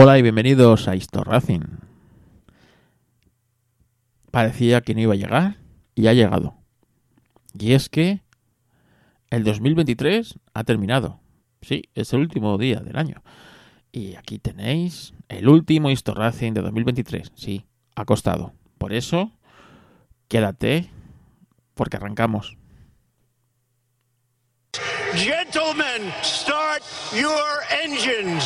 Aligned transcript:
Hola 0.00 0.16
y 0.16 0.22
bienvenidos 0.22 0.86
a 0.86 0.94
Histo 0.94 1.24
Racing. 1.24 1.62
Parecía 4.30 4.80
que 4.80 4.94
no 4.94 5.00
iba 5.00 5.14
a 5.14 5.16
llegar 5.16 5.56
y 5.96 6.06
ha 6.06 6.12
llegado. 6.12 6.54
Y 7.58 7.72
es 7.72 7.88
que 7.88 8.22
el 9.30 9.42
2023 9.42 10.38
ha 10.54 10.62
terminado. 10.62 11.18
Sí, 11.62 11.82
es 11.96 12.12
el 12.12 12.20
último 12.20 12.56
día 12.58 12.78
del 12.78 12.96
año. 12.96 13.24
Y 13.90 14.14
aquí 14.14 14.38
tenéis 14.38 15.14
el 15.28 15.48
último 15.48 15.90
Histo 15.90 16.14
Racing 16.14 16.52
de 16.52 16.60
2023. 16.62 17.32
Sí, 17.34 17.66
ha 17.96 18.04
costado. 18.04 18.52
Por 18.78 18.92
eso, 18.92 19.32
quédate 20.28 20.90
porque 21.74 21.96
arrancamos. 21.96 22.56
Gentlemen, 25.16 26.12
start 26.22 26.84
your 27.16 27.64
engines. 27.82 28.44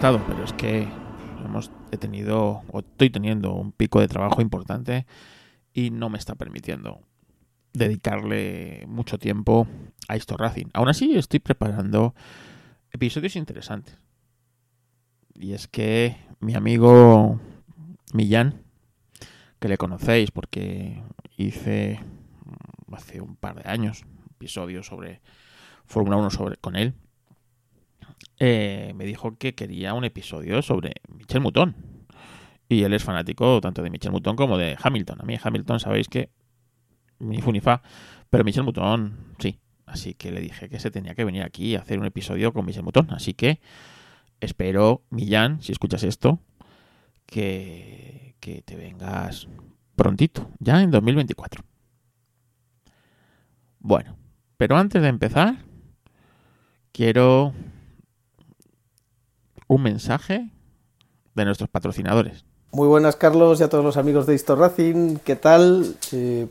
Pero 0.00 0.44
es 0.44 0.52
que 0.52 0.86
hemos 1.44 1.72
he 1.90 1.96
tenido 1.96 2.62
o 2.70 2.78
estoy 2.78 3.10
teniendo 3.10 3.52
un 3.54 3.72
pico 3.72 4.00
de 4.00 4.06
trabajo 4.06 4.40
importante 4.40 5.06
y 5.72 5.90
no 5.90 6.08
me 6.08 6.18
está 6.18 6.36
permitiendo 6.36 7.00
dedicarle 7.72 8.84
mucho 8.86 9.18
tiempo 9.18 9.66
a 10.06 10.14
esto 10.14 10.36
Racing. 10.36 10.66
Aún 10.72 10.88
así 10.88 11.16
estoy 11.16 11.40
preparando 11.40 12.14
episodios 12.92 13.34
interesantes. 13.34 13.98
Y 15.34 15.52
es 15.52 15.66
que 15.66 16.16
mi 16.38 16.54
amigo 16.54 17.40
Millán, 18.12 18.62
que 19.58 19.68
le 19.68 19.78
conocéis 19.78 20.30
porque 20.30 21.02
hice 21.36 21.98
hace 22.92 23.20
un 23.20 23.34
par 23.34 23.62
de 23.62 23.68
años 23.68 24.04
episodios 24.30 24.86
sobre 24.86 25.20
Fórmula 25.86 26.16
1 26.18 26.30
sobre, 26.30 26.56
con 26.56 26.76
él, 26.76 26.94
eh, 28.38 28.92
me 28.94 29.04
dijo 29.04 29.36
que 29.36 29.54
quería 29.54 29.94
un 29.94 30.04
episodio 30.04 30.62
sobre 30.62 30.94
Michel 31.08 31.40
Mouton. 31.40 31.74
Y 32.68 32.82
él 32.82 32.92
es 32.92 33.02
fanático 33.02 33.60
tanto 33.60 33.82
de 33.82 33.90
Michel 33.90 34.12
Mouton 34.12 34.36
como 34.36 34.58
de 34.58 34.76
Hamilton. 34.80 35.20
A 35.20 35.24
mí 35.24 35.36
Hamilton 35.42 35.80
sabéis 35.80 36.08
que 36.08 36.30
ni 37.18 37.40
fu 37.40 37.50
ni 37.50 37.60
fa, 37.60 37.82
pero 38.30 38.44
Michel 38.44 38.64
Mouton 38.64 39.34
sí. 39.38 39.58
Así 39.86 40.14
que 40.14 40.30
le 40.30 40.40
dije 40.40 40.68
que 40.68 40.78
se 40.78 40.90
tenía 40.90 41.14
que 41.14 41.24
venir 41.24 41.42
aquí 41.42 41.74
a 41.74 41.80
hacer 41.80 41.98
un 41.98 42.04
episodio 42.04 42.52
con 42.52 42.66
Michel 42.66 42.82
Mouton. 42.82 43.10
Así 43.10 43.32
que 43.32 43.60
espero, 44.40 45.02
Millán, 45.10 45.62
si 45.62 45.72
escuchas 45.72 46.02
esto, 46.02 46.40
que, 47.24 48.36
que 48.38 48.62
te 48.62 48.76
vengas 48.76 49.48
prontito, 49.96 50.50
ya 50.58 50.82
en 50.82 50.90
2024. 50.90 51.64
Bueno, 53.80 54.16
pero 54.58 54.76
antes 54.76 55.00
de 55.00 55.08
empezar, 55.08 55.64
quiero 56.92 57.54
un 59.68 59.82
mensaje 59.82 60.50
de 61.34 61.44
nuestros 61.44 61.70
patrocinadores. 61.70 62.44
Muy 62.70 62.86
buenas, 62.86 63.16
Carlos, 63.16 63.60
y 63.60 63.62
a 63.62 63.68
todos 63.68 63.84
los 63.84 63.96
amigos 63.96 64.26
de 64.26 64.34
Histo 64.34 64.54
Racing. 64.54 65.16
¿Qué 65.24 65.36
tal? 65.36 65.94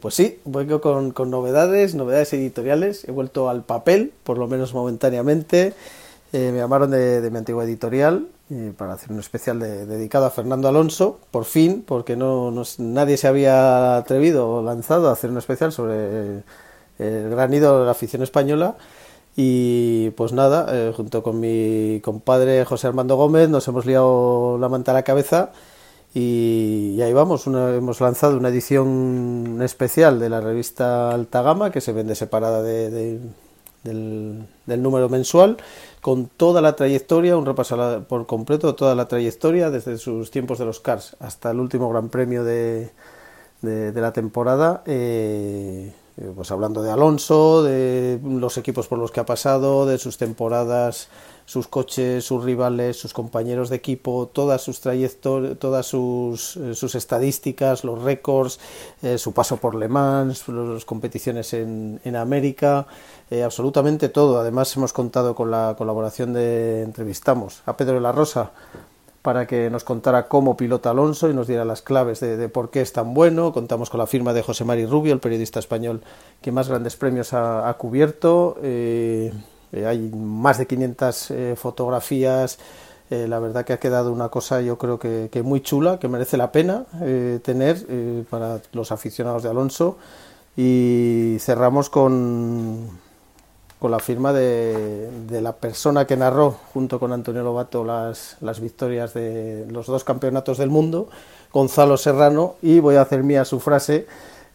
Pues 0.02 0.16
sí, 0.16 0.40
vengo 0.46 0.82
con, 0.82 1.14
novedades, 1.30 1.94
novedades 1.94 2.34
editoriales. 2.34 3.08
He 3.08 3.12
vuelto 3.12 3.50
al 3.50 3.64
papel, 3.64 4.14
por 4.24 4.40
lo 4.40 4.48
menos 4.48 4.74
momentáneamente. 4.74 5.74
Eh, 6.34 6.52
me 6.52 6.58
llamaron 6.58 6.90
de, 6.90 7.22
de, 7.22 7.30
mi 7.30 7.38
antigua 7.38 7.64
editorial 7.64 8.28
eh, 8.50 8.74
para 8.76 8.94
hacer 8.94 9.12
un 9.12 9.20
especial 9.20 9.60
de, 9.60 9.86
dedicado 9.86 10.26
a 10.26 10.32
Fernando 10.32 10.68
Alonso, 10.68 11.20
por 11.32 11.46
fin, 11.46 11.84
porque 11.88 12.16
no, 12.16 12.50
no, 12.50 12.64
nadie 12.80 13.16
se 13.16 13.28
había 13.28 13.98
atrevido 13.98 14.50
o 14.50 14.64
lanzado 14.64 15.10
a 15.10 15.14
hacer 15.14 15.30
un 15.30 15.38
especial 15.38 15.72
sobre 15.72 16.44
el 16.98 17.30
gran 17.30 17.54
ídolo 17.54 17.82
de 17.82 17.86
la 17.86 17.92
afición 17.92 18.24
española. 18.24 18.76
Y 19.40 20.10
pues 20.12 20.34
nada, 20.34 20.66
eh, 20.72 20.92
junto 20.98 21.22
con 21.22 21.40
mi 21.40 22.02
compadre 22.04 22.66
José 22.66 22.88
Armando 22.88 23.16
Gómez 23.18 23.50
nos 23.50 23.68
hemos 23.68 23.86
liado 23.86 24.58
la 24.58 24.68
manta 24.68 24.92
a 24.92 24.94
la 24.96 25.04
cabeza 25.04 25.52
y, 26.12 27.00
ahí 27.04 27.14
vamos, 27.14 27.46
una, 27.46 27.76
hemos 27.76 28.02
lanzado 28.02 28.36
una 28.36 28.50
edición 28.50 29.60
especial 29.62 30.20
de 30.20 30.30
la 30.30 30.42
revista 30.42 31.12
Alta 31.12 31.44
Gama 31.44 31.70
que 31.70 31.82
se 31.82 31.94
vende 31.94 32.16
separada 32.16 32.64
de, 32.64 32.90
de, 32.90 33.20
del, 33.84 34.82
número 34.82 35.08
mensual 35.08 35.58
con 36.02 36.26
toda 36.26 36.60
la 36.60 36.76
trayectoria, 36.76 37.38
un 37.38 37.46
repaso 37.46 38.06
por 38.10 38.26
completo 38.26 38.74
toda 38.74 38.96
la 38.96 39.08
trayectoria 39.08 39.70
desde 39.70 40.00
sus 40.00 40.32
tiempos 40.32 40.58
de 40.58 40.66
los 40.66 40.80
Cars 40.80 41.16
hasta 41.20 41.52
el 41.52 41.60
último 41.60 41.90
gran 41.90 42.10
premio 42.10 42.44
de, 42.44 42.90
de 43.62 44.02
la 44.02 44.14
temporada. 44.14 44.82
Eh, 44.88 45.94
pues 46.36 46.52
hablando 46.52 46.82
de 46.82 46.92
Alonso, 46.92 47.64
de 47.64 48.20
los 48.24 48.58
equipos 48.58 48.88
por 48.88 48.98
los 48.98 49.12
que 49.12 49.20
ha 49.20 49.26
pasado, 49.26 49.86
de 49.86 49.98
sus 50.00 50.18
temporadas, 50.18 51.10
sus 51.48 51.68
coches, 51.68 52.26
sus 52.26 52.44
rivales, 52.44 53.00
sus 53.00 53.14
compañeros 53.14 53.70
de 53.70 53.78
equipo, 53.78 54.28
todas 54.28 54.62
sus 54.62 54.82
trayectorias, 54.82 55.58
todas 55.58 55.86
sus, 55.86 56.58
eh, 56.58 56.76
sus, 56.76 56.94
estadísticas, 56.96 57.86
los 57.86 58.02
récords, 58.02 58.60
eh, 59.02 59.18
su 59.18 59.32
paso 59.32 59.56
por 59.56 59.74
Le 59.74 59.88
Mans, 59.88 60.48
las 60.50 60.84
competiciones 60.84 61.54
en, 61.54 62.02
en 62.04 62.16
América, 62.18 62.86
eh, 63.30 63.44
absolutamente 63.44 64.10
todo. 64.10 64.40
Además 64.40 64.76
hemos 64.76 64.92
contado 64.92 65.36
con 65.36 65.50
la 65.50 65.76
colaboración 65.78 66.34
de 66.34 66.82
entrevistamos 66.82 67.62
a 67.66 67.78
Pedro 67.78 67.94
de 67.96 68.02
la 68.02 68.12
Rosa 68.12 68.52
para 69.22 69.48
que 69.48 69.70
nos 69.70 69.84
contara 69.84 70.28
cómo 70.28 70.56
pilota 70.56 70.92
Alonso 70.92 71.30
y 71.30 71.34
nos 71.34 71.48
diera 71.48 71.66
las 71.66 71.82
claves 71.82 72.20
de, 72.20 72.50
por 72.50 72.70
qué 72.70 72.82
es 72.82 72.94
tan 72.94 73.14
bueno. 73.14 73.52
Contamos 73.52 73.90
con 73.90 74.00
la 74.00 74.08
firma 74.08 74.34
de 74.34 74.42
José 74.42 74.64
Mari 74.64 74.86
Rubio, 74.86 75.14
el 75.14 75.20
periodista 75.20 75.60
español 75.60 76.02
que 76.42 76.52
más 76.52 76.70
grandes 76.70 76.96
premios 76.96 77.34
ha, 77.34 77.74
cubierto. 77.78 78.58
Eh, 78.62 79.34
eh, 79.74 79.86
hay 79.86 80.00
más 80.10 80.58
de 80.58 80.68
500 80.68 81.32
eh, 81.32 81.56
fotografías. 81.58 82.60
La 83.10 83.40
verdad 83.40 83.64
que 83.64 83.72
ha 83.72 83.80
quedado 83.80 84.12
una 84.12 84.28
cosa 84.28 84.60
yo 84.60 84.78
creo 84.78 85.00
que, 85.00 85.42
muy 85.42 85.62
chula, 85.62 85.98
que 85.98 86.10
merece 86.10 86.36
la 86.36 86.52
pena 86.52 86.84
tener 87.42 88.26
para 88.30 88.60
los 88.74 88.92
aficionados 88.92 89.44
de 89.44 89.50
Alonso. 89.50 89.98
Y 90.58 91.38
cerramos 91.40 91.90
con 91.90 92.90
con 93.80 93.92
la 93.92 94.00
firma 94.00 94.34
de, 94.34 95.10
de, 95.28 95.42
la 95.42 95.54
persona 95.54 96.06
que 96.06 96.18
narró 96.18 96.52
junto 96.74 97.00
con 97.00 97.14
Antonio 97.14 97.44
Lobato 97.44 97.84
las, 97.84 98.38
las, 98.42 98.60
victorias 98.60 99.14
de 99.14 99.68
los 99.70 99.86
dos 99.86 100.04
campeonatos 100.04 100.58
del 100.58 100.70
mundo, 100.70 101.10
Gonzalo 101.54 101.98
Serrano, 101.98 102.56
y 102.62 102.80
voy 102.80 102.96
a 102.96 103.02
hacer 103.02 103.24
mía 103.24 103.46
su 103.46 103.60
frase, 103.60 104.08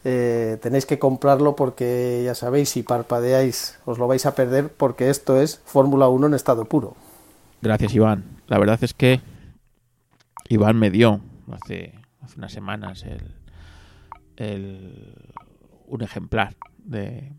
eh, 0.03 0.57
tenéis 0.61 0.85
que 0.85 0.99
comprarlo 0.99 1.55
porque 1.55 2.23
ya 2.25 2.35
sabéis, 2.35 2.69
si 2.69 2.83
parpadeáis 2.83 3.79
os 3.85 3.97
lo 3.97 4.07
vais 4.07 4.25
a 4.25 4.35
perder 4.35 4.67
porque 4.67 5.09
esto 5.09 5.39
es 5.39 5.61
Fórmula 5.63 6.09
1 6.09 6.27
en 6.27 6.33
estado 6.33 6.65
puro. 6.65 6.95
Gracias 7.61 7.93
Iván, 7.95 8.41
la 8.47 8.59
verdad 8.59 8.79
es 8.81 8.93
que 8.93 9.21
Iván 10.49 10.77
me 10.77 10.91
dio 10.91 11.21
hace, 11.49 11.93
unas 12.35 12.51
semanas 12.51 13.05
el, 14.35 15.15
un 15.87 16.01
ejemplar 16.01 16.55
de, 16.79 17.31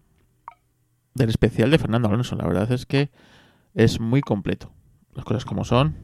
del 1.15 1.31
especial 1.31 1.71
de 1.71 1.79
Fernando 1.79 2.09
Alonso. 2.09 2.37
La 2.37 2.47
verdad 2.47 2.71
es 2.73 2.87
que 2.87 3.11
es 3.75 4.01
muy 4.01 4.21
completo. 4.21 4.73
Las 5.15 5.25
cosas 5.25 5.45
como 5.45 5.65
son. 5.65 5.97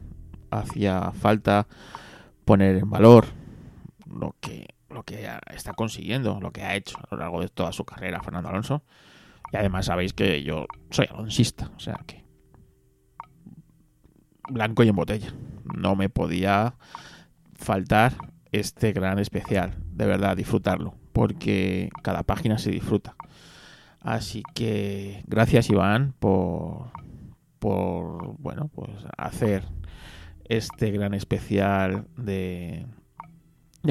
Hacía 0.49 1.11
falta 1.13 1.67
poner 2.43 2.77
en 2.77 2.89
valor 2.89 3.25
lo 4.05 4.35
que, 4.41 4.67
lo 4.89 5.03
que 5.03 5.29
está 5.53 5.73
consiguiendo, 5.73 6.39
lo 6.41 6.51
que 6.51 6.63
ha 6.63 6.75
hecho 6.75 6.97
a 6.97 7.07
lo 7.11 7.17
largo 7.17 7.41
de 7.41 7.47
toda 7.47 7.71
su 7.71 7.85
carrera 7.85 8.21
Fernando 8.21 8.49
Alonso. 8.49 8.83
Y 9.53 9.57
además 9.57 9.85
sabéis 9.85 10.13
que 10.13 10.43
yo 10.43 10.65
soy 10.89 11.07
alonsista, 11.09 11.71
o 11.75 11.79
sea 11.79 11.99
que 12.05 12.21
blanco 14.49 14.83
y 14.83 14.89
en 14.89 14.95
botella. 14.95 15.33
No 15.73 15.95
me 15.95 16.09
podía 16.09 16.75
faltar 17.53 18.13
este 18.51 18.91
gran 18.91 19.19
especial. 19.19 19.75
De 19.91 20.05
verdad, 20.05 20.35
disfrutarlo, 20.35 20.95
porque 21.13 21.89
cada 22.03 22.23
página 22.23 22.57
se 22.57 22.71
disfruta. 22.71 23.15
Así 24.01 24.43
que 24.55 25.23
gracias 25.27 25.69
Iván 25.69 26.13
por, 26.19 26.91
por 27.59 28.35
bueno, 28.39 28.69
pues 28.73 28.89
hacer 29.17 29.63
este 30.45 30.91
gran 30.91 31.13
especial 31.13 32.07
de, 32.17 32.85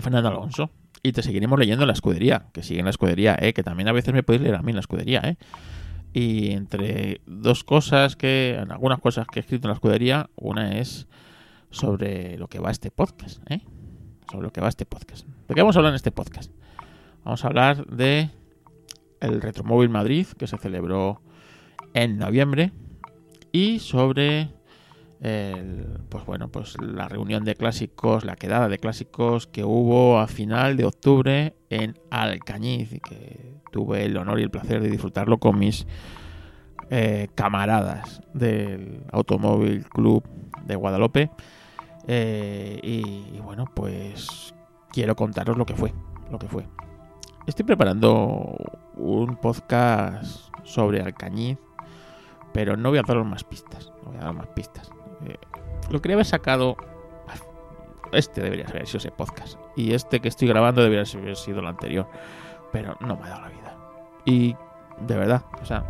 Fernando 0.02 0.28
Alonso. 0.28 0.70
Y 1.02 1.12
te 1.12 1.22
seguiremos 1.22 1.58
leyendo 1.58 1.84
en 1.84 1.86
la 1.86 1.94
escudería, 1.94 2.48
que 2.52 2.62
sigue 2.62 2.80
en 2.80 2.84
la 2.84 2.90
escudería, 2.90 3.34
¿eh? 3.40 3.54
que 3.54 3.62
también 3.62 3.88
a 3.88 3.92
veces 3.92 4.12
me 4.12 4.22
podéis 4.22 4.42
leer 4.42 4.56
a 4.56 4.62
mí 4.62 4.70
en 4.70 4.76
la 4.76 4.80
escudería. 4.80 5.20
¿eh? 5.24 5.36
Y 6.12 6.50
entre 6.50 7.22
dos 7.24 7.64
cosas 7.64 8.16
que, 8.16 8.62
algunas 8.68 8.98
cosas 9.00 9.26
que 9.26 9.38
he 9.38 9.42
escrito 9.42 9.66
en 9.66 9.70
la 9.70 9.74
escudería, 9.74 10.28
una 10.36 10.78
es 10.78 11.06
sobre 11.70 12.36
lo 12.36 12.48
que 12.48 12.58
va 12.58 12.70
este 12.70 12.90
podcast. 12.90 13.40
¿eh? 13.50 13.62
Sobre 14.30 14.42
lo 14.42 14.52
que 14.52 14.60
va 14.60 14.68
este 14.68 14.84
podcast. 14.84 15.26
¿De 15.48 15.54
qué 15.54 15.62
vamos 15.62 15.76
a 15.76 15.78
hablar 15.78 15.92
en 15.92 15.96
este 15.96 16.12
podcast? 16.12 16.52
Vamos 17.24 17.44
a 17.44 17.48
hablar 17.48 17.86
de 17.86 18.28
el 19.20 19.40
Retromóvil 19.40 19.88
Madrid, 19.88 20.26
que 20.38 20.46
se 20.46 20.58
celebró 20.58 21.20
en 21.94 22.18
noviembre, 22.18 22.72
y 23.52 23.78
sobre 23.80 24.50
pues 26.08 26.24
bueno, 26.24 26.48
pues 26.48 26.76
la 26.80 27.06
reunión 27.08 27.44
de 27.44 27.54
clásicos, 27.54 28.24
la 28.24 28.36
quedada 28.36 28.68
de 28.68 28.78
clásicos 28.78 29.46
que 29.46 29.64
hubo 29.64 30.18
a 30.18 30.26
final 30.26 30.78
de 30.78 30.86
octubre 30.86 31.54
en 31.68 31.98
Alcañiz 32.10 32.92
y 32.92 33.00
que 33.00 33.54
tuve 33.70 34.06
el 34.06 34.16
honor 34.16 34.40
y 34.40 34.44
el 34.44 34.50
placer 34.50 34.80
de 34.80 34.88
disfrutarlo 34.88 35.38
con 35.38 35.58
mis 35.58 35.86
eh, 36.88 37.28
camaradas 37.34 38.22
del 38.32 39.04
Automóvil 39.12 39.84
Club 39.84 40.24
de 40.64 40.76
Guadalupe. 40.76 41.30
Eh, 42.06 42.80
y, 42.82 43.36
y, 43.36 43.40
bueno, 43.44 43.66
pues 43.74 44.54
quiero 44.90 45.14
contaros 45.16 45.58
lo 45.58 45.66
que 45.66 45.76
fue, 45.76 45.92
lo 46.30 46.38
que 46.38 46.48
fue. 46.48 46.66
Estoy 47.46 47.64
preparando 47.64 48.54
un 48.96 49.36
podcast 49.36 50.54
sobre 50.62 51.00
Alcañiz, 51.00 51.58
pero 52.52 52.76
no 52.76 52.90
voy 52.90 52.98
a 52.98 53.02
daros 53.02 53.26
más 53.26 53.44
pistas, 53.44 53.92
no 54.04 54.10
voy 54.10 54.20
a 54.20 54.24
dar 54.24 54.34
más 54.34 54.46
pistas. 54.48 54.90
Eh, 55.26 55.36
lo 55.90 56.00
quería 56.00 56.16
haber 56.16 56.26
sacado. 56.26 56.76
Este 58.12 58.42
debería 58.42 58.66
haber 58.66 58.86
sido 58.86 58.98
ese 58.98 59.10
podcast. 59.10 59.58
Y 59.74 59.94
este 59.94 60.20
que 60.20 60.28
estoy 60.28 60.48
grabando 60.48 60.82
debería 60.82 61.04
haber 61.18 61.36
sido 61.36 61.60
el 61.60 61.66
anterior. 61.66 62.08
Pero 62.72 62.96
no 63.00 63.16
me 63.16 63.24
ha 63.24 63.28
dado 63.30 63.42
la 63.42 63.48
vida. 63.48 63.76
Y 64.24 64.54
de 65.00 65.16
verdad, 65.16 65.44
o 65.62 65.64
sea, 65.64 65.84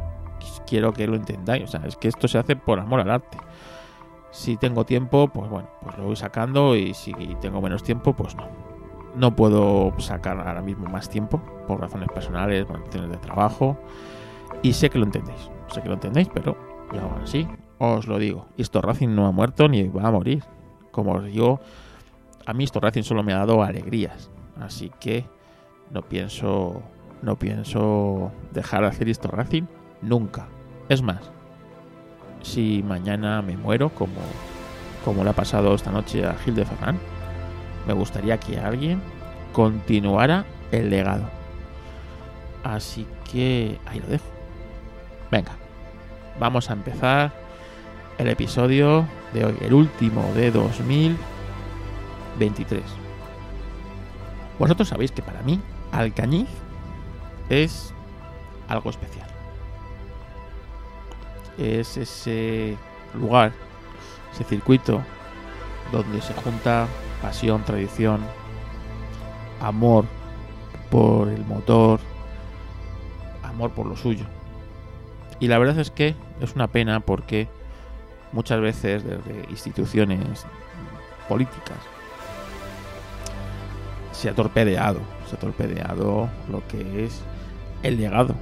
quiero 0.67 0.93
que 0.93 1.07
lo 1.07 1.17
entendáis. 1.17 1.65
O 1.65 1.67
sea, 1.67 1.81
es 1.85 1.97
que 1.97 2.09
esto 2.09 2.29
se 2.29 2.39
hace 2.39 2.57
por 2.57 2.79
amor 2.79 3.01
al 3.01 3.11
arte. 3.11 3.39
Si 4.31 4.57
tengo 4.57 4.85
tiempo, 4.85 5.29
pues 5.29 5.51
bueno, 5.51 5.69
pues 5.83 5.99
lo 5.99 6.05
voy 6.05 6.17
sacando. 6.17 6.77
Y 6.77 6.95
si 6.95 7.13
tengo 7.41 7.61
menos 7.61 7.83
tiempo, 7.83 8.15
pues 8.15 8.37
no. 8.37 8.70
No 9.15 9.35
puedo 9.35 9.93
sacar 9.99 10.39
ahora 10.39 10.63
mismo 10.63 10.87
más 10.87 11.09
tiempo 11.09 11.43
por 11.67 11.81
razones 11.81 12.09
personales, 12.13 12.65
por 12.65 12.81
razones 12.81 13.11
de 13.11 13.17
trabajo. 13.17 13.77
Y 14.63 14.73
sé 14.73 14.91
que 14.91 14.99
lo 14.99 15.05
entendéis. 15.05 15.51
Sé 15.69 15.83
que 15.83 15.89
lo 15.89 15.95
entendéis, 15.95 16.29
pero 16.33 16.57
yo 16.93 17.01
aún 17.01 17.23
así 17.23 17.47
os 17.81 18.07
lo 18.07 18.19
digo. 18.19 18.47
Esto 18.59 18.83
Racing 18.83 19.15
no 19.15 19.27
ha 19.27 19.33
muerto 19.33 19.69
ni 19.69 19.89
va 19.89 20.09
a 20.09 20.11
morir. 20.11 20.45
Como 20.91 21.13
os 21.13 21.25
digo, 21.25 21.61
a 22.47 22.53
mí 22.53 22.65
esto 22.65 22.79
Racing 22.79 23.03
solo 23.03 23.23
me 23.23 23.33
ha 23.33 23.39
dado 23.39 23.63
alegrías. 23.63 24.31
Así 24.61 24.91
que 25.01 25.25
no 25.91 26.03
pienso, 26.03 26.83
no 27.23 27.37
pienso 27.37 28.33
dejar 28.53 28.83
de 28.83 28.89
hacer 28.89 29.09
esto 29.09 29.29
Racing 29.29 29.65
nunca. 30.03 30.47
Es 30.89 31.03
más, 31.03 31.31
si 32.43 32.83
mañana 32.83 33.41
me 33.41 33.57
muero, 33.57 33.91
como, 33.91 34.21
como 35.05 35.25
le 35.25 35.31
ha 35.31 35.35
pasado 35.35 35.75
esta 35.75 35.91
noche 35.91 36.27
a 36.27 36.35
Gil 36.35 36.55
de 36.55 36.67
Ferran, 36.67 36.99
me 37.87 37.93
gustaría 37.93 38.39
que 38.39 38.59
alguien 38.59 39.01
continuara 39.53 40.45
el 40.71 40.91
legado. 40.91 41.29
Así 42.63 43.07
que 43.31 43.79
ahí 43.87 44.01
lo 44.01 44.07
dejo. 44.07 44.25
Venga, 45.31 45.53
vamos 46.39 46.69
a 46.71 46.75
empezar 46.75 47.33
el 48.19 48.29
episodio 48.29 49.07
de 49.33 49.47
hoy, 49.47 49.57
el 49.61 49.73
último 49.73 50.31
de 50.35 50.51
2023. 50.51 52.83
Vosotros 54.59 54.89
sabéis 54.89 55.13
que 55.13 55.23
para 55.23 55.41
mí 55.43 55.61
Alcañiz 55.93 56.49
es 57.49 57.95
algo 58.69 58.91
especial. 58.91 59.29
Es 61.57 61.97
ese 61.97 62.77
lugar, 63.15 63.53
ese 64.33 64.45
circuito 64.45 65.03
donde 65.93 66.21
se 66.21 66.35
junta 66.35 66.87
pasión, 67.23 67.65
tradición, 67.65 68.21
amor 69.61 70.05
por 70.91 71.29
el 71.29 71.45
motor, 71.45 72.01
amor 73.43 73.71
por 73.71 73.87
lo 73.87 73.97
suyo. 73.97 74.25
Y 75.39 75.49
la 75.49 75.59
verdad 75.59 75.79
es 75.79 75.91
que 75.91 76.15
es 76.41 76.55
una 76.55 76.69
pena 76.69 77.01
porque 77.01 77.49
muchas 78.33 78.61
veces 78.61 79.05
desde 79.05 79.51
instituciones 79.51 80.47
políticas 81.29 81.79
se 84.13 84.29
ha 84.29 84.35
torpedeado, 84.35 85.01
se 85.29 85.37
ha 85.37 85.39
torpedeado 85.39 86.29
lo 86.51 86.67
que 86.69 87.05
es 87.05 87.23
el 87.83 87.97
legado, 87.97 88.35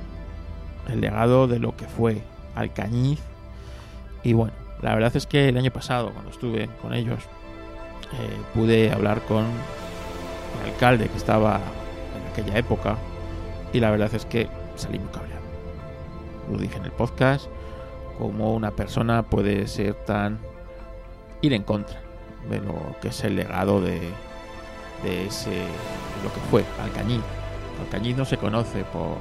el 0.88 1.00
legado 1.00 1.46
de 1.46 1.60
lo 1.60 1.76
que 1.76 1.86
fue 1.86 2.22
Alcañiz. 2.54 3.20
Y 4.24 4.32
bueno, 4.32 4.52
la 4.82 4.94
verdad 4.94 5.16
es 5.16 5.26
que 5.26 5.48
el 5.48 5.56
año 5.56 5.70
pasado, 5.70 6.12
cuando 6.12 6.30
estuve 6.30 6.68
con 6.82 6.94
ellos, 6.94 7.20
eh, 8.14 8.40
pude 8.54 8.90
hablar 8.92 9.22
con 9.22 9.44
el 9.44 10.72
alcalde 10.72 11.08
que 11.08 11.16
estaba 11.16 11.60
en 12.16 12.32
aquella 12.32 12.58
época 12.58 12.96
y 13.72 13.80
la 13.80 13.90
verdad 13.90 14.14
es 14.14 14.24
que 14.24 14.48
salí 14.76 14.98
muy 14.98 15.08
cabreado. 15.08 15.42
Lo 16.50 16.58
dije 16.58 16.78
en 16.78 16.84
el 16.84 16.92
podcast, 16.92 17.46
cómo 18.18 18.54
una 18.54 18.70
persona 18.72 19.22
puede 19.22 19.66
ser 19.66 19.94
tan 19.94 20.38
ir 21.42 21.52
en 21.52 21.62
contra 21.62 22.00
de 22.50 22.60
lo 22.60 22.74
que 23.00 23.08
es 23.08 23.24
el 23.24 23.36
legado 23.36 23.80
de, 23.80 24.00
de 25.04 25.26
ese 25.26 25.64
lo 26.22 26.32
que 26.32 26.40
fue 26.50 26.64
Alcañiz. 26.82 27.22
Alcañiz 27.80 28.16
no 28.16 28.24
se 28.24 28.36
conoce 28.36 28.84
por 28.84 29.16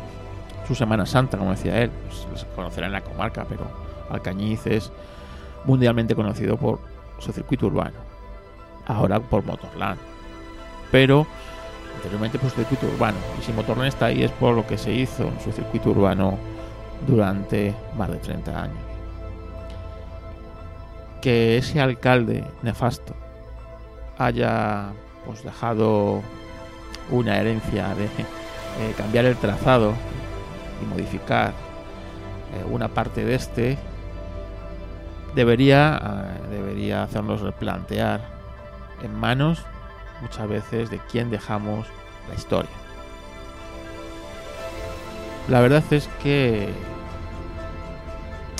su 0.67 0.75
Semana 0.75 1.05
Santa, 1.05 1.37
como 1.37 1.51
decía 1.51 1.81
él, 1.81 1.91
pues, 2.07 2.41
se 2.41 2.47
conocerá 2.55 2.87
en 2.87 2.93
la 2.93 3.01
comarca, 3.01 3.45
pero 3.47 3.67
Alcañiz 4.09 4.65
es 4.65 4.91
mundialmente 5.65 6.15
conocido 6.15 6.57
por 6.57 6.79
su 7.19 7.31
circuito 7.31 7.67
urbano, 7.67 7.97
ahora 8.87 9.19
por 9.19 9.45
Motorland, 9.45 9.99
pero 10.91 11.27
anteriormente 11.95 12.39
por 12.39 12.49
su 12.49 12.57
circuito 12.57 12.87
urbano. 12.87 13.17
Y 13.39 13.43
si 13.43 13.53
Motorland 13.53 13.89
está 13.89 14.07
ahí 14.07 14.23
es 14.23 14.31
por 14.31 14.55
lo 14.55 14.65
que 14.65 14.77
se 14.77 14.93
hizo 14.93 15.23
en 15.23 15.39
su 15.41 15.51
circuito 15.51 15.91
urbano 15.91 16.37
durante 17.05 17.75
más 17.95 18.09
de 18.09 18.17
30 18.17 18.63
años 18.63 18.87
que 21.21 21.57
ese 21.57 21.81
alcalde 21.81 22.43
nefasto 22.61 23.15
haya 24.17 24.93
pues 25.25 25.43
dejado 25.43 26.21
una 27.11 27.37
herencia 27.37 27.93
de 27.95 28.05
eh, 28.05 28.93
cambiar 28.97 29.25
el 29.25 29.35
trazado 29.35 29.93
y 30.81 30.85
modificar 30.85 31.49
eh, 31.49 32.63
una 32.69 32.87
parte 32.87 33.25
de 33.25 33.35
este 33.35 33.77
debería 35.35 35.99
eh, 36.01 36.55
debería 36.55 37.03
hacernos 37.03 37.41
replantear 37.41 38.36
en 39.01 39.13
manos 39.15 39.63
muchas 40.21 40.47
veces 40.47 40.89
de 40.89 40.99
quién 41.11 41.29
dejamos 41.29 41.87
la 42.29 42.35
historia 42.35 42.71
la 45.47 45.61
verdad 45.61 45.83
es 45.91 46.09
que 46.21 46.69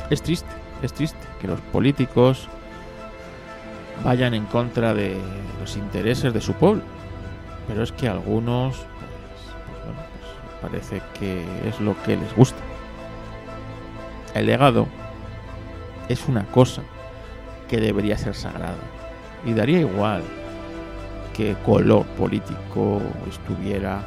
es 0.10 0.22
triste 0.22 0.50
es 0.82 0.94
triste 0.94 1.20
que 1.42 1.48
los 1.48 1.60
políticos 1.60 2.50
vayan 4.04 4.34
en 4.34 4.46
contra 4.46 4.94
de 4.94 5.18
los 5.60 5.76
intereses 5.76 6.34
de 6.34 6.42
su 6.42 6.54
pueblo. 6.54 6.84
Pero 7.68 7.84
es 7.84 7.92
que 7.92 8.08
algunos 8.08 8.76
pues, 8.76 8.88
pues, 10.62 10.72
parece 10.72 11.02
que 11.20 11.44
es 11.68 11.80
lo 11.80 12.02
que 12.04 12.16
les 12.16 12.36
gusta. 12.36 12.60
El 14.34 14.46
legado 14.46 14.88
es 16.08 16.28
una 16.28 16.46
cosa 16.46 16.84
que 17.68 17.78
debería 17.78 18.18
ser 18.18 18.36
sagrada. 18.36 18.78
Y 19.46 19.54
daría 19.54 19.80
igual 19.80 20.24
que 21.36 21.56
color 21.66 22.06
político 22.18 23.02
estuviera 23.30 24.02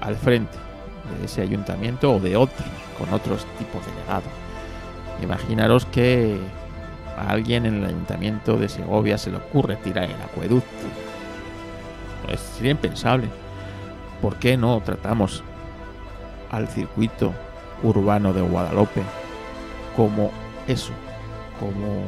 al 0.00 0.16
frente 0.16 0.56
de 1.18 1.26
ese 1.26 1.42
ayuntamiento 1.42 2.14
o 2.14 2.20
de 2.20 2.36
otros 2.36 2.66
con 2.98 3.12
otros 3.12 3.44
tipos 3.58 3.84
de 3.84 3.92
legado 4.00 4.46
Imaginaros 5.22 5.86
que 5.86 6.38
a 7.16 7.30
alguien 7.30 7.64
en 7.64 7.76
el 7.76 7.84
ayuntamiento 7.86 8.56
de 8.58 8.68
Segovia 8.68 9.16
se 9.16 9.30
le 9.30 9.38
ocurre 9.38 9.76
tirar 9.76 10.04
el 10.04 10.22
acueducto. 10.22 10.68
Es, 12.28 12.40
sería 12.40 12.72
impensable. 12.72 13.28
¿Por 14.20 14.36
qué 14.36 14.56
no 14.56 14.80
tratamos 14.82 15.42
al 16.50 16.68
circuito 16.68 17.32
urbano 17.82 18.32
de 18.32 18.42
Guadalupe 18.42 19.02
como 19.96 20.30
eso, 20.66 20.92
como 21.58 22.02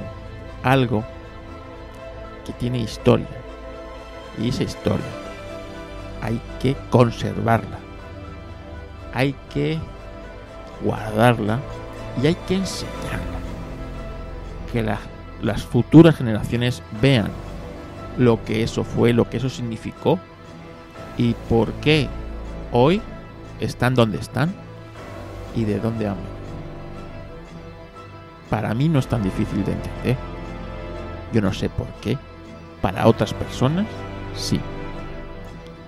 algo 0.63 1.05
que 2.49 2.55
tiene 2.55 2.79
historia? 2.79 3.29
Y 4.39 4.49
esa 4.49 4.63
historia 4.63 5.05
hay 6.23 6.41
que 6.61 6.77
conservarla, 6.91 7.79
hay 9.13 9.35
que 9.53 9.79
guardarla 10.83 11.61
y 12.23 12.27
hay 12.27 12.35
que 12.35 12.57
enseñarla. 12.57 13.39
Que 14.73 14.83
las 15.43 15.63
futuras 15.63 16.17
generaciones 16.17 16.83
vean 17.01 17.31
lo 18.17 18.43
que 18.45 18.63
eso 18.63 18.83
fue, 18.83 19.13
lo 19.13 19.29
que 19.29 19.37
eso 19.37 19.49
significó 19.49 20.19
y 21.17 21.35
por 21.49 21.73
qué 21.75 22.09
hoy 22.73 23.01
están 23.61 23.95
donde 23.95 24.19
están 24.19 24.53
y 25.55 25.65
de 25.65 25.81
dónde 25.81 26.09
han 26.09 26.17
Para 28.51 28.75
mí 28.75 28.89
no 28.89 28.99
es 28.99 29.07
tan 29.07 29.23
difícil 29.23 29.65
de 29.65 29.73
entender. 29.73 30.17
Yo 31.33 31.43
no 31.43 31.53
sé 31.53 31.69
por 31.69 31.87
qué. 32.01 32.17
Para 32.83 33.07
otras 33.07 33.35
personas, 33.35 33.87
sí. 34.35 34.61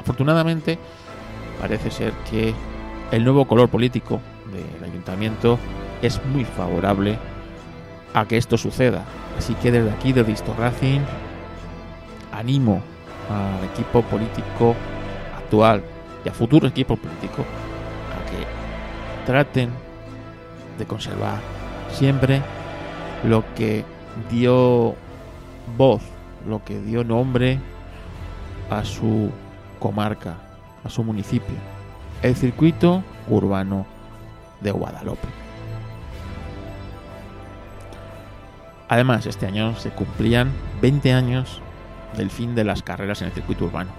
Afortunadamente, 0.00 0.78
parece 1.60 1.90
ser 1.90 2.12
que 2.30 2.54
el 3.10 3.24
nuevo 3.24 3.46
color 3.46 3.68
político 3.68 4.20
del 4.52 4.90
ayuntamiento 4.90 5.58
es 6.02 6.24
muy 6.26 6.44
favorable 6.44 7.18
a 8.14 8.24
que 8.24 8.36
esto 8.36 8.56
suceda. 8.56 9.04
Así 9.38 9.54
que 9.54 9.70
desde 9.70 9.90
aquí, 9.90 10.12
desde 10.12 10.30
Visto 10.30 10.54
Racing, 10.58 11.00
animo 12.32 12.82
al 13.28 13.64
equipo 13.64 14.02
político 14.02 14.74
actual 15.36 15.82
y 16.24 16.28
a 16.28 16.32
futuro 16.32 16.66
equipo 16.66 16.96
político 16.96 17.42
a 17.42 18.30
que 18.30 19.26
traten 19.26 19.70
de 20.78 20.86
conservar 20.86 21.38
siempre 21.92 22.42
lo 23.24 23.44
que 23.54 23.84
dio 24.30 24.94
voz, 25.76 26.02
lo 26.46 26.64
que 26.64 26.80
dio 26.80 27.04
nombre 27.04 27.58
a 28.70 28.84
su 28.84 29.30
comarca, 29.78 30.36
a 30.84 30.88
su 30.88 31.02
municipio, 31.04 31.56
el 32.22 32.36
circuito 32.36 33.02
urbano 33.28 33.86
de 34.60 34.70
Guadalupe. 34.70 35.28
Además, 38.88 39.26
este 39.26 39.46
año 39.46 39.76
se 39.76 39.90
cumplían 39.90 40.50
20 40.82 41.12
años 41.12 41.60
del 42.16 42.30
fin 42.30 42.54
de 42.54 42.64
las 42.64 42.82
carreras 42.82 43.22
en 43.22 43.28
el 43.28 43.32
circuito 43.32 43.66
urbano. 43.66 43.90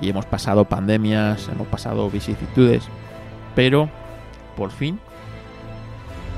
Y 0.00 0.08
hemos 0.08 0.26
pasado 0.26 0.66
pandemias, 0.66 1.48
hemos 1.48 1.66
pasado 1.66 2.08
vicisitudes, 2.10 2.84
pero 3.54 3.88
por 4.56 4.70
fin, 4.70 5.00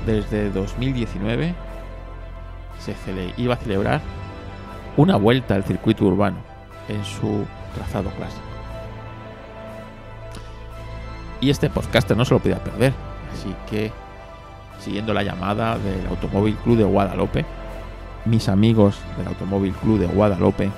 desde 0.05 0.49
2019, 0.49 1.53
se 2.79 2.95
iba 3.37 3.53
a 3.53 3.57
celebrar 3.57 4.01
una 4.97 5.15
vuelta 5.17 5.55
al 5.55 5.63
circuito 5.63 6.05
urbano 6.05 6.37
en 6.87 7.03
su 7.05 7.45
trazado 7.75 8.09
clásico. 8.11 8.43
Y 11.41 11.49
este 11.49 11.69
podcast 11.69 12.11
no 12.11 12.25
se 12.25 12.33
lo 12.33 12.39
podía 12.39 12.61
perder, 12.61 12.93
así 13.33 13.55
que 13.69 13.91
siguiendo 14.79 15.13
la 15.13 15.23
llamada 15.23 15.77
del 15.77 16.05
Automóvil 16.07 16.55
Club 16.57 16.77
de 16.77 16.83
Guadalupe, 16.83 17.45
mis 18.25 18.49
amigos 18.49 18.99
del 19.17 19.27
Automóvil 19.27 19.73
Club 19.73 19.99
de 19.99 20.07
Guadalupe, 20.07 20.69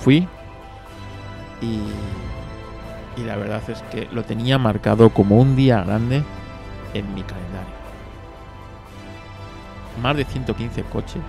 fui 0.00 0.26
y, 1.60 1.80
y 3.20 3.24
la 3.24 3.36
verdad 3.36 3.62
es 3.68 3.82
que 3.82 4.08
lo 4.10 4.24
tenía 4.24 4.58
marcado 4.58 5.10
como 5.10 5.38
un 5.38 5.54
día 5.54 5.82
grande 5.84 6.24
en 6.94 7.14
mi 7.14 7.22
calendario. 7.22 7.73
Más 10.00 10.16
de 10.16 10.24
115 10.24 10.82
coches 10.84 11.22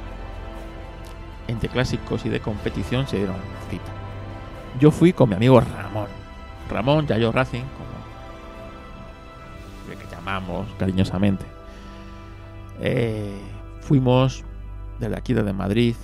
entre 1.48 1.70
clásicos 1.70 2.26
y 2.26 2.30
de 2.30 2.40
competición 2.40 3.08
se 3.08 3.18
dieron 3.18 3.36
cita. 3.70 3.92
Yo 4.80 4.92
fui 4.92 5.14
con 5.14 5.30
mi 5.30 5.36
amigo 5.36 5.60
Ramón. 5.60 6.08
Ramón 6.70 7.08
Yayo 7.08 7.32
Racing, 7.32 7.64
como 7.78 7.96
el 9.92 10.10
llamamos 10.10 10.68
cariñosamente. 10.80 11.46
Eh, 12.82 13.40
fuimos 13.82 14.44
desde 15.00 15.16
aquí, 15.16 15.34
desde 15.34 15.54
Madrid, 15.54 15.96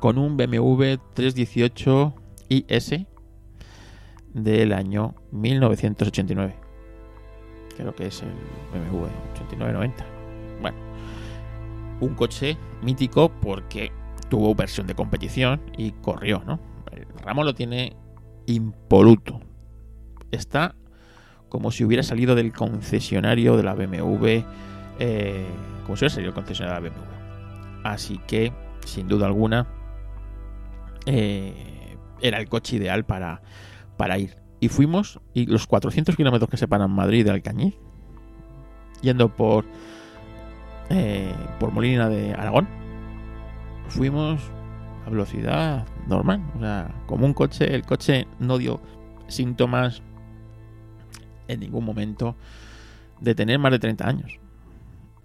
con 0.00 0.18
un 0.18 0.36
BMW 0.36 0.96
318 1.14 2.14
IS 2.48 3.06
del 4.34 4.72
año 4.72 5.14
1989. 5.30 6.54
Creo 7.76 7.94
que 7.94 8.06
es 8.08 8.22
el 8.22 8.32
BMW 8.72 9.06
89-90. 9.56 9.92
Bueno, 10.60 10.87
un 12.00 12.14
coche 12.14 12.56
mítico 12.82 13.30
porque 13.40 13.92
tuvo 14.28 14.54
versión 14.54 14.86
de 14.86 14.94
competición 14.94 15.60
y 15.76 15.92
corrió, 15.92 16.42
¿no? 16.46 16.60
El 16.92 17.06
Ramón 17.24 17.46
lo 17.46 17.54
tiene 17.54 17.96
impoluto. 18.46 19.40
Está 20.30 20.74
como 21.48 21.70
si 21.70 21.84
hubiera 21.84 22.02
salido 22.02 22.34
del 22.34 22.52
concesionario 22.52 23.56
de 23.56 23.62
la 23.62 23.74
BMW, 23.74 24.44
eh, 24.98 25.46
como 25.84 25.96
si 25.96 26.04
hubiera 26.04 26.14
salido 26.14 26.32
del 26.32 26.34
concesionario 26.34 26.82
de 26.82 26.90
la 26.90 26.94
BMW. 26.94 27.18
Así 27.84 28.20
que, 28.26 28.52
sin 28.84 29.08
duda 29.08 29.26
alguna, 29.26 29.66
eh, 31.06 31.96
era 32.20 32.38
el 32.38 32.48
coche 32.48 32.76
ideal 32.76 33.04
para, 33.04 33.40
para 33.96 34.18
ir. 34.18 34.36
Y 34.60 34.68
fuimos, 34.68 35.20
y 35.34 35.46
los 35.46 35.66
400 35.66 36.16
kilómetros 36.16 36.50
que 36.50 36.56
separan 36.56 36.90
Madrid 36.90 37.24
de 37.24 37.30
Alcañiz, 37.30 37.74
yendo 39.00 39.34
por, 39.34 39.64
eh, 40.90 41.34
por 41.58 41.72
Molina 41.72 42.08
de 42.08 42.34
Aragón, 42.34 42.68
fuimos 43.88 44.40
a 45.06 45.10
velocidad 45.10 45.86
normal, 46.06 46.42
o 46.56 46.60
sea, 46.60 46.94
como 47.06 47.26
un 47.26 47.34
coche, 47.34 47.74
el 47.74 47.82
coche 47.84 48.26
no 48.38 48.58
dio 48.58 48.80
síntomas 49.28 50.02
en 51.48 51.60
ningún 51.60 51.84
momento 51.84 52.36
de 53.20 53.34
tener 53.34 53.58
más 53.58 53.72
de 53.72 53.78
30 53.78 54.06
años. 54.06 54.38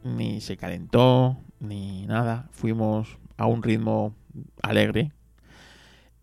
Ni 0.04 0.42
se 0.42 0.58
calentó, 0.58 1.38
ni 1.60 2.06
nada. 2.08 2.50
Fuimos 2.52 3.18
a 3.38 3.46
un 3.46 3.64
ritmo 3.64 4.16
alegre. 4.62 5.12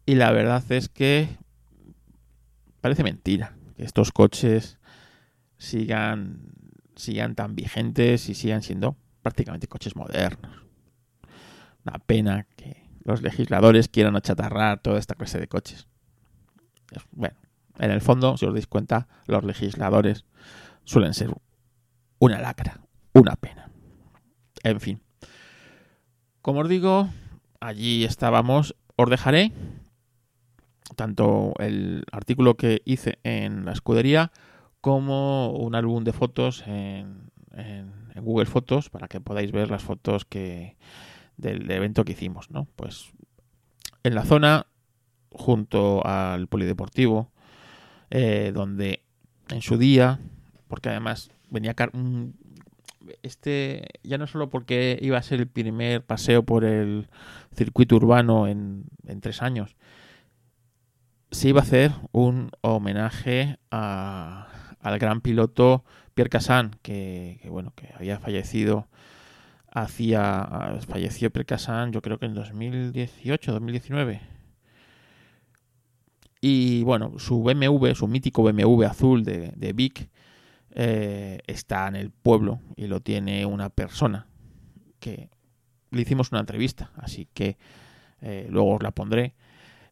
Y 0.07 0.17
la 0.17 0.33
verdad 0.33 0.65
es 0.71 0.89
que 0.89 1.29
parece 2.81 3.05
mentira 3.05 3.55
que 3.77 3.85
estos 3.85 4.11
coches 4.13 4.79
sigan, 5.59 6.53
sigan 6.97 7.35
tan 7.35 7.55
vigentes 7.55 8.29
y 8.29 8.35
sigan 8.35 8.63
siendo 8.63 8.97
prácticamente 9.23 9.69
coches 9.69 9.97
modernos. 9.97 10.65
Una 11.85 11.99
pena 11.99 12.47
que 12.57 12.89
los 13.05 13.23
legisladores 13.23 13.89
quieran 13.89 14.17
achatarrar 14.17 14.81
toda 14.81 14.99
esta 14.99 15.15
clase 15.15 15.39
de 15.39 15.49
coches. 15.49 15.87
Bueno, 17.13 17.37
en 17.79 17.91
el 17.91 18.01
fondo, 18.01 18.37
si 18.37 18.47
os 18.47 18.53
dais 18.53 18.67
cuenta, 18.67 19.09
los 19.27 19.45
legisladores 19.45 20.25
suelen 20.85 21.15
ser 21.15 21.35
una 22.19 22.41
lacra, 22.41 22.81
una 23.15 23.37
pena. 23.37 23.71
En 24.63 24.81
fin. 24.81 25.01
Como 26.43 26.61
os 26.61 26.69
digo, 26.69 27.09
allí 27.61 28.05
estábamos. 28.05 28.77
Os 28.97 29.09
dejaré 29.09 29.53
tanto 30.97 31.55
el 31.59 32.05
artículo 32.13 32.57
que 32.57 32.83
hice 32.85 33.19
en 33.23 33.65
la 33.65 33.73
escudería 33.73 34.33
como 34.81 35.53
un 35.53 35.75
álbum 35.75 36.05
de 36.05 36.13
fotos 36.13 36.65
en, 36.67 37.31
Google 38.21 38.47
Fotos 38.47 38.91
para 38.91 39.09
que 39.09 39.21
podáis 39.21 39.53
ver 39.53 39.71
las 39.71 39.83
fotos 39.83 40.25
que 40.25 40.77
del 41.37 41.71
evento 41.71 42.05
que 42.05 42.13
hicimos, 42.13 42.51
¿no? 42.51 42.67
Pues 42.77 43.13
en 44.03 44.15
la 44.15 44.25
zona 44.25 44.67
junto 45.31 46.07
al 46.07 46.49
polideportivo 46.49 47.31
eh, 48.11 48.51
donde 48.53 49.03
en 49.51 49.63
su 49.63 49.79
día, 49.79 50.19
porque 50.69 50.89
además 50.89 51.31
venía 51.49 51.75
este 53.23 53.87
ya 54.03 54.19
no 54.19 54.27
solo 54.27 54.51
porque 54.51 54.99
iba 55.01 55.19
a 55.19 55.23
ser 55.23 55.41
el 55.41 55.49
primer 55.49 56.05
paseo 56.05 56.45
por 56.45 56.65
el 56.65 57.09
circuito 57.55 57.97
urbano 57.97 58.47
en, 58.47 58.85
tres 59.21 59.43
años, 59.43 59.77
se 61.31 61.49
iba 61.49 61.61
a 61.61 61.65
hacer 61.65 61.93
un 62.13 62.51
homenaje 62.63 63.59
al 63.71 64.99
gran 64.99 65.21
piloto 65.21 65.85
Pierre 66.21 66.29
Cassan, 66.29 66.77
que, 66.83 67.41
bueno, 67.49 67.73
que 67.75 67.89
había 67.95 68.19
fallecido 68.19 68.89
hacía 69.73 70.79
falleció 70.87 71.31
Pierre 71.31 71.47
Cassan, 71.47 71.93
yo 71.93 72.03
creo 72.03 72.19
que 72.19 72.27
en 72.27 72.35
2018, 72.35 73.53
2019. 73.53 74.21
Y 76.43 76.83
bueno, 76.83 77.19
su 77.19 77.43
BMW, 77.43 77.95
su 77.95 78.07
mítico 78.07 78.43
BMW 78.43 78.85
azul 78.85 79.25
de, 79.25 79.73
Vic, 79.75 80.11
eh, 80.73 81.39
está 81.47 81.89
en 81.89 81.97
el 81.97 82.11
pueblo 82.11 82.61
y 82.77 82.87
lo 82.87 83.01
tiene 83.01 83.47
una 83.47 83.71
persona 83.71 84.27
que 84.99 85.31
le 85.91 86.03
hicimos 86.03 86.33
una 86.33 86.41
entrevista, 86.41 86.91
así 86.99 87.31
que 87.33 87.57
eh, 88.21 88.47
luego 88.51 88.75
os 88.75 88.83
la 88.83 88.91
pondré. 88.91 89.33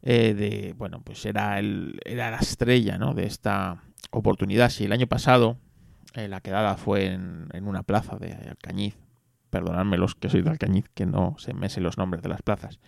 Eh, 0.03 0.35
de 0.35 0.75
bueno, 0.77 1.01
pues 1.03 1.25
era, 1.25 1.57
el, 1.57 1.99
era 2.05 2.29
la 2.29 2.37
estrella 2.37 2.99
¿no? 2.99 3.15
de 3.15 3.25
esta 3.25 3.81
oportunidad. 4.11 4.69
Si 4.69 4.85
el 4.85 4.91
año 4.91 5.07
pasado 5.07 5.57
la 6.15 6.41
quedada 6.41 6.75
fue 6.77 7.05
en, 7.05 7.49
una 7.61 7.83
plaza 7.83 8.17
de 8.17 8.33
Alcañiz, 8.33 8.97
perdonadme 9.49 9.97
los 9.97 10.15
que 10.15 10.29
soy 10.29 10.41
de 10.41 10.49
Alcañiz, 10.49 10.89
que 10.93 11.05
no 11.05 11.35
se 11.37 11.53
me 11.53 11.69
sé 11.69 11.81
los 11.81 11.97
nombres 11.97 12.23
de 12.23 12.29
las 12.29 12.41
plazas. 12.41 12.79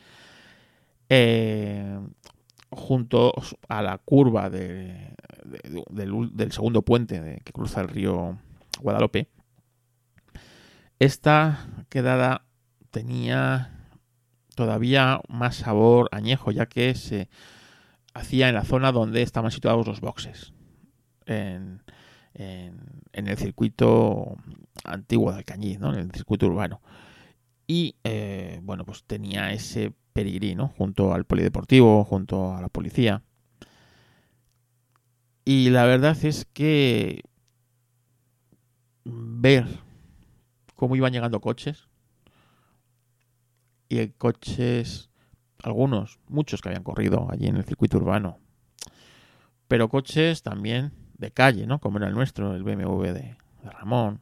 junto 2.69 3.33
a 3.67 3.81
la 3.81 3.97
curva 3.97 4.49
de, 4.49 5.15
de- 5.43 5.85
del, 6.33 6.51
segundo 6.51 6.81
puente 6.83 7.41
que 7.43 7.51
cruza 7.53 7.81
el 7.81 7.89
río 7.89 8.37
Guadalupe. 8.79 9.27
Esta 10.99 11.67
quedada 11.89 12.45
tenía 12.91 13.87
todavía 14.55 15.21
más 15.27 15.55
sabor 15.55 16.09
añejo, 16.11 16.51
ya 16.51 16.67
que 16.67 16.93
se 16.95 17.29
hacía 18.13 18.49
en 18.49 18.55
la 18.55 18.63
zona 18.63 18.91
donde 18.91 19.21
estaban 19.21 19.51
situados 19.51 19.87
los 19.87 20.01
boxes, 20.01 20.53
en- 22.33 23.01
el 23.13 23.37
circuito 23.37 24.37
antiguo 24.83 25.31
de 25.31 25.37
Alcañiz, 25.39 25.79
¿no? 25.79 25.93
en 25.93 25.99
el 25.99 26.11
circuito 26.11 26.47
urbano. 26.47 26.81
Y 27.67 27.95
eh, 28.03 28.59
bueno, 28.63 28.85
pues 28.85 29.03
tenía 29.05 29.51
ese 29.53 29.93
pedigrí, 30.13 30.55
¿no? 30.55 30.69
junto 30.69 31.13
al 31.13 31.25
polideportivo, 31.25 32.03
junto 32.03 32.53
a 32.55 32.61
la 32.61 32.67
policía. 32.69 33.23
Y 35.45 35.69
la 35.69 35.85
verdad 35.85 36.17
es 36.23 36.45
que 36.53 37.21
ver 39.03 39.65
cómo 40.75 40.95
iban 40.95 41.13
llegando 41.13 41.41
coches 41.41 41.87
y 43.89 44.07
coches 44.09 45.09
algunos, 45.63 46.19
muchos 46.27 46.61
que 46.61 46.69
habían 46.69 46.83
corrido 46.83 47.27
allí 47.31 47.47
en 47.47 47.57
el 47.57 47.65
circuito 47.65 47.97
urbano, 47.97 48.39
pero 49.67 49.89
coches 49.89 50.41
también 50.43 50.91
de 51.21 51.31
calle, 51.31 51.67
¿no? 51.67 51.79
Como 51.79 51.99
era 51.99 52.07
el 52.07 52.13
nuestro, 52.13 52.55
el 52.55 52.63
BMW 52.63 53.13
de, 53.13 53.37
Ramón, 53.63 54.19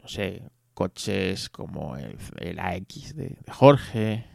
no 0.00 0.08
sé, 0.08 0.50
coches 0.74 1.48
como 1.48 1.96
el, 1.96 2.18
el 2.36 2.58
AX 2.58 3.16
de, 3.16 3.30
de 3.30 3.52
Jorge, 3.52 4.26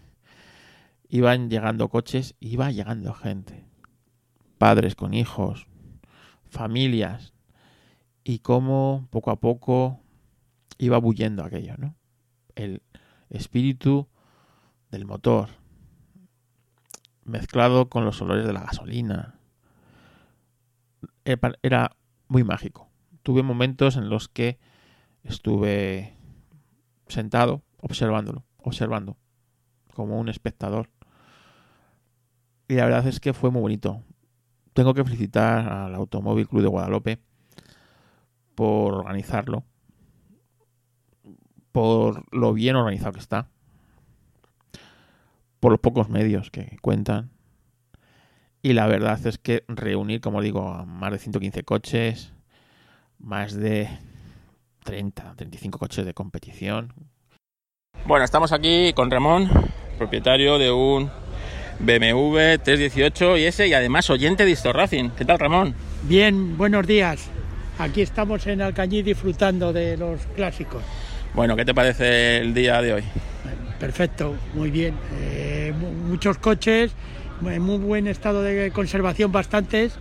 iban 1.07 1.49
llegando 1.49 1.87
coches, 1.87 2.35
iba 2.39 2.71
llegando 2.71 3.13
gente, 3.13 3.63
padres 4.57 4.95
con 4.95 5.13
hijos, 5.13 5.67
familias, 6.49 7.33
y 8.23 8.39
cómo 8.39 9.07
poco 9.11 9.31
a 9.31 9.39
poco 9.39 10.01
iba 10.79 10.97
bullendo 10.97 11.43
aquello, 11.43 11.75
¿no? 11.77 11.95
El 12.55 12.81
espíritu 13.29 14.07
del 14.89 15.05
motor, 15.05 15.49
mezclado 17.23 17.89
con 17.89 18.03
los 18.03 18.19
olores 18.21 18.47
de 18.47 18.53
la 18.53 18.61
gasolina. 18.61 19.38
Era- 21.25 21.53
Era 21.61 21.95
muy 22.27 22.43
mágico. 22.43 22.89
Tuve 23.23 23.43
momentos 23.43 23.95
en 23.97 24.09
los 24.09 24.27
que 24.27 24.59
estuve 25.23 26.15
sentado 27.07 27.63
observándolo, 27.81 28.43
observando, 28.57 29.17
como 29.93 30.19
un 30.19 30.29
espectador. 30.29 30.89
Y 32.67 32.75
la 32.75 32.85
verdad 32.85 33.07
es 33.07 33.19
que 33.19 33.33
fue 33.33 33.49
muy 33.51 33.61
bonito. 33.61 34.03
Tengo 34.73 34.93
que 34.93 35.03
felicitar 35.03 35.67
al 35.67 35.95
Automóvil 35.95 36.47
Club 36.47 36.61
de 36.61 36.67
Guadalupe 36.67 37.19
por 38.55 38.93
organizarlo, 38.93 39.63
por 41.71 42.23
lo 42.35 42.53
bien 42.53 42.75
organizado 42.75 43.13
que 43.13 43.19
está, 43.19 43.49
por 45.59 45.71
los 45.71 45.79
pocos 45.79 46.09
medios 46.09 46.51
que 46.51 46.77
cuentan. 46.81 47.31
Y 48.61 48.73
la 48.73 48.87
verdad 48.87 49.19
es 49.25 49.37
que 49.37 49.63
reunir, 49.67 50.19
como 50.21 50.41
digo, 50.41 50.67
a 50.69 50.85
más 50.85 51.11
de 51.11 51.19
115 51.19 51.63
coches, 51.63 52.33
más 53.17 53.53
de 53.53 53.87
30, 54.83 55.33
35 55.35 55.79
coches 55.79 56.05
de 56.05 56.13
competición. 56.13 56.93
Bueno, 58.05 58.25
estamos 58.25 58.51
aquí 58.51 58.91
con 58.93 59.09
Ramón, 59.11 59.49
propietario 59.97 60.57
de 60.57 60.71
un 60.71 61.09
BMW 61.79 62.57
318 62.61 63.37
y 63.37 63.45
ese, 63.45 63.67
y 63.67 63.73
además 63.73 64.09
oyente 64.09 64.43
de 64.43 64.51
Histo 64.51 64.73
Racing. 64.73 65.09
¿Qué 65.17 65.23
tal, 65.23 65.39
Ramón? 65.39 65.73
Bien, 66.03 66.57
buenos 66.57 66.85
días. 66.85 67.29
Aquí 67.77 68.01
estamos 68.01 68.45
en 68.47 68.61
Alcañiz 68.61 69.05
disfrutando 69.05 69.71
de 69.71 69.95
los 69.95 70.19
clásicos. 70.35 70.83
Bueno, 71.33 71.55
¿qué 71.55 71.63
te 71.63 71.73
parece 71.73 72.39
el 72.39 72.53
día 72.53 72.81
de 72.81 72.93
hoy? 72.93 73.03
Perfecto, 73.79 74.35
muy 74.53 74.69
bien. 74.69 74.95
Eh, 75.21 75.73
mu- 75.79 75.91
muchos 76.09 76.37
coches, 76.39 76.91
en 77.45 77.61
muy 77.61 77.77
buen 77.77 78.07
estado 78.07 78.41
de 78.41 78.71
conservación, 78.71 79.31
bastantes. 79.31 79.93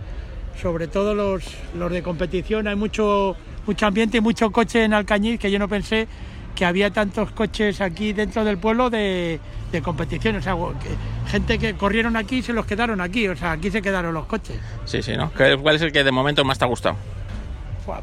Sobre 0.61 0.87
todo 0.87 1.15
los, 1.15 1.43
los 1.77 1.91
de 1.91 2.03
competición. 2.03 2.67
Hay 2.67 2.75
mucho, 2.75 3.35
mucho 3.65 3.85
ambiente 3.85 4.17
y 4.17 4.21
mucho 4.21 4.51
coche 4.51 4.83
en 4.83 4.93
Alcañiz 4.93 5.39
que 5.39 5.49
yo 5.49 5.57
no 5.57 5.69
pensé 5.69 6.07
que 6.53 6.65
había 6.65 6.91
tantos 6.91 7.31
coches 7.31 7.79
aquí 7.79 8.11
dentro 8.11 8.43
del 8.43 8.57
pueblo 8.57 8.89
de, 8.89 9.39
de 9.71 9.81
competición. 9.81 10.35
O 10.35 10.41
sea, 10.41 10.55
que- 10.83 11.29
gente 11.31 11.59
que 11.59 11.75
corrieron 11.75 12.17
aquí 12.17 12.37
y 12.39 12.41
se 12.41 12.51
los 12.51 12.65
quedaron 12.65 12.99
aquí. 12.99 13.27
O 13.29 13.35
sea, 13.37 13.53
aquí 13.53 13.71
se 13.71 13.81
quedaron 13.81 14.13
los 14.13 14.25
coches. 14.25 14.59
Sí, 14.83 15.01
sí, 15.01 15.15
¿no? 15.15 15.31
¿Qué- 15.31 15.57
¿Cuál 15.61 15.77
es 15.77 15.81
el 15.81 15.93
que 15.93 16.03
de 16.03 16.11
momento 16.11 16.43
más 16.43 16.59
te 16.59 16.65
ha 16.65 16.67
gustado? 16.67 16.97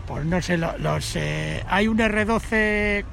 Pues 0.06 0.24
no 0.24 0.40
sé, 0.42 0.56
lo- 0.56 0.76
los, 0.78 1.14
eh, 1.14 1.62
hay 1.68 1.86
un 1.88 1.98
R12 1.98 3.04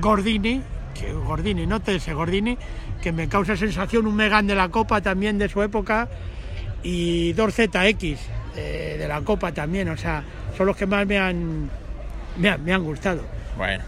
Gordini, 0.00 0.62
que 0.98 1.12
Gordini, 1.12 1.66
no 1.66 1.80
TS 1.80 2.12
Gordini, 2.14 2.56
que 3.06 3.12
me 3.12 3.28
causa 3.28 3.56
sensación, 3.56 4.04
un 4.08 4.16
Megan 4.16 4.48
de 4.48 4.56
la 4.56 4.68
Copa 4.68 5.00
también 5.00 5.38
de 5.38 5.48
su 5.48 5.62
época, 5.62 6.08
y 6.82 7.32
dos 7.34 7.54
ZX 7.54 8.02
eh, 8.56 8.96
de 8.98 9.06
la 9.06 9.20
Copa 9.20 9.52
también, 9.52 9.88
o 9.90 9.96
sea, 9.96 10.24
son 10.56 10.66
los 10.66 10.76
que 10.76 10.86
más 10.86 11.06
me 11.06 11.16
han, 11.16 11.70
me 12.36 12.48
han, 12.48 12.64
me 12.64 12.72
han 12.72 12.82
gustado. 12.82 13.22
Bueno, 13.56 13.84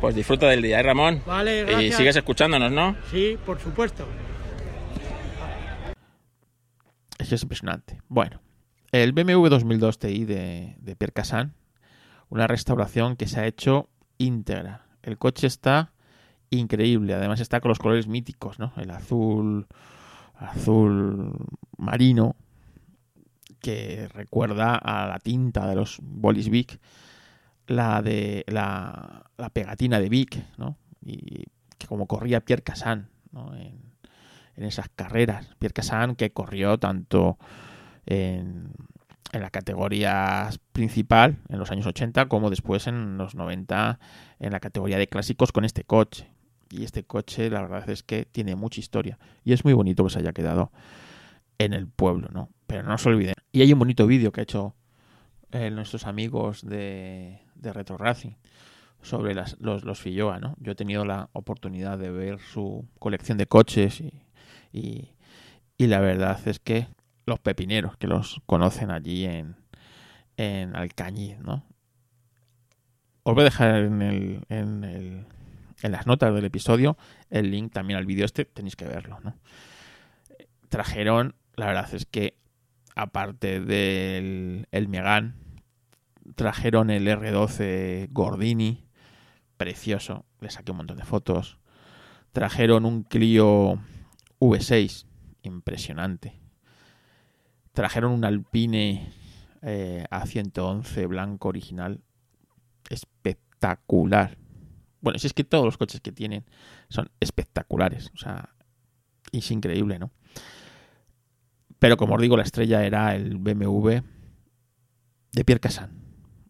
pues 0.00 0.14
disfruta 0.14 0.48
del 0.48 0.62
día, 0.62 0.80
¿eh, 0.80 0.82
Ramón? 0.84 1.20
Vale, 1.26 1.84
Y 1.84 1.92
sigues 1.92 2.16
escuchándonos, 2.16 2.72
¿no? 2.72 2.96
Sí, 3.10 3.36
por 3.44 3.60
supuesto. 3.60 4.06
Es 7.18 7.28
que 7.28 7.34
es 7.34 7.42
impresionante. 7.42 7.98
Bueno, 8.08 8.40
el 8.90 9.12
BMW 9.12 9.48
2002 9.48 9.98
Ti 9.98 10.24
de, 10.24 10.76
de 10.78 10.96
Pierre 10.96 11.12
Cassan, 11.12 11.52
una 12.30 12.46
restauración 12.46 13.16
que 13.16 13.26
se 13.26 13.38
ha 13.38 13.46
hecho 13.46 13.90
íntegra. 14.16 14.86
El 15.02 15.18
coche 15.18 15.46
está 15.46 15.91
increíble, 16.56 17.14
además 17.14 17.40
está 17.40 17.60
con 17.60 17.70
los 17.70 17.78
colores 17.78 18.06
míticos, 18.06 18.58
¿no? 18.58 18.72
El 18.76 18.90
azul, 18.90 19.66
azul 20.36 21.34
marino, 21.76 22.36
que 23.60 24.08
recuerda 24.08 24.76
a 24.76 25.06
la 25.06 25.18
tinta 25.18 25.66
de 25.66 25.76
los 25.76 25.98
bolis 26.02 26.48
Bic, 26.48 26.80
la 27.66 28.02
de 28.02 28.44
la, 28.48 29.24
la 29.36 29.50
pegatina 29.50 30.00
de 30.00 30.08
Bic, 30.08 30.44
¿no? 30.58 30.76
Y 31.00 31.44
que 31.78 31.86
como 31.86 32.06
corría 32.06 32.40
Pierre 32.40 32.62
Cassan. 32.62 33.08
En, 33.34 33.92
en 34.56 34.64
esas 34.64 34.88
carreras. 34.94 35.54
Pierre 35.58 35.74
Cassan 35.74 36.16
que 36.16 36.32
corrió 36.32 36.78
tanto 36.78 37.38
en, 38.06 38.72
en 39.32 39.40
la 39.40 39.50
categoría 39.50 40.50
principal 40.72 41.38
en 41.48 41.58
los 41.58 41.70
años 41.70 41.86
80 41.86 42.28
como 42.28 42.50
después 42.50 42.86
en 42.86 43.16
los 43.18 43.34
90 43.34 43.98
en 44.38 44.52
la 44.52 44.60
categoría 44.60 44.98
de 44.98 45.08
clásicos 45.08 45.52
con 45.52 45.64
este 45.64 45.84
coche. 45.84 46.28
Y 46.72 46.84
este 46.84 47.04
coche 47.04 47.50
la 47.50 47.60
verdad 47.62 47.88
es 47.90 48.02
que 48.02 48.24
tiene 48.24 48.56
mucha 48.56 48.80
historia 48.80 49.18
y 49.44 49.52
es 49.52 49.64
muy 49.64 49.74
bonito 49.74 50.04
que 50.04 50.10
se 50.10 50.18
haya 50.20 50.32
quedado 50.32 50.72
en 51.58 51.74
el 51.74 51.86
pueblo, 51.86 52.28
¿no? 52.32 52.48
Pero 52.66 52.82
no 52.82 52.96
se 52.98 53.08
olviden. 53.10 53.34
Y 53.52 53.60
hay 53.62 53.72
un 53.72 53.78
bonito 53.78 54.06
vídeo 54.06 54.32
que 54.32 54.40
ha 54.40 54.44
hecho 54.44 54.74
eh, 55.52 55.70
nuestros 55.70 56.06
amigos 56.06 56.66
de, 56.66 57.40
de 57.56 57.72
Retro 57.72 57.98
Racing 57.98 58.32
sobre 59.02 59.34
los, 59.34 59.56
los 59.60 60.00
Filloa, 60.00 60.38
¿no? 60.40 60.56
Yo 60.60 60.72
he 60.72 60.74
tenido 60.76 61.04
la 61.04 61.28
oportunidad 61.32 61.98
de 61.98 62.10
ver 62.10 62.38
su 62.40 62.86
colección 62.98 63.36
de 63.36 63.46
coches 63.46 64.00
y, 64.00 64.22
y, 64.72 65.10
la 65.86 66.00
verdad 66.00 66.40
es 66.46 66.58
que 66.60 66.86
los 67.26 67.38
pepineros 67.40 67.96
que 67.98 68.06
los 68.06 68.40
conocen 68.46 68.90
allí 68.90 69.26
en, 69.26 69.56
en 70.36 70.74
Alcañiz, 70.76 71.38
¿no? 71.40 71.64
Os 73.24 73.34
voy 73.34 73.42
a 73.42 73.44
dejar 73.44 73.76
en, 73.76 74.02
el- 74.02 75.26
en 75.82 75.92
las 75.92 76.06
notas 76.06 76.34
del 76.34 76.44
episodio 76.44 76.96
el 77.28 77.50
link 77.50 77.72
también 77.72 77.98
al 77.98 78.06
vídeo 78.06 78.24
este, 78.24 78.44
tenéis 78.44 78.76
que 78.76 78.86
verlo, 78.86 79.20
¿no? 79.20 79.36
Trajeron, 80.68 81.34
la 81.54 81.66
verdad 81.66 81.92
es 81.92 82.06
que 82.06 82.38
aparte 82.94 83.60
del 83.60 84.66
el 84.70 84.88
Megan, 84.88 85.36
trajeron 86.34 86.90
el 86.90 87.06
R12 87.06 88.08
Gordini, 88.10 88.86
precioso, 89.56 90.24
le 90.40 90.50
saqué 90.50 90.70
un 90.70 90.78
montón 90.78 90.96
de 90.96 91.04
fotos. 91.04 91.58
Trajeron 92.32 92.86
un 92.86 93.02
Clio 93.02 93.78
V6, 94.40 95.06
impresionante. 95.42 96.40
Trajeron 97.72 98.12
un 98.12 98.24
Alpine 98.24 99.12
eh, 99.62 100.04
A111 100.10 101.06
blanco 101.08 101.48
original, 101.48 102.00
espectacular. 102.88 104.38
Bueno, 105.02 105.18
si 105.18 105.26
es 105.26 105.34
que 105.34 105.44
todos 105.44 105.64
los 105.64 105.76
coches 105.76 106.00
que 106.00 106.12
tienen 106.12 106.44
son 106.88 107.10
espectaculares, 107.20 108.10
o 108.14 108.16
sea, 108.16 108.50
es 109.32 109.50
increíble, 109.50 109.98
¿no? 109.98 110.10
Pero 111.78 111.96
como 111.96 112.14
os 112.14 112.22
digo, 112.22 112.36
la 112.36 112.44
estrella 112.44 112.84
era 112.86 113.14
el 113.16 113.36
BMW 113.38 113.98
de 115.32 115.44
Pierre 115.44 115.60
Cassan. 115.60 115.90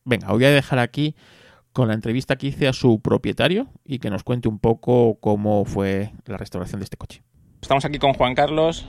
Venga, 0.05 0.27
os 0.29 0.35
voy 0.35 0.45
a 0.45 0.51
dejar 0.51 0.79
aquí 0.79 1.17
con 1.73 1.89
la 1.89 1.95
entrevista 1.95 2.37
que 2.37 2.49
hice 2.49 2.69
a 2.69 2.75
su 2.75 3.01
propietario 3.01 3.69
y 3.85 3.99
que 3.99 4.11
nos 4.11 4.23
cuente 4.25 4.49
un 4.49 4.59
poco 4.59 5.19
cómo 5.21 5.65
fue 5.65 6.13
la 6.27 6.37
restauración 6.37 6.81
de 6.81 6.85
este 6.85 6.99
coche. 6.99 7.23
Estamos 7.63 7.87
aquí 7.87 7.99
con 7.99 8.13
Juan 8.13 8.35
Carlos, 8.35 8.85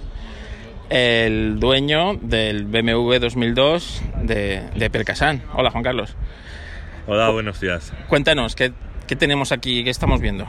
el 0.89 1.59
dueño 1.61 2.15
del 2.15 2.65
BMW 2.65 3.19
2002 3.19 4.01
de, 4.23 4.69
de 4.75 4.89
Percasan. 4.89 5.43
Hola, 5.53 5.71
Juan 5.71 5.83
Carlos. 5.83 6.17
Hola, 7.07 7.29
buenos 7.29 7.61
días. 7.61 7.93
Cuéntanos, 8.09 8.55
¿qué, 8.55 8.73
qué 9.07 9.15
tenemos 9.15 9.51
aquí? 9.51 9.83
¿Qué 9.83 9.89
estamos 9.89 10.21
viendo? 10.21 10.45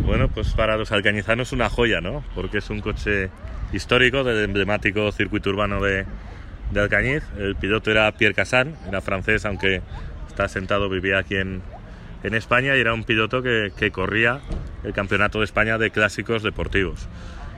Bueno, 0.00 0.28
pues 0.28 0.52
para 0.54 0.76
los 0.76 0.92
alcañizanos 0.92 1.52
una 1.52 1.68
joya, 1.68 2.00
¿no? 2.00 2.24
Porque 2.34 2.58
es 2.58 2.70
un 2.70 2.80
coche 2.80 3.30
histórico 3.72 4.24
del 4.24 4.44
emblemático 4.44 5.12
circuito 5.12 5.50
urbano 5.50 5.80
de, 5.82 6.06
de 6.70 6.80
Alcañiz. 6.80 7.22
El 7.38 7.56
piloto 7.56 7.90
era 7.90 8.10
Pierre 8.12 8.34
Cassan, 8.34 8.76
era 8.88 9.00
francés, 9.00 9.44
aunque 9.44 9.82
está 10.28 10.48
sentado, 10.48 10.88
vivía 10.88 11.18
aquí 11.18 11.36
en, 11.36 11.62
en 12.22 12.34
España 12.34 12.76
y 12.76 12.80
era 12.80 12.94
un 12.94 13.04
piloto 13.04 13.42
que, 13.42 13.72
que, 13.76 13.90
corría 13.90 14.40
el 14.84 14.92
Campeonato 14.92 15.40
de 15.40 15.44
España 15.44 15.78
de 15.78 15.90
Clásicos 15.90 16.42
Deportivos. 16.42 17.08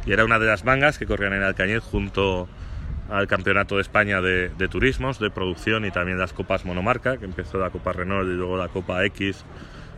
Y 0.05 0.13
era 0.13 0.25
una 0.25 0.39
de 0.39 0.47
las 0.47 0.65
mangas 0.65 0.99
que 0.99 1.07
corrían 1.07 1.33
en 1.33 1.43
Alcañiz 1.43 1.81
junto 1.81 2.49
al 3.09 3.29
Campeonato 3.29 3.77
de 3.77 3.83
España 3.83 4.21
de, 4.21 4.49
de 4.49 4.69
Turismos, 4.69 5.19
de 5.19 5.31
producción 5.31 5.85
y 5.85 5.91
también 5.91 6.19
las 6.19 6.33
Copas 6.33 6.65
Monomarca, 6.65 7.19
que 7.19 7.25
empezó 7.25 7.59
la 7.59 7.71
Copa 7.71 7.93
Renault 7.93 8.29
y 8.29 8.33
luego 8.33 8.57
la 8.57 8.69
Copa 8.69 9.05
X, 9.05 9.45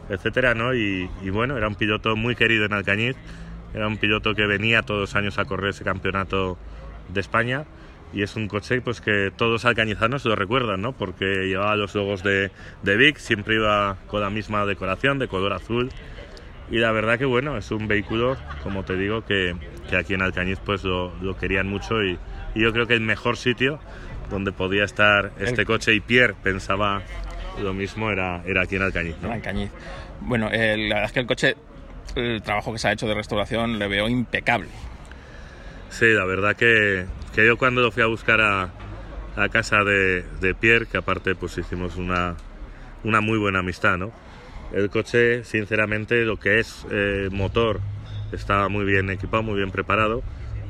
etcétera, 0.08 0.54
¿no? 0.54 0.74
Y, 0.74 1.08
y 1.22 1.30
bueno, 1.30 1.56
era 1.56 1.68
un 1.68 1.74
piloto 1.74 2.16
muy 2.16 2.34
querido 2.34 2.64
en 2.64 2.72
Alcañiz, 2.72 3.16
era 3.74 3.86
un 3.88 3.96
piloto 3.96 4.34
que 4.34 4.46
venía 4.46 4.82
todos 4.82 5.00
los 5.00 5.14
años 5.16 5.38
a 5.38 5.44
correr 5.44 5.70
ese 5.70 5.84
campeonato 5.84 6.56
de 7.08 7.20
España 7.20 7.64
y 8.14 8.22
es 8.22 8.36
un 8.36 8.46
coche 8.46 8.80
pues 8.80 9.00
que 9.00 9.32
todos 9.36 9.64
alcañizanos 9.64 10.24
lo 10.24 10.36
recuerdan, 10.36 10.80
¿no? 10.80 10.92
Porque 10.92 11.46
llevaba 11.46 11.74
los 11.74 11.94
logos 11.94 12.22
de, 12.22 12.52
de 12.82 12.96
Vic, 12.96 13.18
siempre 13.18 13.56
iba 13.56 13.96
con 14.06 14.20
la 14.20 14.30
misma 14.30 14.64
decoración, 14.64 15.18
de 15.18 15.26
color 15.26 15.52
azul. 15.52 15.90
Y 16.70 16.78
la 16.78 16.92
verdad 16.92 17.18
que 17.18 17.24
bueno, 17.24 17.56
es 17.56 17.70
un 17.72 17.88
vehículo, 17.88 18.36
como 18.62 18.84
te 18.84 18.96
digo, 18.96 19.24
que, 19.24 19.56
que 19.90 19.96
aquí 19.96 20.14
en 20.14 20.22
Alcañiz 20.22 20.60
pues 20.64 20.84
lo, 20.84 21.12
lo 21.20 21.36
querían 21.36 21.68
mucho 21.68 22.02
y, 22.02 22.18
y, 22.54 22.62
yo 22.62 22.72
creo 22.72 22.86
que 22.86 22.94
el 22.94 23.00
mejor 23.00 23.36
sitio 23.36 23.80
donde 24.30 24.52
podía 24.52 24.84
estar 24.84 25.32
este 25.38 25.66
coche 25.66 25.92
y 25.92 26.00
Pierre 26.00 26.34
pensaba 26.42 27.02
lo 27.60 27.74
mismo 27.74 28.10
era, 28.10 28.42
era 28.46 28.62
aquí 28.62 28.76
en 28.76 28.82
Alcañiz. 28.82 29.16
¿no? 29.22 29.32
Alcañiz. 29.32 29.70
Bueno, 30.20 30.48
eh, 30.52 30.76
la 30.76 30.96
verdad 30.96 31.04
es 31.04 31.12
que 31.12 31.20
el 31.20 31.26
coche, 31.26 31.56
el 32.16 32.42
trabajo 32.42 32.72
que 32.72 32.78
se 32.78 32.88
ha 32.88 32.92
hecho 32.92 33.06
de 33.06 33.14
restauración 33.14 33.78
le 33.78 33.88
veo 33.88 34.08
impecable. 34.08 34.68
Sí, 35.90 36.06
la 36.06 36.24
verdad 36.24 36.56
que, 36.56 37.06
que 37.34 37.46
yo 37.46 37.56
cuando 37.56 37.80
lo 37.80 37.92
fui 37.92 38.02
a 38.02 38.06
buscar 38.06 38.40
a, 38.40 38.70
a 39.36 39.48
casa 39.48 39.84
de, 39.84 40.24
de, 40.40 40.54
Pierre, 40.54 40.86
que 40.86 40.96
aparte 40.96 41.34
pues 41.34 41.56
hicimos 41.58 41.96
una, 41.96 42.36
una 43.04 43.20
muy 43.20 43.38
buena 43.38 43.60
amistad, 43.60 43.96
¿no? 43.96 44.12
El 44.72 44.90
coche, 44.90 45.44
sinceramente, 45.44 46.24
lo 46.24 46.38
que 46.38 46.58
es 46.58 46.84
eh, 46.90 47.28
motor, 47.30 47.80
estaba 48.32 48.68
muy 48.68 48.84
bien 48.84 49.10
equipado, 49.10 49.42
muy 49.44 49.56
bien 49.56 49.70
preparado, 49.70 50.22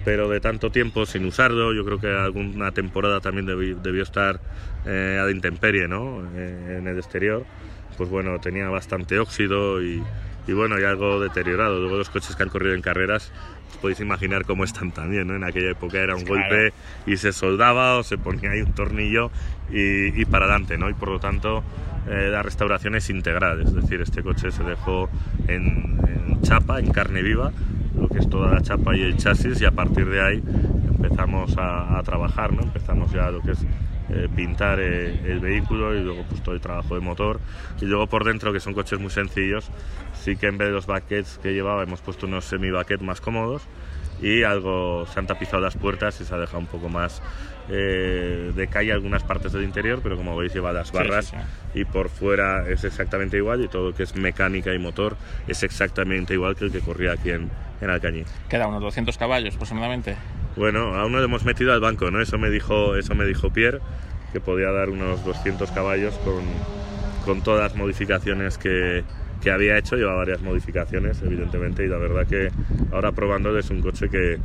pero 0.05 0.29
de 0.29 0.41
tanto 0.41 0.71
tiempo 0.71 1.07
sin 1.07 1.25
usarlo, 1.25 1.73
yo 1.73 1.85
creo 1.85 1.99
que 1.99 2.09
alguna 2.09 2.73
temporada 2.73 3.21
también 3.21 3.47
debió, 3.47 3.77
debió 3.77 4.03
estar 4.03 4.41
eh, 4.87 5.19
a 5.21 5.25
la 5.25 5.31
intemperie, 5.31 5.89
¿no? 5.89 6.23
Eh, 6.37 6.77
en 6.79 6.87
el 6.87 6.99
exterior, 6.99 7.45
pues 7.97 8.11
bueno, 8.11 8.39
tenía 8.39 8.69
bastante 8.69 9.19
óxido 9.19 9.83
y, 9.83 10.03
y 10.47 10.53
bueno, 10.53 10.79
y 10.79 10.85
algo 10.85 11.21
deteriorado. 11.21 11.81
Luego 11.81 11.97
los 11.97 12.11
coches 12.11 12.37
que 12.37 12.43
han 12.43 12.51
corrido 12.51 12.75
en 12.75 12.83
carreras, 12.83 13.33
os 13.71 13.77
podéis 13.79 14.01
imaginar 14.01 14.45
cómo 14.45 14.65
están 14.65 14.93
también, 14.93 15.27
¿no? 15.27 15.37
En 15.37 15.45
aquella 15.45 15.71
época 15.71 15.99
era 15.99 16.15
un 16.15 16.25
claro. 16.25 16.41
golpe 16.41 16.73
y 17.07 17.17
se 17.17 17.33
soldaba 17.33 17.97
o 17.97 18.03
se 18.03 18.19
ponía 18.19 18.51
ahí 18.51 18.61
un 18.61 18.75
tornillo 18.75 19.31
y, 19.71 20.21
y 20.21 20.25
para 20.27 20.45
adelante, 20.45 20.77
¿no? 20.77 20.91
Y 20.91 20.95
por 20.95 21.09
lo 21.09 21.19
tanto 21.19 21.65
eh, 22.09 22.29
la 22.31 22.43
restauración 22.43 22.95
es 22.95 23.09
integral, 23.09 23.63
es 23.63 23.73
decir, 23.75 24.03
este 24.03 24.23
coche 24.23 24.51
se 24.53 24.63
dejó 24.63 25.09
en, 25.49 25.99
en 26.07 26.43
chapa, 26.43 26.79
en 26.79 26.93
carne 26.93 27.23
viva, 27.23 27.53
lo 27.99 28.09
que 28.09 28.19
es 28.19 28.29
toda 28.29 28.53
la 28.53 28.61
chapa 28.61 28.97
y 28.97 29.03
el 29.03 29.17
chasis 29.17 29.61
y 29.61 29.65
a 29.65 29.71
partir 29.71 30.09
de 30.09 30.21
ahí 30.21 30.43
empezamos 30.89 31.57
a, 31.59 31.99
a 31.99 32.03
trabajar, 32.03 32.53
¿no? 32.53 32.63
Empezamos 32.63 33.13
ya 33.13 33.31
lo 33.31 33.41
que 33.41 33.53
es 33.53 33.67
eh, 34.11 34.29
pintar 34.37 34.81
eh, 34.81 35.19
el 35.25 35.41
vehículo 35.41 35.95
y 35.95 36.01
luego 36.03 36.25
pues 36.29 36.43
todo 36.43 36.55
el 36.55 36.61
trabajo 36.61 36.95
de 36.95 37.01
motor 37.01 37.41
y 37.81 37.87
luego 37.87 38.07
por 38.07 38.25
dentro 38.25 38.53
que 38.53 38.61
son 38.61 38.75
coches 38.75 39.01
muy 39.01 39.09
sencillos 39.09 39.71
sí 40.13 40.37
que 40.37 40.47
en 40.47 40.59
vez 40.59 40.69
de 40.69 40.75
los 40.75 40.87
baquets 40.87 41.39
que 41.39 41.55
llevaba 41.55 41.83
hemos 41.83 42.03
puesto 42.03 42.27
unos 42.27 42.45
semi 42.45 42.71
baquets 42.71 43.03
más 43.03 43.23
cómodos 43.23 43.63
y 44.21 44.43
algo 44.43 45.07
se 45.07 45.19
han 45.19 45.27
tapizado 45.27 45.63
las 45.63 45.77
puertas 45.77 46.21
y 46.21 46.27
se 46.27 46.35
ha 46.35 46.39
dejado 46.39 46.59
un 46.59 46.67
poco 46.67 46.91
más 46.91 47.23
eh, 47.69 48.53
de 48.55 48.67
calle 48.69 48.93
algunas 48.93 49.23
partes 49.23 49.53
del 49.53 49.65
interior 49.65 50.01
pero 50.03 50.17
como 50.17 50.37
veis 50.37 50.53
lleva 50.53 50.73
las 50.73 50.93
barras 50.93 51.27
sí, 51.27 51.37
sí, 51.37 51.43
sí. 51.73 51.81
y 51.81 51.85
por 51.85 52.09
fuera 52.09 52.69
es 52.69 52.85
exactamente 52.85 53.37
igual 53.37 53.65
y 53.65 53.69
todo 53.69 53.91
lo 53.91 53.95
que 53.97 54.03
es 54.03 54.15
mecánica 54.17 54.75
y 54.75 54.79
motor 54.79 55.17
es 55.49 55.63
exactamente 55.63 56.35
igual 56.35 56.57
que 56.57 56.67
el 56.67 56.73
que 56.73 56.81
corría 56.81 57.13
aquí 57.13 57.31
en, 57.31 57.51
en 57.81 57.91
Alcañiz 57.91 58.29
queda 58.49 58.67
unos 58.67 58.83
200 58.83 59.17
caballos 59.17 59.55
aproximadamente 59.55 60.17
bueno, 60.57 60.95
aún 60.95 61.13
no 61.13 61.19
lo 61.19 61.25
hemos 61.25 61.45
metido 61.45 61.73
al 61.73 61.81
banco, 61.81 62.11
¿no? 62.11 62.21
Eso 62.21 62.39
me 62.39 62.49
dijo, 62.49 62.97
eso 62.97 63.15
me 63.15 63.25
dijo 63.25 63.51
Pierre, 63.51 63.81
que 64.33 64.41
podía 64.41 64.71
dar 64.71 64.89
unos 64.89 65.25
200 65.25 65.71
caballos 65.73 66.15
con, 66.19 66.45
con 67.25 67.43
todas 67.43 67.63
las 67.63 67.77
modificaciones 67.77 68.57
que, 68.57 69.03
que, 69.45 69.51
había 69.51 69.79
hecho. 69.79 69.97
Lleva 69.97 70.15
varias 70.15 70.43
modificaciones, 70.43 71.21
evidentemente, 71.23 71.85
y 71.85 71.89
la 71.89 71.99
verdad 71.99 72.27
que 72.27 72.51
ahora 72.93 73.13
probándolo 73.13 73.59
es 73.59 73.71
un 73.71 73.81
coche 73.81 74.09
que, 74.09 74.39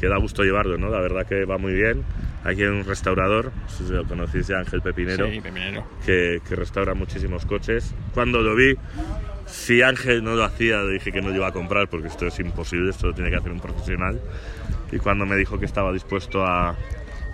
que 0.00 0.06
da 0.08 0.16
gusto 0.18 0.42
llevarlo, 0.42 0.78
¿no? 0.78 0.88
La 0.88 1.00
verdad 1.00 1.26
que 1.26 1.44
va 1.44 1.58
muy 1.58 1.72
bien. 1.72 2.02
Aquí 2.44 2.62
hay 2.62 2.68
un 2.68 2.84
restaurador, 2.84 3.46
no 3.46 3.68
sé 3.68 3.86
si 3.86 3.92
lo 3.92 4.04
conocéis 4.04 4.48
ya, 4.48 4.58
Ángel 4.58 4.82
Pepinero, 4.82 5.30
sí, 5.30 5.40
Pepinero. 5.40 5.86
Que, 6.04 6.40
que 6.46 6.56
restaura 6.56 6.94
muchísimos 6.94 7.46
coches. 7.46 7.94
Cuando 8.12 8.42
lo 8.42 8.54
vi, 8.54 8.74
si 9.46 9.82
Ángel 9.82 10.22
no 10.22 10.34
lo 10.34 10.44
hacía, 10.44 10.82
le 10.82 10.92
dije 10.92 11.10
que 11.10 11.22
no 11.22 11.30
lo 11.30 11.36
iba 11.36 11.48
a 11.48 11.52
comprar 11.52 11.88
porque 11.88 12.08
esto 12.08 12.26
es 12.26 12.38
imposible, 12.40 12.90
esto 12.90 13.08
lo 13.08 13.14
tiene 13.14 13.30
que 13.30 13.36
hacer 13.36 13.50
un 13.50 13.60
profesional 13.60 14.20
y 14.92 14.98
cuando 14.98 15.26
me 15.26 15.36
dijo 15.36 15.58
que 15.58 15.64
estaba 15.64 15.92
dispuesto 15.92 16.44
a, 16.44 16.76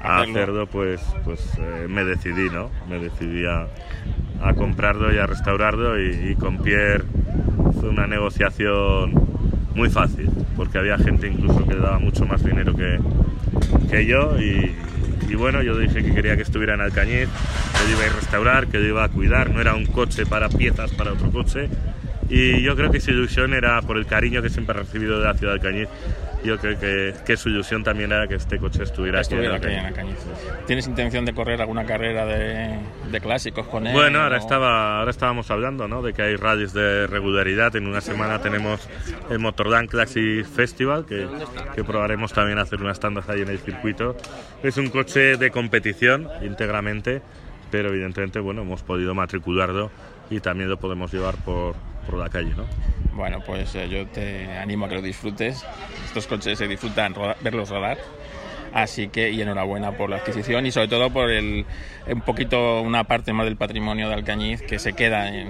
a 0.00 0.20
hacerlo, 0.20 0.66
pues, 0.66 1.00
pues 1.24 1.40
eh, 1.58 1.86
me 1.88 2.04
decidí, 2.04 2.48
¿no? 2.48 2.70
Me 2.88 2.98
decidí 2.98 3.44
a, 3.46 3.66
a 4.42 4.54
comprarlo 4.54 5.14
y 5.14 5.18
a 5.18 5.26
restaurarlo 5.26 6.00
y, 6.00 6.30
y, 6.30 6.34
con 6.36 6.58
Pierre 6.58 7.04
fue 7.78 7.90
una 7.90 8.06
negociación 8.06 9.12
muy 9.74 9.90
fácil, 9.90 10.30
porque 10.56 10.78
había 10.78 10.98
gente 10.98 11.28
incluso 11.28 11.66
que 11.66 11.74
daba 11.74 11.98
mucho 11.98 12.24
más 12.24 12.42
dinero 12.42 12.74
que, 12.74 12.98
que 13.90 14.06
yo 14.06 14.38
y, 14.40 14.74
y, 15.28 15.34
bueno, 15.34 15.62
yo 15.62 15.76
dije 15.76 16.02
que 16.02 16.14
quería 16.14 16.34
que 16.36 16.42
estuviera 16.42 16.74
en 16.74 16.80
Alcañiz, 16.80 17.28
que 17.28 17.92
iba 17.92 18.04
a 18.04 18.16
restaurar, 18.16 18.66
que 18.68 18.80
iba 18.80 19.04
a 19.04 19.08
cuidar, 19.08 19.50
no 19.50 19.60
era 19.60 19.74
un 19.74 19.86
coche 19.86 20.24
para 20.24 20.48
piezas 20.48 20.90
para 20.92 21.12
otro 21.12 21.30
coche. 21.30 21.68
Y 22.28 22.62
yo 22.62 22.76
creo 22.76 22.92
que 22.92 23.00
su 23.00 23.10
ilusión 23.10 23.54
era 23.54 23.82
por 23.82 23.96
el 23.96 24.06
cariño 24.06 24.40
que 24.40 24.50
siempre 24.50 24.76
ha 24.76 24.80
recibido 24.82 25.18
de 25.18 25.24
la 25.24 25.34
ciudad 25.34 25.54
de 25.54 25.60
Alcañiz 25.60 25.88
yo 26.44 26.58
creo 26.58 26.78
que, 26.78 27.14
que, 27.24 27.36
su 27.36 27.48
ilusión 27.48 27.84
también 27.84 28.12
era 28.12 28.26
que 28.26 28.34
este 28.34 28.58
coche 28.58 28.82
estuviera, 28.82 29.20
estuviera 29.20 29.56
aquí, 29.56 29.68
en, 29.68 29.86
aquí 29.86 30.00
en 30.00 30.66
¿Tienes 30.66 30.86
intención 30.86 31.24
de 31.24 31.34
correr 31.34 31.60
alguna 31.60 31.84
carrera 31.84 32.24
de, 32.26 32.78
de 33.10 33.20
clásicos 33.20 33.66
con 33.66 33.86
él? 33.86 33.92
Bueno, 33.92 34.20
ahora, 34.20 34.36
o... 34.36 34.38
estaba, 34.38 34.98
ahora 34.98 35.10
estábamos 35.10 35.50
hablando 35.50 35.88
¿no? 35.88 36.02
de 36.02 36.12
que 36.12 36.22
hay 36.22 36.36
rallies 36.36 36.72
de 36.72 37.06
regularidad. 37.06 37.76
En 37.76 37.86
una 37.86 38.00
semana 38.00 38.40
tenemos 38.40 38.88
el 39.30 39.38
Motordán 39.38 39.86
Classic 39.86 40.44
Festival, 40.44 41.04
que, 41.06 41.26
que 41.74 41.84
probaremos 41.84 42.32
también 42.32 42.58
hacer 42.58 42.80
unas 42.80 43.00
tandas 43.00 43.28
ahí 43.28 43.42
en 43.42 43.48
el 43.48 43.58
circuito. 43.58 44.16
Es 44.62 44.76
un 44.76 44.88
coche 44.88 45.36
de 45.36 45.50
competición 45.50 46.28
íntegramente, 46.42 47.22
pero 47.70 47.90
evidentemente 47.90 48.40
bueno, 48.40 48.62
hemos 48.62 48.82
podido 48.82 49.14
matricularlo 49.14 49.90
y 50.30 50.40
también 50.40 50.70
lo 50.70 50.78
podemos 50.78 51.12
llevar 51.12 51.34
por, 51.44 51.74
por 52.10 52.18
la 52.18 52.28
calle, 52.28 52.52
¿no? 52.56 52.66
Bueno, 53.14 53.40
pues 53.44 53.74
eh, 53.74 53.88
yo 53.88 54.06
te 54.06 54.56
animo 54.58 54.86
a 54.86 54.88
que 54.88 54.96
lo 54.96 55.02
disfrutes. 55.02 55.64
Estos 56.04 56.26
coches 56.26 56.58
se 56.58 56.66
disfrutan 56.66 57.14
rodar, 57.14 57.36
verlos 57.40 57.68
rodar. 57.68 57.98
Así 58.72 59.08
que, 59.08 59.30
y 59.30 59.42
enhorabuena 59.42 59.92
por 59.92 60.10
la 60.10 60.16
adquisición 60.16 60.64
y 60.64 60.70
sobre 60.70 60.86
todo 60.86 61.10
por 61.10 61.28
el, 61.30 61.66
un 62.06 62.20
poquito 62.20 62.82
una 62.82 63.02
parte 63.04 63.32
más 63.32 63.46
del 63.46 63.56
patrimonio 63.56 64.08
de 64.08 64.14
Alcañiz 64.14 64.62
que 64.62 64.78
se 64.78 64.92
queda 64.92 65.28
en, 65.28 65.48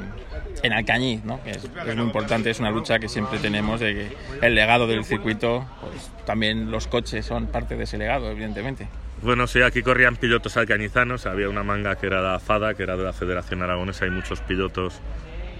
en 0.62 0.72
Alcañiz, 0.72 1.22
¿no? 1.24 1.42
Que 1.44 1.50
es, 1.50 1.64
es, 1.64 1.96
muy 1.96 2.04
importante, 2.06 2.48
es 2.48 2.60
una 2.60 2.70
lucha 2.70 2.98
que 2.98 3.10
siempre 3.10 3.38
tenemos 3.38 3.78
de 3.80 3.94
que 3.94 4.46
el 4.46 4.54
legado 4.54 4.86
del 4.86 5.04
circuito, 5.04 5.66
pues 5.82 6.10
también 6.24 6.70
los 6.70 6.86
coches 6.86 7.26
son 7.26 7.48
parte 7.48 7.76
de 7.76 7.84
ese 7.84 7.98
legado, 7.98 8.30
evidentemente. 8.30 8.88
Bueno, 9.22 9.46
sí, 9.46 9.60
aquí 9.60 9.82
corrían 9.82 10.16
pilotos 10.16 10.56
alcañizanos, 10.56 11.26
había 11.26 11.50
una 11.50 11.62
manga 11.62 11.96
que 11.96 12.06
era 12.06 12.22
la 12.22 12.38
FADA, 12.38 12.72
que 12.72 12.84
era 12.84 12.96
de 12.96 13.04
la 13.04 13.12
Federación 13.12 13.62
Aragonesa, 13.62 14.06
hay 14.06 14.10
muchos 14.10 14.40
pilotos 14.40 15.02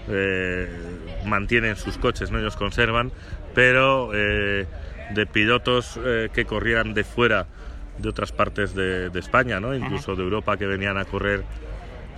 eh, 0.09 0.67
mantienen 1.25 1.75
sus 1.75 1.97
coches, 1.97 2.31
¿no? 2.31 2.39
ellos 2.39 2.55
conservan, 2.55 3.11
pero 3.53 4.11
eh, 4.13 4.65
de 5.13 5.25
pilotos 5.25 5.99
eh, 6.03 6.29
que 6.33 6.45
corrían 6.45 6.93
de 6.93 7.03
fuera 7.03 7.47
de 7.97 8.09
otras 8.09 8.31
partes 8.31 8.73
de, 8.73 9.09
de 9.09 9.19
España, 9.19 9.59
¿no? 9.59 9.75
incluso 9.75 10.15
de 10.15 10.23
Europa, 10.23 10.57
que 10.57 10.65
venían 10.65 10.97
a 10.97 11.05
correr 11.05 11.43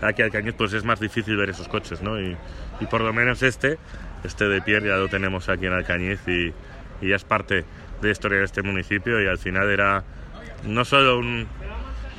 aquí 0.02 0.22
al 0.22 0.32
Cañiz, 0.32 0.54
pues 0.58 0.74
es 0.74 0.84
más 0.84 1.00
difícil 1.00 1.36
ver 1.38 1.50
esos 1.50 1.68
coches. 1.68 2.02
¿no? 2.02 2.20
Y, 2.20 2.38
y, 2.80 2.86
por 2.86 3.02
lo 3.02 3.12
menos 3.14 3.44
este, 3.44 3.78
este 4.24 4.48
de 4.48 4.62
Pierre, 4.62 4.88
ya 4.88 4.98
lo 4.98 5.10
tenemos 5.10 5.50
aquí 5.50 5.66
en 5.66 5.74
Alcañiz 5.74 6.20
y, 6.28 6.54
y 7.02 7.10
ya 7.10 7.16
es 7.16 7.24
parte 7.24 7.56
de 7.56 7.66
la 8.02 8.12
historia 8.12 8.40
de 8.40 8.46
este 8.46 8.62
municipio 8.62 9.22
y 9.22 9.28
al 9.28 9.38
final 9.38 9.70
era 9.70 10.04
no 10.66 10.86
solo 10.86 11.20
un, 11.20 11.48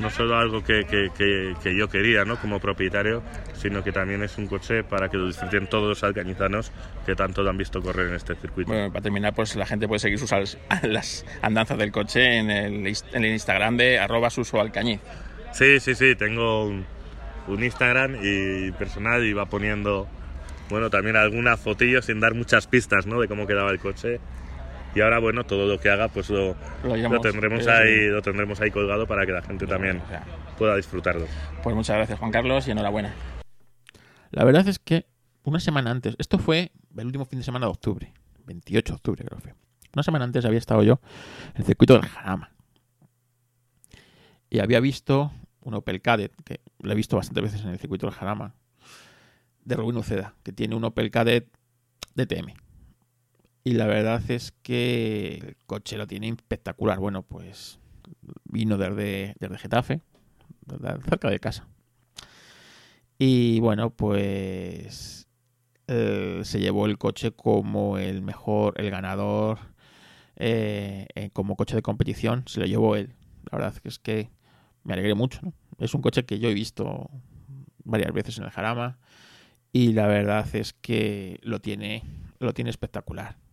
no 0.00 0.10
solo 0.10 0.36
algo 0.36 0.64
que, 0.64 0.84
que, 0.84 1.10
que, 1.16 1.54
que 1.62 1.76
yo 1.76 1.88
quería 1.88 2.24
¿no? 2.24 2.36
como 2.40 2.58
propietario, 2.60 3.22
sino 3.54 3.84
que 3.84 3.92
también 3.92 4.22
es 4.22 4.36
un 4.38 4.46
coche 4.46 4.82
para 4.84 5.08
que 5.08 5.16
lo 5.16 5.26
disfruten 5.26 5.66
todos 5.68 5.88
los 5.88 6.02
alcañizanos 6.04 6.72
que 7.06 7.14
tanto 7.14 7.42
lo 7.42 7.50
han 7.50 7.56
visto 7.58 7.80
correr 7.80 8.08
en 8.08 8.14
este 8.14 8.34
circuito. 8.34 8.70
Bueno, 8.72 8.90
para 8.92 9.02
terminar, 9.02 9.34
pues 9.34 9.54
la 9.56 9.66
gente 9.66 9.86
puede 9.86 10.00
seguir 10.00 10.18
sus 10.18 10.32
las 10.82 11.24
andanzas 11.42 11.78
del 11.78 11.92
coche 11.92 12.38
en 12.38 12.50
el, 12.50 12.86
is- 12.88 13.04
en 13.12 13.24
el 13.24 13.32
Instagram 13.32 13.76
de 13.76 13.98
arroba 13.98 14.30
susoalcañiz. 14.30 15.00
Sí, 15.52 15.78
sí, 15.78 15.94
sí, 15.94 16.16
tengo 16.16 16.64
un, 16.66 16.84
un 17.46 17.62
Instagram 17.62 18.16
y 18.20 18.72
personal 18.72 19.24
y 19.24 19.32
va 19.32 19.46
poniendo, 19.46 20.08
bueno, 20.70 20.90
también 20.90 21.14
alguna 21.16 21.56
fotillo 21.56 22.02
sin 22.02 22.18
dar 22.18 22.34
muchas 22.34 22.66
pistas, 22.66 23.06
¿no? 23.06 23.20
De 23.20 23.28
cómo 23.28 23.46
quedaba 23.46 23.70
el 23.70 23.78
coche. 23.78 24.18
Y 24.94 25.00
ahora, 25.00 25.18
bueno, 25.18 25.44
todo 25.44 25.66
lo 25.66 25.78
que 25.80 25.90
haga, 25.90 26.08
pues 26.08 26.30
lo, 26.30 26.56
Lo 26.84 27.20
tendremos 27.20 27.66
ahí, 27.66 28.08
lo 28.08 28.22
tendremos 28.22 28.60
ahí 28.60 28.70
colgado 28.70 29.06
para 29.06 29.26
que 29.26 29.32
la 29.32 29.42
gente 29.42 29.66
también 29.66 30.00
O 30.00 30.08
sea, 30.08 30.24
pueda 30.56 30.76
disfrutarlo. 30.76 31.26
pues 31.62 31.74
muchas 31.74 31.96
gracias 31.96 32.18
Juan 32.18 32.30
Carlos 32.30 32.68
y 32.68 32.70
enhorabuena. 32.70 33.12
La 34.30 34.44
verdad 34.44 34.66
es 34.68 34.78
que 34.78 35.06
una 35.42 35.60
semana 35.60 35.90
antes, 35.90 36.14
esto 36.18 36.38
fue 36.38 36.72
el 36.96 37.06
último 37.06 37.24
fin 37.24 37.38
de 37.38 37.44
semana 37.44 37.66
de 37.66 37.72
octubre, 37.72 38.12
28 38.46 38.92
de 38.92 38.96
octubre 38.96 39.24
creo 39.24 39.38
que 39.38 39.42
fue. 39.42 39.54
Una 39.94 40.02
semana 40.02 40.24
antes 40.24 40.44
había 40.44 40.58
estado 40.58 40.82
yo 40.82 41.00
en 41.54 41.60
el 41.60 41.64
circuito 41.64 41.94
del 41.94 42.06
Jarama. 42.06 42.50
Y 44.50 44.60
había 44.60 44.80
visto 44.80 45.32
un 45.60 45.74
Opel 45.74 46.00
Kadett, 46.02 46.32
que 46.44 46.60
lo 46.80 46.92
he 46.92 46.94
visto 46.94 47.16
bastantes 47.16 47.42
veces 47.42 47.62
en 47.62 47.70
el 47.70 47.78
circuito 47.78 48.06
del 48.06 48.14
Jarama, 48.14 48.54
de 49.64 49.76
Rubén 49.76 49.96
Uceda, 49.96 50.34
que 50.42 50.52
tiene 50.52 50.74
un 50.76 50.84
Opel 50.84 51.10
Kadett 51.10 51.48
DTM. 52.14 52.54
Y 53.64 53.72
la 53.72 53.86
verdad 53.86 54.22
es 54.30 54.52
que 54.62 55.38
el 55.42 55.56
coche 55.66 55.96
lo 55.96 56.06
tiene 56.06 56.28
espectacular. 56.28 56.98
Bueno, 56.98 57.22
pues 57.22 57.80
vino 58.44 58.76
desde, 58.76 59.34
desde 59.40 59.58
Getafe, 59.58 60.02
cerca 61.08 61.30
de 61.30 61.40
casa. 61.40 61.66
Y 63.18 63.60
bueno, 63.60 63.88
pues 63.90 65.28
eh, 65.86 66.40
se 66.44 66.60
llevó 66.60 66.84
el 66.84 66.98
coche 66.98 67.32
como 67.32 67.96
el 67.96 68.20
mejor, 68.20 68.74
el 68.76 68.90
ganador, 68.90 69.58
eh, 70.36 71.30
como 71.32 71.56
coche 71.56 71.76
de 71.76 71.82
competición, 71.82 72.44
se 72.46 72.60
lo 72.60 72.66
llevó 72.66 72.96
él. 72.96 73.14
La 73.50 73.58
verdad 73.58 73.74
es 73.84 73.98
que 73.98 74.30
me 74.82 74.92
alegré 74.92 75.14
mucho. 75.14 75.40
Es 75.78 75.94
un 75.94 76.02
coche 76.02 76.26
que 76.26 76.38
yo 76.38 76.48
he 76.48 76.54
visto 76.54 77.10
varias 77.84 78.12
veces 78.12 78.38
en 78.38 78.44
el 78.44 78.50
Jarama 78.50 78.98
y 79.72 79.92
la 79.92 80.06
verdad 80.06 80.46
es 80.54 80.72
que 80.72 81.38
lo 81.42 81.60
tiene, 81.60 82.02
lo 82.38 82.52
tiene 82.52 82.70
espectacular. 82.70 83.43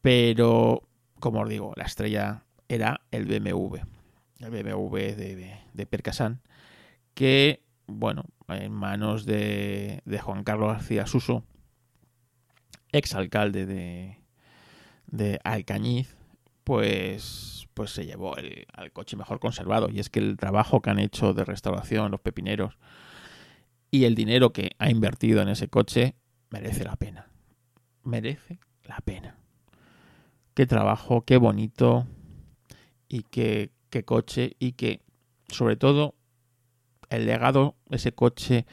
Pero, 0.00 0.82
como 1.18 1.40
os 1.40 1.48
digo, 1.48 1.72
la 1.76 1.84
estrella 1.84 2.44
era 2.68 3.02
el 3.10 3.26
BMW, 3.26 3.76
el 4.38 4.50
BMW 4.50 4.96
de, 4.96 5.36
de, 5.36 5.60
de 5.72 5.86
Percasan, 5.86 6.40
que, 7.14 7.62
bueno, 7.86 8.24
en 8.48 8.72
manos 8.72 9.26
de, 9.26 10.00
de 10.04 10.18
Juan 10.18 10.44
Carlos 10.44 10.72
García 10.72 11.06
Suso, 11.06 11.44
exalcalde 12.92 13.66
de, 13.66 14.18
de 15.06 15.40
Alcañiz, 15.44 16.16
pues, 16.64 17.68
pues 17.74 17.90
se 17.90 18.06
llevó 18.06 18.36
el, 18.36 18.66
al 18.72 18.92
coche 18.92 19.16
mejor 19.16 19.40
conservado. 19.40 19.88
Y 19.90 20.00
es 20.00 20.10
que 20.10 20.20
el 20.20 20.36
trabajo 20.36 20.80
que 20.80 20.90
han 20.90 20.98
hecho 20.98 21.34
de 21.34 21.44
restauración 21.44 22.10
los 22.10 22.20
pepineros 22.20 22.78
y 23.90 24.04
el 24.04 24.14
dinero 24.14 24.52
que 24.52 24.70
ha 24.78 24.90
invertido 24.90 25.42
en 25.42 25.48
ese 25.48 25.68
coche 25.68 26.14
merece 26.50 26.84
la 26.84 26.96
pena. 26.96 27.28
Merece 28.04 28.60
la 28.84 28.98
pena. 28.98 29.39
Qué 30.54 30.66
trabajo, 30.66 31.24
qué 31.24 31.36
bonito 31.36 32.06
y 33.08 33.22
qué, 33.22 33.70
qué 33.90 34.04
coche 34.04 34.56
y 34.58 34.72
que 34.72 35.00
sobre 35.48 35.76
todo 35.76 36.14
el 37.08 37.26
legado 37.26 37.76
ese 37.90 38.12
coche 38.12 38.66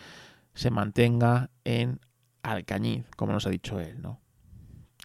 se 0.53 0.71
mantenga 0.71 1.49
en 1.63 1.99
Alcañiz, 2.43 3.05
como 3.15 3.33
nos 3.33 3.45
ha 3.45 3.49
dicho 3.49 3.79
él, 3.79 4.01
¿no? 4.01 4.21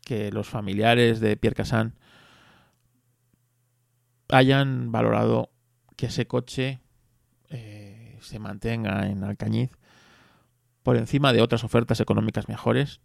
Que 0.04 0.30
los 0.30 0.48
familiares 0.48 1.20
de 1.20 1.36
Pierre 1.36 1.56
Cassan 1.56 1.94
hayan 4.28 4.92
valorado 4.92 5.50
que 5.96 6.06
ese 6.06 6.26
coche 6.26 6.80
eh, 7.48 8.18
se 8.20 8.38
mantenga 8.38 9.06
en 9.06 9.24
Alcañiz 9.24 9.70
por 10.82 10.96
encima 10.96 11.32
de 11.32 11.42
otras 11.42 11.64
ofertas 11.64 12.00
económicas 12.00 12.48
mejores, 12.48 13.00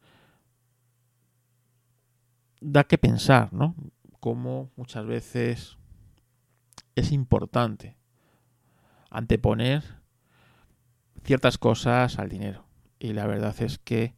da 2.62 2.84
que 2.86 2.98
pensar, 2.98 3.54
¿no? 3.54 3.76
Cómo 4.20 4.72
muchas 4.76 5.06
veces 5.06 5.78
es 6.96 7.12
importante 7.12 7.98
anteponer 9.10 9.84
ciertas 11.24 11.58
cosas 11.58 12.20
al 12.20 12.30
dinero. 12.30 12.66
Y 13.00 13.14
la 13.14 13.28
verdad 13.28 13.56
es 13.62 13.78
que 13.78 14.16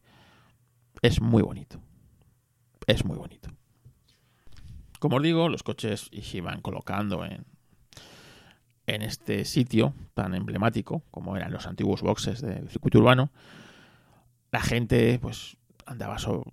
es 1.02 1.20
muy 1.20 1.42
bonito. 1.42 1.80
Es 2.86 3.04
muy 3.04 3.16
bonito. 3.16 3.50
Como 4.98 5.16
os 5.16 5.22
digo, 5.22 5.48
los 5.48 5.62
coches 5.62 6.08
iban 6.12 6.60
colocando 6.60 7.24
en, 7.24 7.44
en 8.86 9.02
este 9.02 9.44
sitio 9.44 9.94
tan 10.14 10.34
emblemático 10.34 11.02
como 11.10 11.36
eran 11.36 11.52
los 11.52 11.66
antiguos 11.66 12.02
boxes 12.02 12.40
del 12.40 12.68
circuito 12.68 12.98
urbano. 12.98 13.30
La 14.50 14.60
gente, 14.60 15.18
pues, 15.18 15.56
andaba 15.90 16.18
so- 16.18 16.44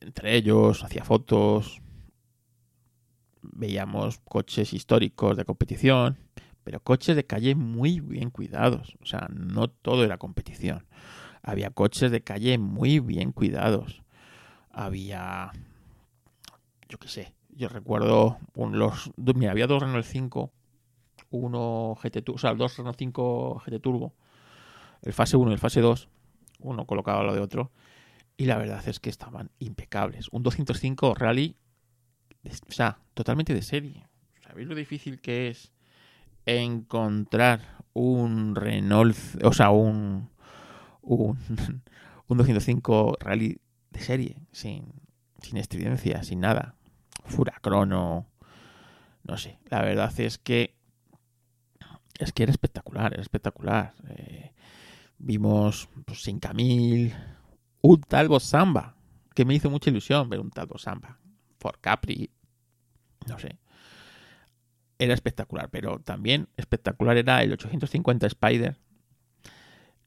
entre 0.00 0.36
ellos, 0.36 0.84
hacía 0.84 1.02
fotos, 1.02 1.80
veíamos 3.40 4.18
coches 4.18 4.74
históricos 4.74 5.36
de 5.38 5.46
competición, 5.46 6.18
pero 6.64 6.80
coches 6.80 7.16
de 7.16 7.24
calle 7.24 7.54
muy 7.54 8.00
bien 8.00 8.30
cuidados. 8.30 8.96
O 9.00 9.06
sea, 9.06 9.26
no 9.32 9.68
todo 9.68 10.04
era 10.04 10.18
competición. 10.18 10.86
Había 11.42 11.70
coches 11.70 12.10
de 12.10 12.22
calle 12.22 12.58
muy 12.58 13.00
bien 13.00 13.32
cuidados. 13.32 14.02
Había, 14.70 15.50
yo 16.90 16.98
qué 16.98 17.08
sé, 17.08 17.34
yo 17.48 17.68
recuerdo 17.68 18.38
un, 18.54 18.78
los, 18.78 19.10
mira, 19.16 19.52
había 19.52 19.66
dos 19.66 19.82
Renault 19.82 20.04
5, 20.04 20.52
uno 21.30 21.96
GT 22.02 22.22
Turbo, 22.22 22.36
o 22.36 22.38
sea, 22.38 22.54
dos 22.54 22.76
Renault 22.76 22.98
5 22.98 23.62
GT 23.64 23.80
Turbo, 23.80 24.12
el 25.02 25.14
fase 25.14 25.38
1 25.38 25.50
y 25.50 25.54
el 25.54 25.58
fase 25.58 25.80
2, 25.80 26.08
uno 26.60 26.86
colocado 26.86 27.22
lado 27.22 27.34
de 27.34 27.42
otro, 27.42 27.72
y 28.38 28.44
la 28.44 28.56
verdad 28.56 28.86
es 28.86 29.00
que 29.00 29.10
estaban 29.10 29.50
impecables. 29.58 30.28
Un 30.30 30.44
205 30.44 31.14
Rally, 31.16 31.56
o 32.44 32.72
sea, 32.72 33.00
totalmente 33.12 33.52
de 33.52 33.62
serie. 33.62 34.06
¿Sabéis 34.46 34.68
lo 34.68 34.76
difícil 34.76 35.20
que 35.20 35.48
es 35.48 35.72
encontrar 36.46 37.82
un 37.92 38.54
Renault, 38.54 39.16
o 39.42 39.52
sea, 39.52 39.70
un, 39.70 40.30
un, 41.02 41.36
un 42.28 42.38
205 42.38 43.16
Rally 43.18 43.60
de 43.90 44.00
serie, 44.00 44.36
sin, 44.52 44.92
sin 45.42 45.56
estridencia, 45.56 46.22
sin 46.22 46.38
nada? 46.38 46.76
Furacrono, 47.24 48.28
no 49.24 49.36
sé. 49.36 49.58
La 49.68 49.82
verdad 49.82 50.12
es 50.20 50.38
que 50.38 50.76
es 52.20 52.32
que 52.32 52.44
era 52.44 52.52
espectacular, 52.52 53.12
era 53.12 53.22
espectacular. 53.22 53.94
Eh, 54.10 54.52
vimos 55.18 55.88
pues, 56.04 56.22
sin 56.22 56.38
Camil, 56.38 57.14
un 57.80 58.00
Talbot 58.00 58.42
Samba, 58.42 58.96
que 59.34 59.44
me 59.44 59.54
hizo 59.54 59.70
mucha 59.70 59.90
ilusión 59.90 60.28
ver 60.28 60.40
un 60.40 60.50
Talbot 60.50 60.78
Samba. 60.78 61.18
For 61.58 61.78
Capri, 61.80 62.30
no 63.26 63.38
sé. 63.38 63.58
Era 64.98 65.14
espectacular, 65.14 65.70
pero 65.70 66.00
también 66.00 66.48
espectacular 66.56 67.16
era 67.16 67.42
el 67.42 67.52
850 67.52 68.26
Spider 68.26 68.76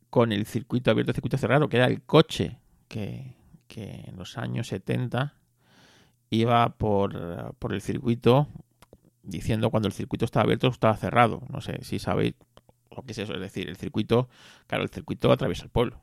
con 0.09 0.33
el 0.33 0.45
circuito 0.45 0.91
abierto, 0.91 1.13
circuito 1.13 1.37
cerrado, 1.37 1.69
que 1.69 1.77
era 1.77 1.87
el 1.87 2.01
coche 2.01 2.57
que, 2.89 3.35
que 3.67 4.05
en 4.07 4.17
los 4.17 4.37
años 4.37 4.67
70 4.67 5.33
iba 6.29 6.77
por, 6.77 7.55
por 7.55 7.73
el 7.73 7.81
circuito 7.81 8.47
diciendo 9.23 9.69
cuando 9.69 9.87
el 9.87 9.93
circuito 9.93 10.25
estaba 10.25 10.43
abierto 10.43 10.67
o 10.67 10.71
estaba 10.71 10.97
cerrado. 10.97 11.43
No 11.49 11.61
sé 11.61 11.83
si 11.83 11.99
sabéis 11.99 12.33
lo 12.95 13.03
que 13.03 13.13
es 13.13 13.17
eso. 13.19 13.33
Es 13.33 13.39
decir, 13.39 13.69
el 13.69 13.77
circuito, 13.77 14.29
claro, 14.67 14.83
el 14.83 14.89
circuito 14.89 15.31
atraviesa 15.31 15.63
el 15.63 15.69
pueblo. 15.69 16.01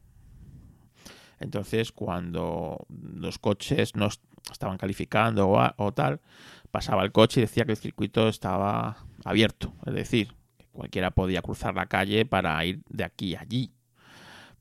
Entonces, 1.40 1.92
cuando 1.92 2.86
los 2.88 3.38
coches 3.38 3.94
no 3.94 4.08
estaban 4.50 4.78
calificando 4.78 5.50
o, 5.76 5.92
tal, 5.92 6.20
pasaba 6.70 7.04
el 7.04 7.12
coche 7.12 7.40
y 7.40 7.44
decía 7.44 7.64
que 7.64 7.72
el 7.72 7.78
circuito 7.78 8.28
estaba 8.28 8.98
abierto. 9.24 9.72
Es 9.86 9.94
decir, 9.94 10.34
que 10.56 10.66
cualquiera 10.66 11.10
podía 11.10 11.42
cruzar 11.42 11.74
la 11.74 11.86
calle 11.86 12.24
para 12.26 12.64
ir 12.64 12.82
de 12.88 13.04
aquí 13.04 13.34
a 13.34 13.40
allí. 13.40 13.72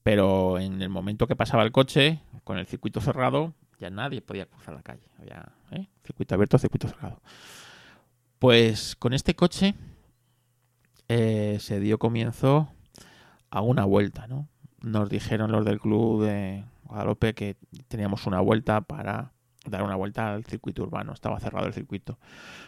Pero 0.03 0.59
en 0.59 0.81
el 0.81 0.89
momento 0.89 1.27
que 1.27 1.35
pasaba 1.35 1.63
el 1.63 1.71
coche, 1.71 2.21
con 2.43 2.57
el 2.57 2.65
circuito 2.65 3.01
cerrado, 3.01 3.53
ya 3.79 3.89
nadie 3.89 4.21
podía 4.21 4.45
cruzar 4.45 4.73
la 4.73 4.81
calle. 4.81 5.03
Había 5.19 5.51
¿eh? 5.71 5.87
circuito 6.03 6.35
abierto, 6.35 6.57
circuito 6.57 6.87
cerrado. 6.87 7.21
Pues 8.39 8.95
con 8.95 9.13
este 9.13 9.35
coche 9.35 9.73
eh, 11.07 11.57
se 11.59 11.79
dio 11.79 11.97
comienzo 11.97 12.69
a 13.49 13.61
una 13.61 13.85
vuelta, 13.85 14.27
¿no? 14.27 14.47
Nos 14.87 15.09
dijeron 15.09 15.51
los 15.51 15.65
del 15.65 15.81
club 15.81 16.23
de 16.23 16.63
Guadalupe 16.85 17.33
que 17.33 17.57
teníamos 17.89 18.25
una 18.25 18.39
vuelta 18.39 18.79
para 18.79 19.33
dar 19.65 19.83
una 19.83 19.97
vuelta 19.97 20.33
al 20.33 20.45
circuito 20.45 20.81
urbano. 20.81 21.11
Estaba 21.11 21.41
cerrado 21.41 21.67
el 21.67 21.73
circuito. 21.73 22.17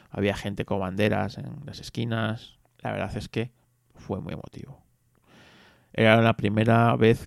Había 0.10 0.36
gente 0.36 0.66
con 0.66 0.82
banderas 0.82 1.38
en 1.38 1.46
las 1.66 1.80
esquinas, 1.80 2.60
la 2.80 2.92
verdad 2.92 3.16
es 3.16 3.30
que 3.30 3.52
fue 3.96 4.20
muy 4.20 4.34
emotivo. 4.34 4.82
Era 5.94 6.22
la 6.22 6.36
primera 6.36 6.94
vez 6.98 7.26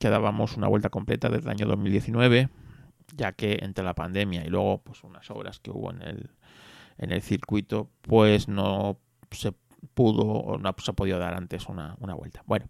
que 0.00 0.10
dábamos 0.10 0.56
una 0.56 0.66
vuelta 0.66 0.90
completa 0.90 1.28
desde 1.28 1.44
el 1.44 1.50
año 1.50 1.66
2019, 1.66 2.48
ya 3.16 3.32
que 3.32 3.60
entre 3.62 3.84
la 3.84 3.94
pandemia 3.94 4.44
y 4.44 4.48
luego 4.48 4.82
pues 4.82 5.04
unas 5.04 5.30
obras 5.30 5.60
que 5.60 5.70
hubo 5.70 5.92
en 5.92 6.02
el, 6.02 6.30
en 6.98 7.12
el 7.12 7.22
circuito, 7.22 7.88
pues 8.02 8.48
no 8.48 8.98
se 9.30 9.54
pudo 9.94 10.24
o 10.24 10.58
no 10.58 10.74
se 10.78 10.90
ha 10.90 10.94
podido 10.94 11.20
dar 11.20 11.34
antes 11.34 11.68
una, 11.68 11.94
una 12.00 12.14
vuelta. 12.14 12.42
Bueno, 12.46 12.66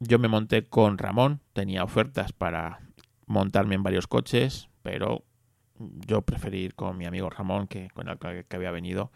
yo 0.00 0.18
me 0.18 0.28
monté 0.28 0.66
con 0.66 0.98
Ramón, 0.98 1.40
tenía 1.52 1.84
ofertas 1.84 2.32
para 2.32 2.80
montarme 3.26 3.74
en 3.74 3.82
varios 3.82 4.06
coches, 4.06 4.68
pero 4.82 5.24
yo 5.78 6.22
preferí 6.22 6.60
ir 6.60 6.74
con 6.74 6.96
mi 6.96 7.04
amigo 7.04 7.28
Ramón, 7.30 7.68
que 7.68 7.90
con 7.90 8.08
el 8.08 8.18
que 8.18 8.56
había 8.56 8.70
venido. 8.70 9.12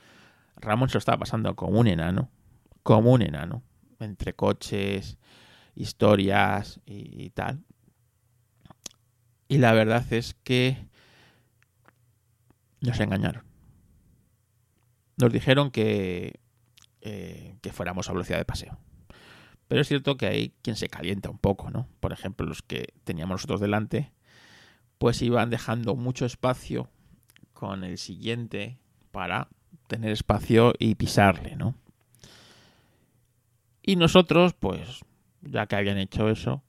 Ramón 0.57 0.89
se 0.89 0.95
lo 0.95 0.99
estaba 0.99 1.19
pasando 1.19 1.57
como 1.57 1.81
un 1.81 1.87
enano, 1.89 2.31
como 2.83 3.13
un 3.13 3.23
enano, 3.23 3.63
entre 3.99 4.35
coches, 4.35 5.19
historias 5.75 6.81
y, 6.87 7.31
tal. 7.31 7.65
Y 9.49 9.59
la 9.59 9.73
verdad 9.73 10.05
es 10.13 10.35
que 10.45 10.87
nos 12.81 13.01
engañaron. 13.01 13.43
Nos 15.17 15.33
dijeron 15.33 15.71
que, 15.71 16.41
eh, 17.01 17.57
que 17.63 17.73
fuéramos 17.73 18.09
a 18.09 18.13
velocidad 18.13 18.39
de 18.39 18.45
paseo. 18.45 18.79
Pero 19.75 19.83
es 19.83 19.89
cierto 19.89 20.17
que 20.17 20.27
hay 20.27 20.55
quien 20.63 20.77
se 20.77 20.87
calienta 20.87 21.31
un 21.31 21.39
poco, 21.39 21.69
¿no? 21.69 21.89
Por 21.99 22.13
ejemplo, 22.13 22.47
los 22.47 22.63
que 22.63 22.95
teníamos 23.03 23.35
nosotros 23.35 23.61
delante, 23.61 24.13
pues 24.99 25.21
iban 25.21 25.51
dejando 25.51 25.97
mucho 25.97 26.27
espacio 26.27 26.89
con 27.55 27.83
el 27.83 27.99
siguiente 27.99 28.79
para 29.11 29.49
tener 29.89 30.13
espacio 30.13 30.75
y 30.79 30.95
pisarle, 30.95 31.57
¿no? 31.57 31.75
Y 33.83 33.97
nosotros, 33.97 34.55
pues, 34.55 35.01
ya 35.43 35.67
que 35.67 35.75
habían 35.75 35.99
hecho 35.99 36.29
eso, 36.29 36.63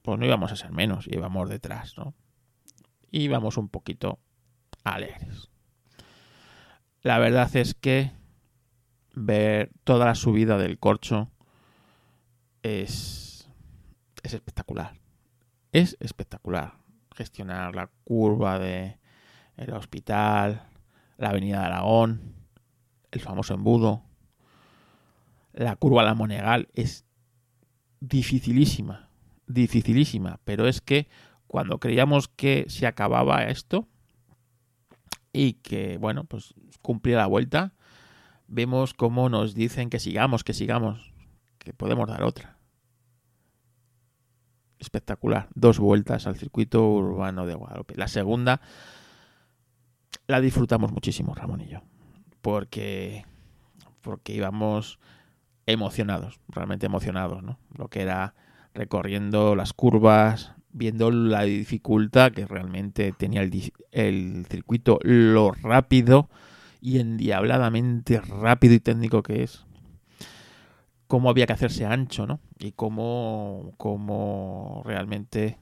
pues 0.00 0.18
no 0.18 0.24
íbamos 0.24 0.50
a 0.50 0.56
ser 0.56 0.72
menos, 0.72 1.06
íbamos 1.06 1.50
detrás, 1.50 1.98
¿no? 1.98 2.14
Íbamos 3.10 3.58
un 3.58 3.68
poquito 3.68 4.18
alegres. 4.82 5.50
La 7.02 7.18
verdad 7.18 7.54
es 7.54 7.74
que 7.74 8.12
ver 9.12 9.72
toda 9.84 10.06
la 10.06 10.14
subida 10.14 10.56
del 10.56 10.78
corcho 10.78 11.30
es, 12.64 13.48
es 14.22 14.34
espectacular. 14.34 14.98
Es 15.70 15.96
espectacular 16.00 16.84
gestionar 17.14 17.74
la 17.74 17.90
curva 18.04 18.58
de 18.58 18.98
el 19.56 19.72
hospital, 19.72 20.66
la 21.16 21.30
avenida 21.30 21.60
de 21.60 21.66
Aragón, 21.66 22.34
el 23.12 23.20
famoso 23.20 23.54
embudo, 23.54 24.02
la 25.52 25.76
curva 25.76 26.02
de 26.02 26.08
la 26.08 26.14
Monegal 26.14 26.68
es 26.74 27.04
dificilísima, 28.00 29.08
dificilísima, 29.46 30.40
pero 30.44 30.66
es 30.66 30.80
que 30.80 31.08
cuando 31.46 31.78
creíamos 31.78 32.26
que 32.26 32.66
se 32.68 32.86
acababa 32.86 33.44
esto 33.44 33.86
y 35.32 35.54
que, 35.54 35.98
bueno, 35.98 36.24
pues 36.24 36.54
cumplía 36.82 37.18
la 37.18 37.26
vuelta, 37.26 37.74
vemos 38.48 38.92
cómo 38.92 39.28
nos 39.28 39.54
dicen 39.54 39.88
que 39.88 40.00
sigamos, 40.00 40.42
que 40.42 40.52
sigamos, 40.52 41.12
que 41.58 41.72
podemos 41.72 42.08
dar 42.08 42.24
otra 42.24 42.53
espectacular. 44.78 45.48
Dos 45.54 45.78
vueltas 45.78 46.26
al 46.26 46.36
circuito 46.36 46.88
urbano 46.88 47.46
de 47.46 47.54
Guadalupe. 47.54 47.94
La 47.96 48.08
segunda 48.08 48.60
la 50.26 50.40
disfrutamos 50.40 50.92
muchísimo, 50.92 51.34
Ramón 51.34 51.60
y 51.60 51.68
yo. 51.68 51.80
Porque, 52.40 53.24
porque 54.00 54.34
íbamos 54.34 54.98
emocionados, 55.66 56.40
realmente 56.48 56.86
emocionados, 56.86 57.42
¿no? 57.42 57.58
Lo 57.76 57.88
que 57.88 58.02
era 58.02 58.34
recorriendo 58.74 59.54
las 59.54 59.72
curvas, 59.72 60.52
viendo 60.72 61.10
la 61.10 61.42
dificultad 61.42 62.32
que 62.32 62.46
realmente 62.46 63.12
tenía 63.12 63.42
el, 63.42 63.72
el 63.92 64.46
circuito, 64.50 64.98
lo 65.02 65.52
rápido 65.52 66.28
y 66.80 66.98
endiabladamente 66.98 68.20
rápido 68.20 68.74
y 68.74 68.80
técnico 68.80 69.22
que 69.22 69.44
es 69.44 69.64
cómo 71.14 71.30
había 71.30 71.46
que 71.46 71.52
hacerse 71.52 71.86
ancho, 71.86 72.26
¿no? 72.26 72.40
Y 72.58 72.72
cómo, 72.72 73.72
cómo 73.76 74.82
realmente 74.84 75.60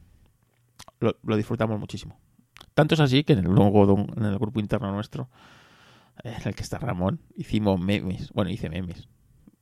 lo, 0.98 1.36
disfrutamos 1.36 1.78
muchísimo. 1.78 2.18
Tanto 2.72 2.94
es 2.94 3.00
así 3.00 3.22
que 3.22 3.34
en 3.34 3.40
el, 3.40 3.44
en 3.48 4.24
el 4.24 4.38
grupo 4.38 4.60
interno 4.60 4.90
nuestro, 4.92 5.28
en 6.24 6.32
el 6.42 6.54
que 6.54 6.62
está 6.62 6.78
Ramón, 6.78 7.20
hicimos 7.36 7.78
memes. 7.78 8.32
Bueno, 8.32 8.50
hice 8.50 8.70
memes. 8.70 9.10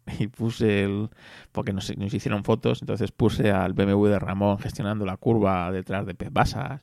Y 0.21 0.29
puse 0.29 0.85
el. 0.85 1.11
Porque 1.51 1.73
nos, 1.73 1.91
hicieron 1.91 2.45
fotos, 2.45 2.83
entonces 2.83 3.11
puse 3.11 3.51
al 3.51 3.73
BMW 3.73 4.07
de 4.07 4.21
Ramón 4.21 4.61
gestionando 4.61 5.05
la 5.05 5.17
curva 5.17 5.73
detrás 5.73 6.07
de 6.07 6.15
Pez 6.15 6.33
Basas 6.33 6.83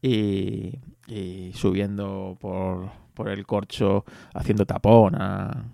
y, 0.00 0.78
y 1.06 1.52
subiendo 1.52 2.38
por, 2.40 2.90
por 3.12 3.28
el 3.28 3.44
corcho 3.44 4.06
haciendo 4.32 4.64
tapón 4.64 5.14
a, 5.16 5.66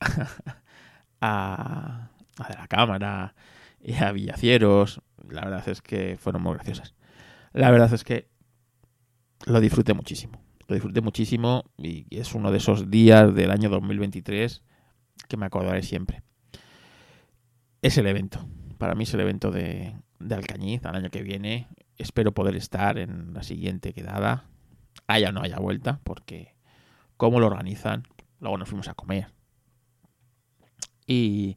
a, 1.20 2.10
a 2.38 2.48
la 2.48 2.66
cámara 2.68 3.34
y 3.80 3.94
a 3.94 4.12
Villacieros. 4.12 5.02
La 5.28 5.44
verdad 5.44 5.68
es 5.68 5.82
que 5.82 6.16
fueron 6.18 6.42
muy 6.42 6.54
graciosas. 6.54 6.94
La 7.52 7.70
verdad 7.70 7.92
es 7.92 8.04
que 8.04 8.28
lo 9.46 9.60
disfruté 9.60 9.94
muchísimo. 9.94 10.42
Lo 10.68 10.74
disfruté 10.74 11.00
muchísimo 11.00 11.64
y 11.76 12.06
es 12.10 12.34
uno 12.34 12.52
de 12.52 12.58
esos 12.58 12.90
días 12.90 13.34
del 13.34 13.50
año 13.50 13.68
2023 13.70 14.62
que 15.28 15.36
me 15.36 15.46
acordaré 15.46 15.82
siempre. 15.82 16.22
Es 17.82 17.98
el 17.98 18.06
evento. 18.06 18.46
Para 18.78 18.94
mí 18.94 19.04
es 19.04 19.14
el 19.14 19.20
evento 19.20 19.50
de, 19.50 19.96
de 20.18 20.34
Alcañiz 20.34 20.84
al 20.84 20.96
año 20.96 21.10
que 21.10 21.22
viene. 21.22 21.68
Espero 21.96 22.32
poder 22.32 22.54
estar 22.56 22.98
en 22.98 23.34
la 23.34 23.42
siguiente 23.42 23.92
quedada. 23.92 24.44
Haya 25.06 25.30
o 25.30 25.32
no 25.32 25.42
haya 25.42 25.58
vuelta, 25.58 26.00
porque 26.04 26.54
cómo 27.16 27.40
lo 27.40 27.46
organizan. 27.46 28.04
Luego 28.38 28.58
nos 28.58 28.68
fuimos 28.68 28.88
a 28.88 28.94
comer. 28.94 29.32
Y, 31.12 31.56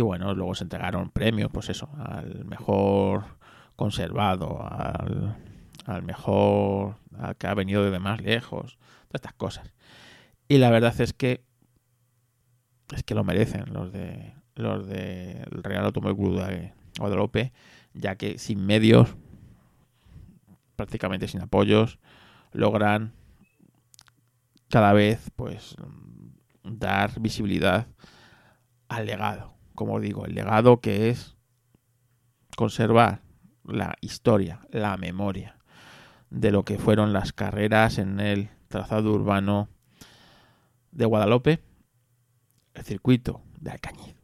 bueno, 0.00 0.32
luego 0.34 0.54
se 0.54 0.62
entregaron 0.62 1.10
premios, 1.10 1.50
pues 1.52 1.68
eso, 1.70 1.90
al 1.98 2.44
mejor 2.44 3.24
conservado, 3.74 4.62
al, 4.62 5.36
al 5.86 6.02
mejor, 6.04 6.96
al 7.18 7.36
que 7.36 7.48
ha 7.48 7.54
venido 7.54 7.90
de 7.90 7.98
más 7.98 8.20
lejos, 8.20 8.78
todas 9.08 9.14
estas 9.14 9.32
cosas. 9.32 9.74
Y 10.46 10.58
la 10.58 10.70
verdad 10.70 10.98
es 11.00 11.12
que 11.12 11.44
es 12.94 13.02
que 13.02 13.16
lo 13.16 13.24
merecen 13.24 13.64
los 13.72 13.92
de 13.92 14.32
los 14.54 14.86
del 14.86 15.62
Real 15.64 15.84
Automóvil 15.84 16.16
Club 16.16 16.46
de 16.46 16.72
Guadalupe, 16.98 17.52
ya 17.92 18.14
que 18.14 18.38
sin 18.38 18.64
medios, 18.64 19.16
prácticamente 20.76 21.26
sin 21.26 21.42
apoyos, 21.42 21.98
logran 22.52 23.12
cada 24.70 24.92
vez 24.92 25.30
pues 25.34 25.74
dar 26.62 27.20
visibilidad 27.20 27.88
al 28.88 29.06
legado, 29.06 29.54
como 29.74 30.00
digo, 30.00 30.24
el 30.26 30.34
legado 30.34 30.80
que 30.80 31.10
es 31.10 31.36
conservar 32.56 33.22
la 33.64 33.96
historia, 34.00 34.60
la 34.70 34.96
memoria 34.96 35.58
de 36.30 36.50
lo 36.50 36.64
que 36.64 36.78
fueron 36.78 37.12
las 37.12 37.32
carreras 37.32 37.98
en 37.98 38.20
el 38.20 38.50
trazado 38.68 39.12
urbano 39.12 39.68
de 40.90 41.04
Guadalupe, 41.04 41.62
el 42.74 42.84
circuito 42.84 43.42
de 43.60 43.70
Alcañiz. 43.70 44.16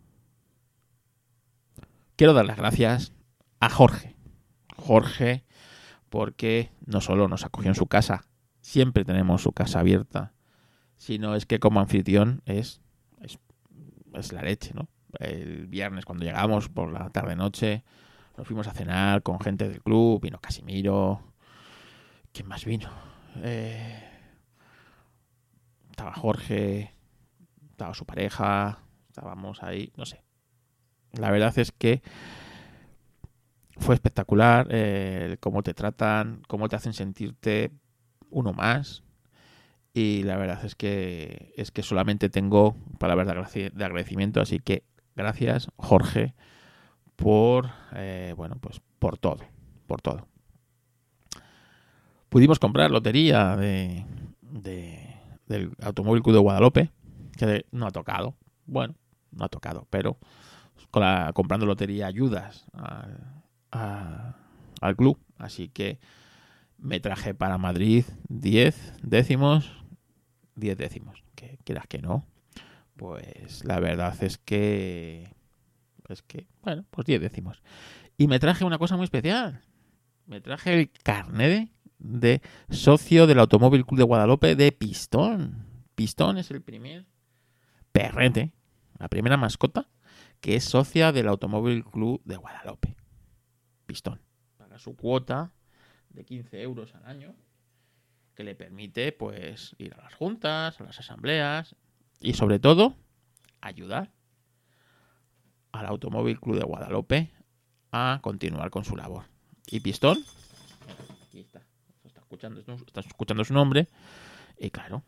Quiero 2.16 2.34
dar 2.34 2.46
las 2.46 2.56
gracias 2.56 3.12
a 3.60 3.68
Jorge. 3.68 4.16
Jorge, 4.76 5.44
porque 6.08 6.72
no 6.84 7.00
solo 7.00 7.28
nos 7.28 7.44
acogió 7.44 7.70
en 7.70 7.74
su 7.74 7.86
casa, 7.86 8.26
siempre 8.60 9.04
tenemos 9.04 9.42
su 9.42 9.52
casa 9.52 9.80
abierta, 9.80 10.34
sino 10.96 11.34
es 11.34 11.46
que 11.46 11.58
como 11.58 11.80
anfitrión 11.80 12.42
es 12.46 12.80
es 14.14 14.32
la 14.32 14.42
leche, 14.42 14.72
¿no? 14.74 14.88
El 15.18 15.66
viernes 15.66 16.04
cuando 16.04 16.24
llegamos 16.24 16.68
por 16.68 16.90
la 16.90 17.10
tarde-noche 17.10 17.84
nos 18.36 18.46
fuimos 18.46 18.66
a 18.66 18.72
cenar 18.72 19.22
con 19.22 19.40
gente 19.40 19.68
del 19.68 19.82
club, 19.82 20.20
vino 20.22 20.40
Casimiro, 20.40 21.20
¿quién 22.32 22.48
más 22.48 22.64
vino? 22.64 22.88
Eh, 23.36 24.02
estaba 25.90 26.14
Jorge, 26.14 26.94
estaba 27.70 27.94
su 27.94 28.06
pareja, 28.06 28.78
estábamos 29.08 29.62
ahí, 29.62 29.92
no 29.96 30.06
sé. 30.06 30.22
La 31.12 31.30
verdad 31.30 31.56
es 31.58 31.72
que 31.72 32.02
fue 33.76 33.94
espectacular 33.94 34.66
eh, 34.70 35.36
cómo 35.40 35.62
te 35.62 35.74
tratan, 35.74 36.42
cómo 36.48 36.68
te 36.68 36.76
hacen 36.76 36.94
sentirte 36.94 37.70
uno 38.30 38.52
más, 38.52 39.02
y 39.94 40.22
la 40.22 40.36
verdad 40.36 40.64
es 40.64 40.74
que 40.74 41.52
es 41.56 41.70
que 41.70 41.82
solamente 41.82 42.28
tengo 42.28 42.76
palabras 42.98 43.52
de, 43.54 43.66
agradecimiento 43.84 44.40
así 44.40 44.58
que 44.58 44.84
gracias 45.14 45.68
Jorge 45.76 46.34
por 47.16 47.70
eh, 47.94 48.34
bueno 48.36 48.56
pues 48.60 48.80
por 48.98 49.18
todo 49.18 49.44
por 49.86 50.00
todo 50.00 50.26
pudimos 52.32 52.58
comprar 52.58 52.90
lotería 52.90 53.56
de, 53.56 54.06
del 55.46 55.72
automóvil 55.82 56.22
Club 56.22 56.36
de 56.36 56.40
Guadalupe 56.40 56.90
que 57.36 57.66
no 57.72 57.86
ha 57.86 57.90
tocado. 57.90 58.34
Bueno, 58.66 58.94
no 59.30 59.44
ha 59.44 59.48
tocado, 59.48 59.86
pero 59.90 60.18
comprando 60.90 61.66
lotería 61.66 62.06
ayudas 62.06 62.66
al 63.70 64.96
club. 64.96 65.18
Así 65.38 65.68
que 65.68 65.98
me 66.78 67.00
traje 67.00 67.34
para 67.34 67.58
Madrid 67.58 68.04
10 68.28 68.94
décimos, 69.02 69.81
10 70.56 70.76
décimos. 70.76 71.24
Que 71.34 71.58
quieras 71.64 71.86
que 71.86 71.98
no, 71.98 72.26
pues 72.96 73.64
la 73.64 73.80
verdad 73.80 74.16
es 74.22 74.38
que 74.38 75.34
es 76.08 76.22
que, 76.22 76.46
bueno, 76.62 76.84
pues 76.90 77.06
10 77.06 77.20
décimos. 77.20 77.62
Y 78.18 78.28
me 78.28 78.38
traje 78.38 78.64
una 78.64 78.78
cosa 78.78 78.96
muy 78.96 79.04
especial. 79.04 79.62
Me 80.26 80.40
traje 80.40 80.74
el 80.74 80.90
carnet 80.90 81.70
de 81.98 82.42
socio 82.70 83.26
del 83.26 83.38
Automóvil 83.38 83.86
Club 83.86 83.98
de 83.98 84.04
Guadalupe 84.04 84.54
de 84.54 84.72
Pistón. 84.72 85.66
Pistón 85.94 86.38
es 86.38 86.50
el 86.50 86.62
primer 86.62 87.06
perrete, 87.92 88.52
la 88.98 89.08
primera 89.08 89.36
mascota 89.36 89.88
que 90.42 90.56
es 90.56 90.64
socia 90.64 91.12
del 91.12 91.28
Automóvil 91.28 91.84
Club 91.84 92.20
de 92.24 92.36
Guadalupe. 92.36 92.96
Pistón. 93.86 94.20
Paga 94.58 94.78
su 94.78 94.96
cuota 94.96 95.54
de 96.10 96.24
15 96.24 96.60
euros 96.62 96.94
al 96.96 97.06
año 97.06 97.34
que 98.34 98.44
le 98.44 98.54
permite 98.54 99.12
pues 99.12 99.74
ir 99.78 99.94
a 99.94 100.02
las 100.02 100.14
juntas, 100.14 100.80
a 100.80 100.84
las 100.84 100.98
asambleas 100.98 101.76
y 102.20 102.34
sobre 102.34 102.58
todo 102.58 102.96
ayudar 103.60 104.12
al 105.72 105.86
Automóvil 105.86 106.40
Club 106.40 106.58
de 106.58 106.64
Guadalupe 106.64 107.30
a 107.90 108.20
continuar 108.22 108.70
con 108.70 108.84
su 108.84 108.96
labor. 108.96 109.24
Y 109.66 109.80
Pistón, 109.80 110.18
aquí 111.26 111.40
está, 111.40 111.62
está 112.04 112.20
escuchando, 112.20 112.60
está 112.60 113.00
escuchando 113.00 113.44
su 113.44 113.54
nombre, 113.54 113.88
y 114.58 114.70
claro, 114.70 115.02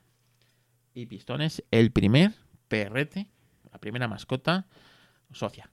y 0.94 1.06
Pistón 1.06 1.42
es 1.42 1.64
el 1.70 1.90
primer 1.90 2.32
perrete, 2.68 3.28
la 3.72 3.78
primera 3.78 4.08
mascota 4.08 4.66
socia. 5.32 5.70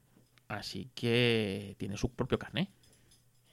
Así 0.47 0.91
que 0.95 1.75
tiene 1.77 1.95
su 1.95 2.11
propio 2.11 2.39
carnet. 2.39 2.69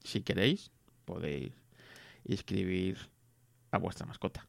Si 0.03 0.22
queréis, 0.22 0.72
podéis 1.05 1.53
inscribir 2.26 2.97
a 3.72 3.78
vuestra 3.78 4.05
mascota. 4.05 4.47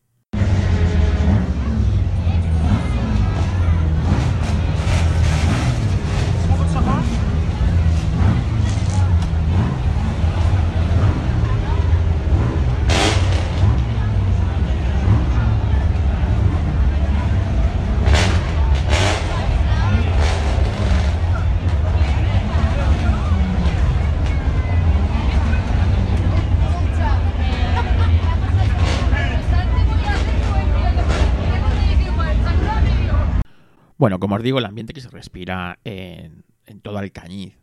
Bueno, 34.02 34.18
como 34.18 34.34
os 34.34 34.42
digo, 34.42 34.58
el 34.58 34.64
ambiente 34.64 34.94
que 34.94 35.00
se 35.00 35.10
respira 35.10 35.78
en, 35.84 36.42
todo 36.82 36.98
Alcañiz 36.98 37.56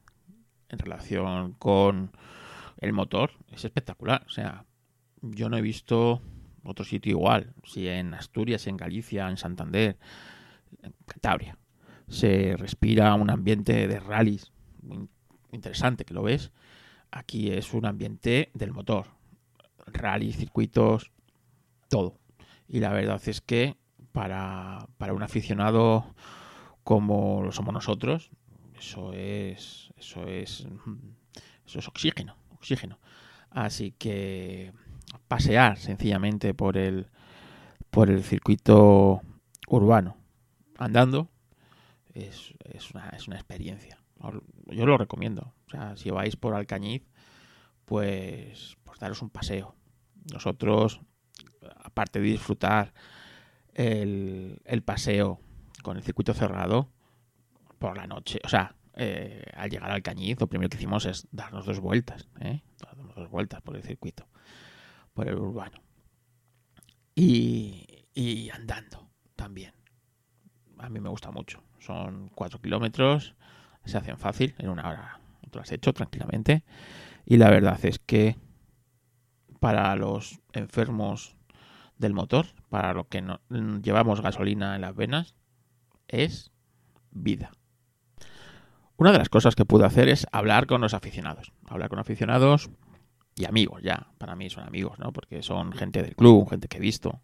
en 0.70 0.80
relación 0.80 1.52
con 1.52 2.14
el 2.78 2.94
motor 2.94 3.32
es 3.52 3.66
espectacular. 3.66 4.24
O 4.26 4.30
sea, 4.30 4.64
yo 5.22 5.50
no 5.50 5.58
he 5.58 5.62
visto 5.62 6.22
otro 6.64 6.86
sitio 6.86 7.10
igual. 7.12 7.54
Si 7.66 7.90
en 7.90 8.14
Asturias, 8.14 8.68
en 8.68 8.78
Galicia, 8.78 9.28
en 9.28 9.36
Santander, 9.36 9.98
en 10.82 10.96
Cantabria, 11.06 11.58
se 12.08 12.56
respira 12.56 13.14
un 13.16 13.30
ambiente 13.30 13.90
de 13.90 14.00
rallies 14.00 14.54
interesante, 15.52 16.06
que 16.06 16.14
lo 16.14 16.24
ves. 16.24 16.54
Aquí 17.12 17.52
es 17.52 17.74
un 17.74 17.86
ambiente 17.86 18.50
del 18.54 18.72
motor. 18.72 19.08
Rally, 19.88 20.32
circuitos, 20.32 21.12
todo. 21.90 22.18
Y 22.70 22.80
la 22.80 22.94
verdad 22.94 23.22
es 23.26 23.42
que 23.42 23.76
para, 24.20 24.86
para 24.98 25.14
un 25.14 25.24
aficionado 25.24 26.14
como 26.84 27.42
lo 27.42 27.54
somos 27.54 27.74
nosotros, 27.74 28.32
eso 28.78 29.14
es, 29.14 29.94
eso 29.96 30.28
es, 30.28 30.68
eso 31.66 31.80
es 31.80 31.88
oxígeno, 31.88 32.36
oxígeno. 32.50 33.00
Así 33.50 33.94
que 33.98 34.74
pasear 35.30 35.78
sencillamente 35.78 36.54
por 36.54 36.76
el, 36.76 37.08
por 37.92 38.10
el 38.10 38.22
circuito 38.22 39.22
urbano 39.70 40.18
andando 40.78 41.30
es, 42.14 42.56
es, 42.66 42.92
una, 42.92 43.12
es 43.12 43.26
una 43.30 43.38
experiencia. 43.38 44.00
Yo 44.66 44.86
lo 44.86 44.98
recomiendo. 44.98 45.54
O 45.68 45.70
sea, 45.70 45.96
si 45.96 46.10
vais 46.10 46.36
por 46.36 46.56
Alcañiz, 46.56 47.08
pues, 47.86 48.76
pues 48.84 49.00
daros 49.00 49.22
un 49.22 49.30
paseo. 49.30 49.78
Nosotros, 50.34 51.00
aparte 51.86 52.20
de 52.20 52.26
disfrutar 52.26 52.94
el, 53.74 54.84
paseo 54.86 55.40
con 55.84 55.98
el 55.98 56.04
circuito 56.04 56.34
cerrado 56.34 56.90
por 57.78 57.98
la 57.98 58.08
noche, 58.08 58.40
o 58.44 58.50
sea, 58.50 58.76
eh, 58.96 59.44
al 59.54 59.70
llegar 59.70 59.92
al 59.92 60.02
Cañiz, 60.02 60.40
lo 60.40 60.48
primero 60.48 60.70
que 60.70 60.78
hicimos 60.78 61.06
es 61.06 61.28
darnos 61.32 61.66
dos 61.66 61.80
vueltas, 61.80 62.28
¿eh? 62.42 62.62
darnos 62.82 63.16
dos 63.16 63.30
vueltas 63.30 63.62
por 63.62 63.76
el 63.76 63.84
circuito, 63.84 64.28
por 65.14 65.28
el 65.28 65.36
urbano. 65.36 65.82
Y, 67.16 68.06
y 68.14 68.50
andando 68.50 69.10
también. 69.36 69.74
A 70.78 70.90
mí 70.90 71.00
me 71.00 71.10
gusta 71.10 71.32
mucho. 71.32 71.64
Son 71.80 72.30
cuatro 72.36 72.60
kilómetros, 72.62 73.36
se 73.86 73.98
hacen 73.98 74.18
fácil, 74.18 74.56
en 74.58 74.70
una 74.70 74.88
hora 74.88 75.20
lo 75.52 75.62
has 75.62 75.72
hecho 75.72 75.94
tranquilamente. 75.94 76.64
Y 77.26 77.38
la 77.38 77.50
verdad 77.50 77.80
es 77.84 78.00
que 78.00 78.38
para 79.60 79.96
los 79.96 80.40
enfermos 80.54 81.36
del 81.98 82.14
motor, 82.14 82.48
para 82.70 82.94
los 82.94 83.08
que 83.08 83.22
no, 83.22 83.40
llevamos 83.82 84.22
gasolina 84.22 84.76
en 84.76 84.82
las 84.82 84.96
venas, 84.96 85.36
es 86.08 86.52
vida. 87.12 87.52
Una 88.98 89.12
de 89.12 89.18
las 89.18 89.30
cosas 89.30 89.56
que 89.56 89.66
pude 89.66 89.86
hacer 89.86 90.10
es 90.10 90.28
hablar 90.32 90.68
con 90.68 90.82
los 90.82 90.94
aficionados. 90.94 91.54
Hablar 91.68 91.90
con 91.90 92.00
aficionados 92.00 92.70
y 93.36 93.46
amigos, 93.46 93.82
ya. 93.82 94.12
Para 94.18 94.36
mí 94.36 94.50
son 94.50 94.66
amigos, 94.66 95.00
¿no? 95.00 95.14
Porque 95.14 95.42
son 95.42 95.72
gente 95.72 96.04
del 96.04 96.16
club, 96.16 96.50
gente 96.50 96.68
que 96.68 96.78
he 96.78 96.82
visto. 96.82 97.22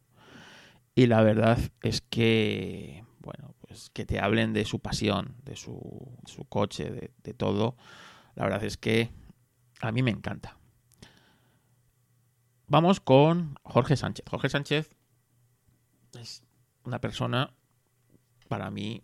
Y 0.96 1.08
la 1.08 1.22
verdad 1.22 1.60
es 1.82 2.02
que, 2.02 3.04
bueno, 3.20 3.54
pues 3.60 3.90
que 3.90 4.06
te 4.06 4.20
hablen 4.20 4.54
de 4.54 4.64
su 4.64 4.80
pasión, 4.80 5.36
de 5.44 5.58
su, 5.58 6.18
su 6.26 6.46
coche, 6.46 6.90
de, 6.90 7.12
de 7.24 7.34
todo. 7.34 7.76
La 8.36 8.46
verdad 8.46 8.64
es 8.64 8.78
que 8.78 9.12
a 9.82 9.92
mí 9.92 10.02
me 10.02 10.12
encanta. 10.12 10.58
Vamos 12.68 13.02
con 13.02 13.56
Jorge 13.64 13.98
Sánchez. 13.98 14.26
Jorge 14.30 14.50
Sánchez 14.50 14.95
es 16.18 16.44
una 16.84 17.00
persona, 17.00 17.52
para 18.48 18.70
mí, 18.72 19.02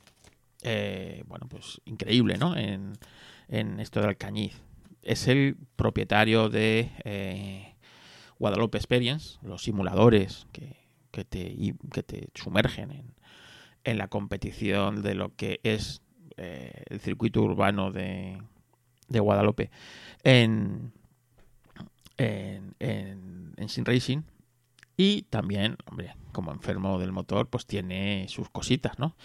eh, 0.62 1.24
bueno, 1.28 1.47
pues 1.49 1.82
increíble, 1.86 2.38
¿no? 2.38 2.55
En, 2.55 2.93
en, 3.47 3.80
esto 3.80 4.01
de 4.01 4.07
Alcañiz. 4.07 4.62
Es 5.01 5.28
el 5.28 5.57
propietario 5.76 6.49
de 6.49 6.91
eh, 7.03 7.76
Guadalupe 8.38 8.78
Experience, 8.78 9.39
los 9.41 9.64
simuladores 9.64 10.47
que, 10.51 10.78
que, 11.12 11.26
te, 11.26 11.55
que 11.91 12.03
te 12.03 12.30
sumergen 12.36 12.91
en, 12.91 13.16
en, 13.84 13.97
la 13.97 14.07
competición 14.07 15.01
de 15.01 15.16
lo 15.16 15.36
que 15.36 15.59
es 15.64 16.01
eh, 16.38 16.84
el 16.89 16.99
circuito 16.99 17.41
urbano 17.41 17.91
de, 17.91 18.41
de 19.07 19.20
Guadalupe 19.20 19.72
en, 20.24 20.93
en, 22.18 22.76
en, 22.80 23.53
en 23.57 23.70
Sin 23.70 23.86
Racing 23.86 24.22
Y 25.04 25.24
también, 25.24 25.78
hombre, 25.88 26.14
como 26.32 26.52
enfermo 26.52 26.99
del 26.99 27.12
motor, 27.12 27.49
pues 27.49 27.66
tiene 27.66 28.28
sus 28.30 28.52
cositas, 28.52 28.99
¿no? 28.99 29.16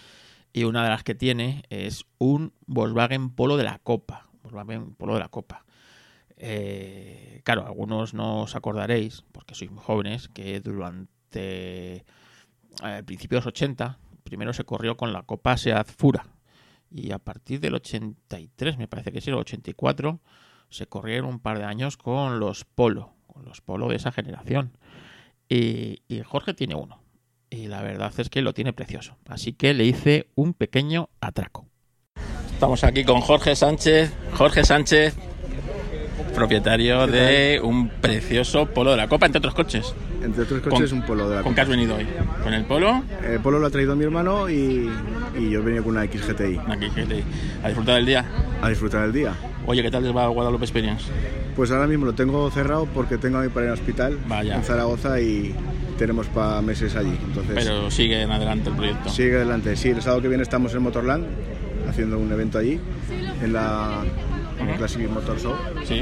Y 0.51 0.63
una 0.63 0.83
de 0.83 0.89
las 0.89 1.03
que 1.03 1.13
tiene 1.13 1.65
es 1.69 2.05
un 2.17 2.51
Volkswagen 2.65 3.29
Polo 3.29 3.57
de 3.57 3.63
la 3.63 3.77
Copa. 3.77 4.27
Volkswagen 4.41 4.95
Polo 4.95 5.13
de 5.13 5.19
la 5.19 5.29
Copa. 5.29 5.65
Eh, 6.35 7.41
claro, 7.43 7.67
algunos 7.67 8.15
no 8.15 8.41
os 8.41 8.55
acordaréis, 8.55 9.23
porque 9.31 9.53
sois 9.53 9.69
muy 9.69 9.83
jóvenes, 9.83 10.29
que 10.29 10.61
durante 10.61 12.03
el 12.83 13.05
principio 13.05 13.35
de 13.35 13.41
los 13.41 13.53
80, 13.53 13.99
primero 14.23 14.53
se 14.53 14.63
corrió 14.63 14.97
con 14.97 15.13
la 15.13 15.21
Copa 15.21 15.57
Seat 15.57 15.91
Fura. 15.95 16.25
Y 16.89 17.11
a 17.11 17.19
partir 17.19 17.59
del 17.59 17.75
83, 17.75 18.79
me 18.79 18.87
parece 18.87 19.11
que 19.11 19.21
sí, 19.21 19.29
el 19.29 19.35
84, 19.35 20.21
se 20.71 20.87
corrieron 20.87 21.29
un 21.29 21.39
par 21.39 21.59
de 21.59 21.65
años 21.65 21.97
con 21.97 22.39
los 22.39 22.65
Polo, 22.65 23.13
con 23.27 23.45
los 23.45 23.61
Polo 23.61 23.89
de 23.89 23.97
esa 23.97 24.11
generación. 24.11 24.71
Y, 25.49 26.01
y 26.07 26.21
Jorge 26.23 26.53
tiene 26.53 26.75
uno. 26.75 27.01
Y 27.49 27.67
la 27.67 27.81
verdad 27.81 28.11
es 28.17 28.29
que 28.29 28.41
lo 28.41 28.53
tiene 28.53 28.73
precioso. 28.73 29.15
Así 29.27 29.53
que 29.53 29.73
le 29.73 29.85
hice 29.85 30.27
un 30.35 30.53
pequeño 30.53 31.09
atraco. 31.21 31.65
Estamos 32.53 32.83
aquí 32.83 33.03
con 33.05 33.21
Jorge 33.21 33.55
Sánchez. 33.55 34.11
Jorge 34.33 34.63
Sánchez, 34.65 35.15
propietario 36.35 37.07
de 37.07 37.59
un 37.63 37.89
precioso 37.89 38.65
polo 38.67 38.91
de 38.91 38.97
la 38.97 39.07
Copa, 39.07 39.25
entre 39.27 39.39
otros 39.39 39.53
coches. 39.53 39.93
Entre 40.23 40.43
otros 40.43 40.61
coches, 40.61 40.89
Con- 40.89 40.99
un 40.99 41.05
polo 41.05 41.29
de 41.29 41.35
la 41.37 41.43
¿Con 41.43 41.53
qué 41.55 41.61
has 41.61 41.67
venido 41.69 41.95
hoy? 41.95 42.07
¿Con 42.43 42.53
el 42.53 42.65
polo? 42.65 43.03
El 43.23 43.39
polo 43.39 43.59
lo 43.59 43.67
ha 43.67 43.69
traído 43.69 43.95
mi 43.95 44.03
hermano 44.03 44.49
y, 44.49 44.89
y 45.39 45.49
yo 45.49 45.59
he 45.59 45.63
venido 45.63 45.83
con 45.83 45.95
una 45.95 46.05
XGTI 46.05 46.59
Aquí, 46.67 46.89
gente, 46.89 47.23
a 47.63 47.67
disfrutar 47.67 47.95
del 47.95 48.05
día. 48.07 48.25
a 48.61 48.69
disfrutar 48.69 49.03
del 49.03 49.13
día. 49.13 49.33
Oye, 49.67 49.83
¿qué 49.83 49.91
tal 49.91 50.03
les 50.03 50.15
va 50.15 50.23
a 50.23 50.27
Guadalupe 50.29 50.63
Experience? 50.63 51.05
Pues 51.55 51.71
ahora 51.71 51.87
mismo 51.87 52.05
lo 52.05 52.13
tengo 52.13 52.49
cerrado 52.51 52.85
porque 52.85 53.17
tengo 53.17 53.37
a 53.39 53.41
mi 53.41 53.49
padre 53.49 53.67
en 53.67 53.73
hospital 53.73 54.17
Vaya. 54.27 54.55
en 54.55 54.63
Zaragoza 54.63 55.19
y 55.19 55.53
tenemos 55.97 56.27
para 56.27 56.61
meses 56.61 56.95
allí. 56.95 57.17
Entonces, 57.27 57.53
Pero 57.53 57.91
sigue 57.91 58.21
en 58.21 58.31
adelante 58.31 58.69
el 58.69 58.75
proyecto. 58.75 59.09
sigue 59.09 59.35
adelante. 59.35 59.75
Sí, 59.75 59.89
el 59.89 60.01
sábado 60.01 60.21
que 60.21 60.29
viene 60.29 60.43
estamos 60.43 60.73
en 60.73 60.83
Motorland 60.83 61.25
haciendo 61.89 62.17
un 62.17 62.31
evento 62.31 62.57
allí 62.59 62.79
en 63.43 63.53
la 63.53 64.03
en 64.59 64.63
el 64.63 64.69
Ujú. 64.69 64.77
Classic 64.79 65.09
Motor 65.09 65.39
Show 65.39 65.53
Sí. 65.83 66.01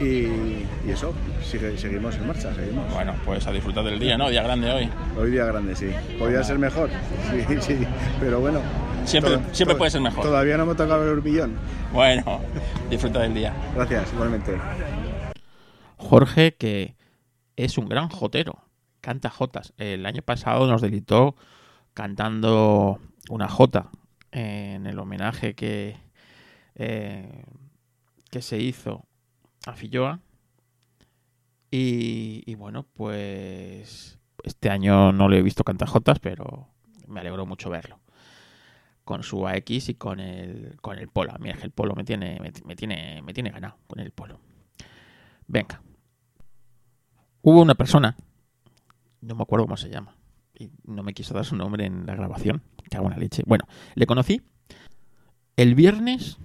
y, 0.00 0.04
y 0.04 0.90
eso, 0.92 1.12
sigue- 1.42 1.76
seguimos 1.76 2.14
en 2.16 2.26
marcha, 2.28 2.54
seguimos. 2.54 2.92
Bueno, 2.94 3.14
pues 3.24 3.44
a 3.46 3.52
disfrutar 3.52 3.82
del 3.84 3.98
día, 3.98 4.16
¿no? 4.16 4.28
Día 4.30 4.42
grande 4.42 4.70
hoy. 4.70 4.88
Hoy 5.18 5.30
día 5.32 5.44
grande, 5.46 5.74
sí. 5.74 5.88
Podría 6.18 6.44
ser 6.44 6.58
mejor, 6.58 6.88
sí, 7.48 7.56
sí, 7.60 7.78
pero 8.20 8.40
bueno. 8.40 8.60
Siempre- 9.04 9.40
siempre 9.52 9.76
puede 9.76 9.90
ser 9.90 10.00
mejor. 10.00 10.24
Todavía 10.24 10.56
no 10.56 10.66
me 10.66 10.72
ha 10.72 10.76
tocado 10.76 11.02
el 11.04 11.18
urbillón. 11.18 11.56
Bueno, 11.92 12.40
disfruta 12.88 13.20
del 13.20 13.34
día. 13.34 13.52
Gracias, 13.74 14.12
igualmente. 14.12 14.56
Jorge, 15.96 16.54
que 16.54 16.96
es 17.56 17.76
un 17.78 17.88
gran 17.88 18.08
jotero, 18.08 18.64
canta 19.00 19.30
jotas. 19.30 19.72
El 19.76 20.06
año 20.06 20.22
pasado 20.22 20.66
nos 20.66 20.80
delitó 20.80 21.36
cantando 21.94 23.00
una 23.28 23.48
jota 23.48 23.90
en 24.32 24.86
el 24.86 24.98
homenaje 24.98 25.54
que, 25.54 25.96
eh, 26.76 27.44
que 28.30 28.42
se 28.42 28.58
hizo 28.58 29.04
a 29.66 29.74
Filloa. 29.74 30.20
Y, 31.70 32.42
y 32.46 32.54
bueno, 32.54 32.84
pues 32.94 34.18
este 34.42 34.70
año 34.70 35.12
no 35.12 35.28
le 35.28 35.38
he 35.38 35.42
visto 35.42 35.64
cantar 35.64 35.88
jotas, 35.88 36.18
pero 36.18 36.68
me 37.06 37.20
alegró 37.20 37.46
mucho 37.46 37.70
verlo. 37.70 37.98
Con 39.10 39.24
su 39.24 39.44
AX 39.44 39.88
y 39.88 39.94
con 39.94 40.20
el, 40.20 40.76
con 40.80 40.96
el 40.96 41.08
polo. 41.08 41.34
Mira, 41.40 41.56
que 41.56 41.64
el 41.64 41.72
polo 41.72 41.96
me 41.96 42.04
tiene, 42.04 42.38
me, 42.38 42.76
tiene, 42.76 43.20
me 43.22 43.34
tiene 43.34 43.50
ganado 43.50 43.76
con 43.88 43.98
el 43.98 44.12
polo. 44.12 44.38
Venga. 45.48 45.82
Hubo 47.42 47.60
una 47.60 47.74
persona, 47.74 48.16
no 49.20 49.34
me 49.34 49.42
acuerdo 49.42 49.64
cómo 49.64 49.76
se 49.76 49.90
llama, 49.90 50.14
y 50.56 50.70
no 50.84 51.02
me 51.02 51.12
quiso 51.12 51.34
dar 51.34 51.44
su 51.44 51.56
nombre 51.56 51.86
en 51.86 52.06
la 52.06 52.14
grabación, 52.14 52.62
que 52.88 52.98
hago 52.98 53.06
una 53.06 53.16
leche. 53.16 53.42
Bueno, 53.46 53.64
le 53.96 54.06
conocí 54.06 54.42
el 55.56 55.74
viernes 55.74 56.38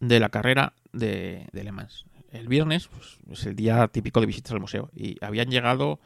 de 0.00 0.20
la 0.20 0.28
carrera 0.28 0.74
de, 0.92 1.48
de 1.50 1.64
Le 1.64 1.72
Mans. 1.72 2.04
El 2.30 2.46
viernes 2.46 2.88
pues, 2.88 3.20
es 3.30 3.46
el 3.46 3.56
día 3.56 3.88
típico 3.88 4.20
de 4.20 4.26
visitas 4.26 4.52
al 4.52 4.60
museo 4.60 4.90
y 4.94 5.16
habían 5.24 5.48
llegado 5.48 5.98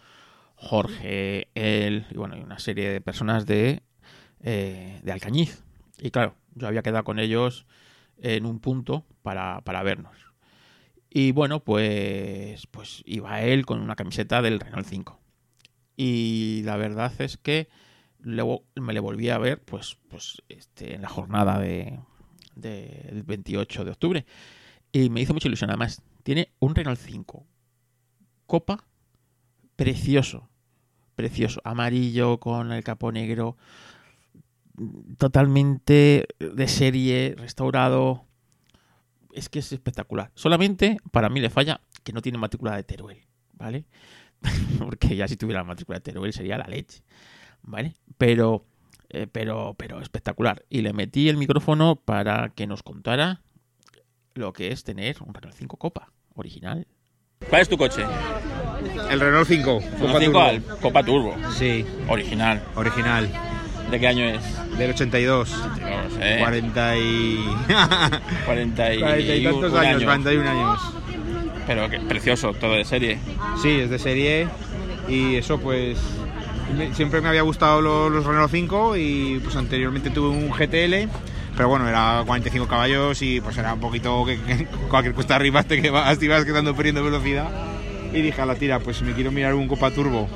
Jorge, 0.55 1.49
él 1.57 2.07
y 2.13 2.17
bueno, 2.17 2.37
una 2.41 2.61
serie 2.61 2.91
de 2.91 3.01
personas 3.01 3.45
de, 3.45 3.83
eh, 4.45 5.01
de 5.03 5.11
Alcañiz. 5.13 5.65
Y 5.99 6.11
claro, 6.13 6.37
yo 6.55 6.69
había 6.69 6.83
quedado 6.83 7.03
con 7.03 7.19
ellos 7.19 7.67
en 8.19 8.47
un 8.47 8.61
punto 8.61 9.05
para, 9.23 9.63
para 9.63 9.83
vernos. 9.83 10.17
Y 11.11 11.33
bueno, 11.33 11.61
pues, 11.61 12.67
pues 12.69 13.03
iba 13.07 13.43
él 13.43 13.67
con 13.67 13.81
una 13.81 13.97
camiseta 13.97 14.43
del 14.43 14.61
Renault 14.61 14.87
5. 14.87 15.21
Y 15.97 16.63
la 16.65 16.77
verdad 16.77 17.13
es 17.21 17.37
que 17.37 17.69
luego 18.19 18.65
me 18.75 18.93
le 18.93 19.01
volví 19.01 19.29
a 19.29 19.39
ver 19.39 19.63
pues, 19.63 19.97
pues 20.09 20.43
este, 20.49 20.95
en 20.95 21.03
la 21.03 21.09
jornada 21.09 21.59
de, 21.59 22.01
del 22.55 23.23
28 23.23 23.85
de 23.85 23.91
octubre. 23.91 24.27
Y 24.93 25.11
me 25.11 25.21
hizo 25.21 25.35
mucha 25.35 25.49
ilusión. 25.49 25.71
Además, 25.71 26.03
tiene 26.23 26.53
un 26.59 26.75
Renault 26.75 27.01
5 27.01 27.47
Copa 28.47 28.85
precioso. 29.77 30.49
Precioso. 31.15 31.61
Amarillo 31.65 32.41
con 32.41 32.73
el 32.73 32.85
capó 32.85 33.13
negro. 33.13 33.57
Totalmente 35.19 36.27
de 36.39 36.69
serie, 36.69 37.35
restaurado. 37.39 38.25
Es 39.33 39.49
que 39.49 39.61
es 39.61 39.73
espectacular. 39.73 40.31
Solamente 40.35 40.99
para 41.11 41.29
mí 41.29 41.41
le 41.41 41.51
falla 41.51 41.81
que 42.03 42.13
no 42.13 42.23
tiene 42.23 42.39
matrícula 42.39 42.77
de 42.77 42.83
Teruel, 42.85 43.21
¿vale? 43.53 43.85
Porque 44.79 45.17
ya 45.17 45.29
si 45.29 45.37
tuviera 45.37 45.61
la 45.61 45.65
matrícula 45.65 45.99
de 45.99 46.03
Teruel 46.03 46.33
sería 46.33 46.59
la 46.59 46.67
leche, 46.67 47.03
¿vale? 47.63 47.95
Pero, 48.19 48.65
eh, 49.11 49.27
pero, 49.31 49.75
pero 49.77 50.01
espectacular. 50.01 50.65
Y 50.69 50.83
le 50.83 50.93
metí 50.93 51.29
el 51.29 51.37
micrófono 51.37 51.97
para 51.97 52.51
que 52.51 52.67
nos 52.67 52.83
contara 52.83 53.43
lo 54.35 54.53
que 54.53 54.73
es 54.73 54.85
tener 54.85 55.17
un 55.23 55.35
Renault 55.35 55.57
5 55.57 55.77
Copa 55.77 56.13
original. 56.35 56.87
¿Cuál 57.49 57.63
es 57.63 57.69
tu 57.69 57.77
coche? 57.77 58.03
El 59.11 59.21
Renault 59.21 59.47
5. 59.47 59.81
Copa 60.01 60.21
Turbo. 60.21 60.41
Al 60.41 60.63
Copa 60.81 61.03
Turbo. 61.05 61.37
Sí, 61.53 61.85
Original. 62.09 62.63
original. 62.75 63.29
¿De 63.91 64.01
qué 64.01 64.09
año 64.09 64.25
es? 64.25 64.43
Del 64.79 64.91
82. 64.91 65.51
No 65.51 66.11
sé. 66.19 66.37
40 66.41 66.97
y... 66.97 67.45
40 68.47 68.95
y, 68.95 69.01
40 69.01 69.35
y 69.37 69.45
tantos 69.45 69.75
años, 69.75 69.97
año. 69.97 70.05
41 70.07 70.51
años. 70.51 70.81
Pero 71.67 71.89
que 71.89 72.01
precioso, 72.01 72.53
todo 72.53 72.73
de 72.75 72.85
serie. 72.85 73.19
Sí, 73.63 73.71
es 73.71 73.91
de 73.91 73.99
serie 73.99 74.49
y 75.09 75.37
eso 75.37 75.59
pues 75.59 75.99
me- 76.77 76.95
siempre 76.95 77.21
me 77.21 77.29
había 77.29 77.43
gustado 77.43 77.81
lo- 77.81 78.11
los, 78.11 78.25
Renault 78.25 78.51
5 78.51 78.97
y 78.97 79.41
pues 79.43 79.55
anteriormente 79.57 80.11
tuve 80.11 80.29
un 80.29 80.51
GTL, 80.51 81.09
pero 81.57 81.69
bueno, 81.69 81.89
era 81.89 82.23
45 82.27 82.67
caballos 82.67 83.21
y 83.23 83.41
pues 83.41 83.57
era 83.57 83.75
un 83.75 83.81
poquito 83.81 84.25
que, 84.27 84.39
que 84.41 84.67
cualquier 84.91 85.15
cuesta 85.15 85.37
arriba 85.37 85.63
te, 85.63 85.81
que 85.81 85.91
vas, 85.91 86.19
te 86.19 86.25
ibas 86.27 86.45
quedando 86.45 86.75
perdiendo 86.75 87.03
velocidad 87.05 87.49
y 88.13 88.21
dije 88.21 88.41
a 88.43 88.47
la 88.47 88.57
tira, 88.57 88.79
pues 88.81 89.01
me 89.03 89.13
quiero 89.13 89.31
mirar 89.31 89.55
un 89.55 89.67
Copa 89.69 89.91
Turbo. 89.91 90.29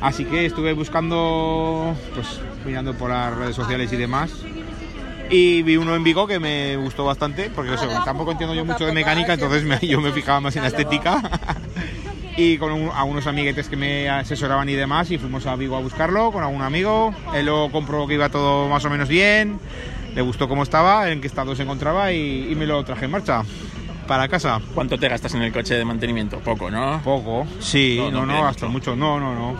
Así 0.00 0.24
que 0.24 0.46
estuve 0.46 0.72
buscando, 0.74 1.94
pues 2.14 2.40
mirando 2.64 2.94
por 2.94 3.10
las 3.10 3.34
redes 3.36 3.56
sociales 3.56 3.92
y 3.92 3.96
demás. 3.96 4.30
Y 5.30 5.62
vi 5.62 5.76
uno 5.76 5.94
en 5.94 6.04
Vigo 6.04 6.26
que 6.26 6.38
me 6.38 6.76
gustó 6.76 7.04
bastante, 7.04 7.50
porque 7.54 7.72
tampoco 8.04 8.32
entiendo 8.32 8.54
yo 8.54 8.64
mucho 8.64 8.86
de 8.86 8.92
mecánica, 8.92 9.34
entonces 9.34 9.64
me- 9.64 9.78
yo 9.86 10.00
me 10.00 10.12
fijaba 10.12 10.40
más 10.40 10.56
en 10.56 10.62
la 10.62 10.68
estética. 10.68 11.20
y 12.36 12.56
con 12.58 12.72
un- 12.72 12.90
unos 13.06 13.26
amiguetes 13.26 13.68
que 13.68 13.76
me 13.76 14.08
asesoraban 14.08 14.68
y 14.68 14.74
demás, 14.74 15.10
y 15.10 15.18
fuimos 15.18 15.46
a 15.46 15.56
Vigo 15.56 15.76
a 15.76 15.80
buscarlo 15.80 16.30
con 16.32 16.42
algún 16.44 16.62
amigo. 16.62 17.12
Él 17.34 17.46
lo 17.46 17.68
comprobó 17.70 18.06
que 18.06 18.14
iba 18.14 18.28
todo 18.30 18.68
más 18.68 18.84
o 18.84 18.90
menos 18.90 19.08
bien, 19.08 19.58
le 20.14 20.22
gustó 20.22 20.48
cómo 20.48 20.62
estaba, 20.62 21.10
en 21.10 21.20
qué 21.20 21.26
estado 21.26 21.54
se 21.56 21.64
encontraba 21.64 22.12
y 22.12 22.54
me 22.56 22.66
lo 22.66 22.82
traje 22.84 23.04
en 23.06 23.10
marcha 23.10 23.42
para 24.08 24.26
casa. 24.26 24.60
¿Cuánto 24.74 24.98
te 24.98 25.08
gastas 25.08 25.34
en 25.34 25.42
el 25.42 25.52
coche 25.52 25.74
de 25.74 25.84
mantenimiento? 25.84 26.40
Poco, 26.40 26.68
¿no? 26.70 27.00
Poco, 27.04 27.46
sí, 27.60 27.96
No, 28.00 28.04
no, 28.06 28.10
no, 28.10 28.16
no, 28.26 28.32
hombre, 28.32 28.42
gasto 28.42 28.68
mucho. 28.68 28.96
mucho, 28.96 28.96
no, 28.96 29.20
no, 29.20 29.34
no. 29.34 29.56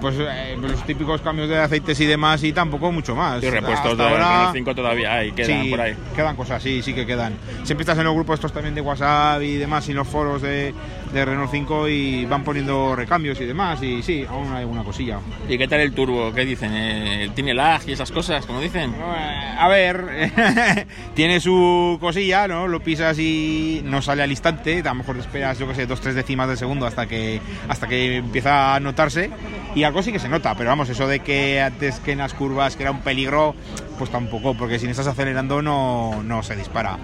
Pues 0.00 0.16
eh, 0.18 0.56
los 0.60 0.82
típicos 0.84 1.20
cambios 1.20 1.48
de 1.48 1.58
aceites 1.58 2.00
y 2.00 2.06
demás 2.06 2.42
y 2.42 2.52
tampoco 2.52 2.90
mucho 2.90 3.14
más. 3.14 3.40
Y 3.42 3.50
repuestos 3.50 3.96
de 3.96 4.02
ahora- 4.02 4.28
Renault 4.36 4.54
5 4.56 4.74
todavía 4.74 5.12
hay, 5.14 5.30
quedan 5.32 5.62
sí, 5.62 5.70
por 5.70 5.80
ahí. 5.80 5.94
Quedan 6.16 6.34
cosas, 6.34 6.60
sí, 6.62 6.82
sí 6.82 6.92
que 6.94 7.06
quedan. 7.06 7.34
Siempre 7.62 7.82
estás 7.82 7.98
en 7.98 8.04
los 8.04 8.14
grupos 8.14 8.34
estos 8.34 8.52
también 8.52 8.74
de 8.74 8.80
WhatsApp 8.80 9.42
y 9.42 9.56
demás, 9.58 9.86
y 9.88 9.92
en 9.92 9.98
los 9.98 10.08
foros 10.08 10.42
de, 10.42 10.74
de 11.12 11.24
Renault 11.24 11.50
5 11.50 11.88
y 11.88 12.24
van 12.24 12.42
poniendo 12.42 12.96
recambios 12.96 13.40
y 13.40 13.44
demás, 13.44 13.82
y 13.82 14.02
sí, 14.02 14.24
aún 14.28 14.52
hay 14.52 14.60
alguna 14.60 14.82
cosilla. 14.82 15.18
¿Y 15.48 15.58
qué 15.58 15.68
tal 15.68 15.80
el 15.80 15.92
turbo? 15.92 16.32
¿Qué 16.32 16.44
dicen? 16.44 16.72
Eh, 16.74 17.30
¿Tiene 17.34 17.52
lag 17.54 17.82
y 17.86 17.92
esas 17.92 18.10
cosas, 18.10 18.46
como 18.46 18.60
dicen? 18.60 18.94
Eh, 18.94 19.56
A 19.58 19.68
ver, 19.68 20.86
tiene 21.14 21.40
su 21.40 21.98
cosilla, 22.00 22.48
¿no? 22.48 22.66
Lo 22.66 22.80
pisas 22.80 23.18
y 23.18 23.82
no 23.84 24.00
sale 24.02 24.22
al 24.22 24.30
instante, 24.30 24.80
a 24.80 24.88
lo 24.88 24.94
mejor 24.96 25.16
esperas, 25.18 25.58
yo 25.58 25.68
que 25.68 25.74
sé, 25.74 25.86
dos, 25.86 26.00
tres 26.00 26.14
décimas 26.14 26.48
de 26.48 26.56
segundo 26.56 26.86
hasta 26.86 27.06
que, 27.06 27.40
hasta 27.68 27.86
que 27.86 28.16
empieza 28.16 28.74
a 28.74 28.80
notarse. 28.80 29.30
Y 29.74 29.84
algo 29.84 30.02
sí 30.02 30.12
que 30.12 30.18
se 30.18 30.28
nota, 30.28 30.54
pero 30.54 30.70
vamos, 30.70 30.88
eso 30.88 31.06
de 31.06 31.20
que 31.20 31.60
antes 31.60 31.98
que 32.00 32.12
en 32.12 32.18
las 32.18 32.34
curvas 32.34 32.76
que 32.76 32.82
era 32.82 32.90
un 32.92 33.00
peligro, 33.00 33.54
pues 33.98 34.10
tampoco, 34.10 34.54
porque 34.54 34.78
si 34.78 34.84
no 34.86 34.90
estás 34.90 35.06
acelerando 35.06 35.62
no, 35.62 36.22
no 36.22 36.42
se 36.42 36.56
dispara. 36.56 36.98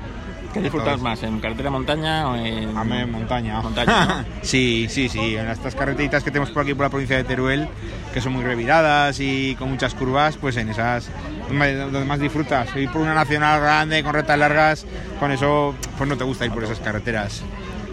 ¿Qué 0.59 0.65
disfrutas 0.65 1.01
más? 1.01 1.23
¿En 1.23 1.41
carretera 1.41 1.71
montaña 1.71 2.29
o 2.29 2.37
en 2.37 2.77
A 2.77 2.85
mí, 2.85 3.05
montaña. 3.07 3.61
montaña? 3.61 4.05
¿no? 4.07 4.25
sí, 4.43 4.87
sí, 4.91 5.09
sí. 5.09 5.37
En 5.37 5.49
estas 5.49 5.75
carreteritas 5.75 6.25
que 6.25 6.31
tenemos 6.31 6.51
por 6.51 6.63
aquí 6.65 6.75
por 6.75 6.85
la 6.87 6.91
provincia 6.91 7.17
de 7.17 7.25
Teruel, 7.25 7.69
que 8.13 8.21
son 8.21 8.33
muy 8.33 8.43
reviradas 8.45 9.21
y 9.21 9.55
con 9.57 9.71
muchas 9.71 9.95
curvas, 9.95 10.37
pues 10.37 10.57
en 10.57 10.69
esas 10.69 11.09
donde 11.49 11.77
donde 11.77 12.05
más 12.05 12.21
disfrutas. 12.21 12.69
Ir 12.77 12.91
por 12.91 13.01
una 13.01 13.15
nacional 13.15 13.61
grande 13.61 14.03
con 14.03 14.15
retas 14.15 14.39
largas, 14.39 14.87
con 15.21 15.31
eso 15.31 15.75
pues 15.97 16.09
no 16.09 16.17
te 16.17 16.25
gusta 16.25 16.45
ir 16.45 16.53
por 16.53 16.65
esas 16.65 16.81
carreteras. 16.81 17.43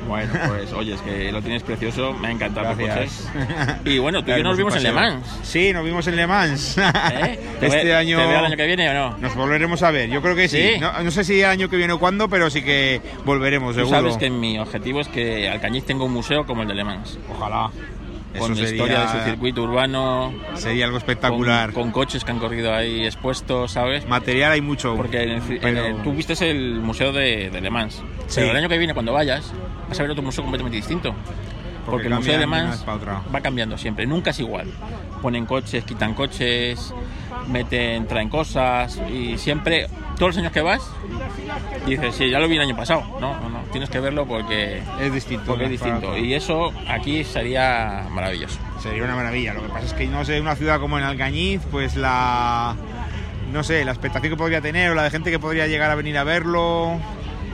Bueno, 0.07 0.33
pues 0.47 0.71
oye, 0.73 0.93
es 0.93 1.01
que 1.01 1.31
lo 1.31 1.41
tienes 1.41 1.63
precioso, 1.63 2.13
me 2.13 2.27
ha 2.27 2.31
encantado 2.31 2.75
Gracias. 2.75 3.27
Y 3.85 3.97
bueno, 3.97 4.23
tú 4.23 4.31
y 4.31 4.37
yo 4.37 4.43
nos 4.43 4.57
vimos 4.57 4.75
en 4.75 4.83
Le. 4.83 4.91
Mans. 4.91 5.39
Sí, 5.43 5.73
nos 5.73 5.83
vimos 5.83 6.05
en 6.07 6.15
Le 6.15 6.27
Mans. 6.27 6.77
¿eh? 7.13 7.39
¿Te 7.59 7.65
este 7.67 7.83
ve- 7.85 7.95
año... 7.95 8.17
¿Te 8.19 8.25
veo 8.27 8.39
el 8.39 8.45
año 8.45 8.57
que 8.57 8.65
viene 8.67 8.89
o 8.89 8.93
no? 8.93 9.17
Nos 9.17 9.35
volveremos 9.35 9.81
a 9.83 9.91
ver, 9.91 10.09
yo 10.09 10.21
creo 10.21 10.35
que 10.35 10.47
sí. 10.47 10.57
¿Sí? 10.75 10.79
No, 10.79 10.91
no 11.01 11.11
sé 11.11 11.23
si 11.23 11.39
el 11.41 11.45
año 11.49 11.69
que 11.69 11.77
viene 11.77 11.93
o 11.93 11.99
cuándo, 11.99 12.27
pero 12.29 12.49
sí 12.49 12.61
que 12.63 13.01
volveremos, 13.25 13.73
Tú 13.75 13.81
seguro. 13.81 13.97
sabes 13.97 14.17
que 14.17 14.29
mi 14.29 14.57
objetivo 14.59 15.01
es 15.01 15.07
que 15.07 15.49
Alcañiz 15.49 15.85
tenga 15.85 16.03
un 16.03 16.13
museo 16.13 16.45
como 16.45 16.61
el 16.61 16.67
de 16.67 16.75
Le 16.75 16.83
Mans. 16.83 17.17
Ojalá. 17.29 17.71
Con 18.39 18.55
sería, 18.55 18.71
historia 18.71 18.99
de 19.01 19.07
su 19.19 19.25
circuito 19.29 19.63
urbano, 19.63 20.33
sería 20.55 20.85
algo 20.85 20.95
con, 20.99 21.01
espectacular. 21.09 21.73
con 21.73 21.91
coches 21.91 22.23
que 22.23 22.31
han 22.31 22.39
corrido 22.39 22.73
ahí 22.73 23.05
expuestos, 23.05 23.71
¿sabes? 23.71 24.07
Material 24.07 24.51
hay 24.51 24.61
mucho. 24.61 24.95
Porque 24.95 25.23
en 25.23 25.29
el 25.31 25.37
en 25.37 25.59
pero- 25.59 25.85
el- 25.85 26.03
tú 26.03 26.13
viste 26.13 26.33
el 26.49 26.79
museo 26.81 27.11
de, 27.11 27.49
de 27.49 27.61
Le 27.61 27.69
Mans. 27.69 27.95
Sí. 28.27 28.35
Pero 28.41 28.51
el 28.51 28.57
año 28.57 28.69
que 28.69 28.77
viene, 28.77 28.93
cuando 28.93 29.13
vayas, 29.13 29.51
vas 29.89 29.99
a 29.99 30.03
ver 30.03 30.11
otro 30.11 30.23
museo 30.23 30.43
completamente 30.43 30.77
distinto. 30.77 31.13
Porque, 31.85 32.07
el 32.07 32.15
museo 32.15 32.39
de 32.39 32.47
Mans 32.47 32.83
va 32.87 33.41
cambiando 33.41 33.77
siempre, 33.77 34.05
nunca 34.05 34.31
es 34.31 34.39
igual. 34.39 34.67
Ponen 35.21 35.45
coches, 35.45 35.83
quitan 35.83 36.13
coches, 36.13 36.93
meten, 37.47 38.07
traen 38.07 38.29
cosas 38.29 38.99
y 39.11 39.37
siempre, 39.37 39.87
todos 40.15 40.29
los 40.29 40.37
años 40.37 40.51
que 40.51 40.61
vas, 40.61 40.81
dices, 41.85 42.15
sí, 42.15 42.29
ya 42.29 42.39
lo 42.39 42.47
vi 42.47 42.55
el 42.55 42.61
año 42.61 42.75
pasado. 42.75 43.03
No, 43.19 43.39
no, 43.39 43.49
no, 43.49 43.59
tienes 43.71 43.89
que 43.89 43.99
verlo 43.99 44.25
porque, 44.25 44.81
Es 44.99 45.13
distinto. 45.13 45.45
porque 45.45 45.65
es 45.65 45.71
distinto. 45.71 46.17
Y 46.17 46.33
eso 46.33 46.71
aquí 46.87 47.23
sería 47.23 48.07
maravilloso. 48.11 48.59
Sería 48.81 49.03
una 49.03 49.15
maravilla. 49.15 49.53
Lo 49.53 49.61
que 49.61 49.69
pasa 49.69 49.85
es 49.85 49.93
que 49.93 50.07
no 50.07 50.25
sé, 50.25 50.39
una 50.41 50.55
ciudad 50.55 50.79
como 50.79 50.97
en 50.97 51.03
Alcañiz, 51.03 51.61
pues 51.71 51.95
la. 51.95 52.75
No 53.51 53.63
sé, 53.63 53.85
la 53.85 53.91
expectación 53.91 54.31
que 54.31 54.37
podría 54.37 54.59
tener 54.59 54.91
o 54.91 54.95
la 54.95 55.03
de 55.03 55.11
gente 55.11 55.31
que 55.31 55.39
podría 55.39 55.67
llegar 55.67 55.89
a 55.89 55.95
venir 55.95 56.17
a 56.17 56.23
verlo. 56.23 56.99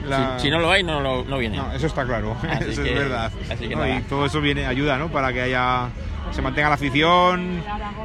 La- 0.08 0.38
Si, 0.39 0.45
si 0.45 0.52
no 0.52 0.60
lo 0.60 0.70
hay, 0.72 0.84
no, 0.84 0.99
lo- 1.02 1.24
no 1.26 1.38
viene. 1.38 1.58
No, 1.58 1.72
eso 1.74 1.88
está 1.88 2.06
claro. 2.06 2.36
Así 2.49 2.70
eso 2.72 2.84
que- 2.84 2.93
es 2.93 2.99
verdad. 2.99 3.32
así 3.49 3.68
que 3.68 3.76
No, 3.76 3.82
nada. 3.86 3.99
y 3.99 4.02
todo 4.04 4.26
eso 4.26 4.41
viene, 4.41 4.66
ayuda, 4.66 4.97
¿no? 4.97 5.10
Para 5.10 5.32
que 5.34 5.41
haya. 5.41 5.89
Se 6.32 6.41
mantenga 6.41 6.70
la 6.70 6.76
afición, 6.76 7.62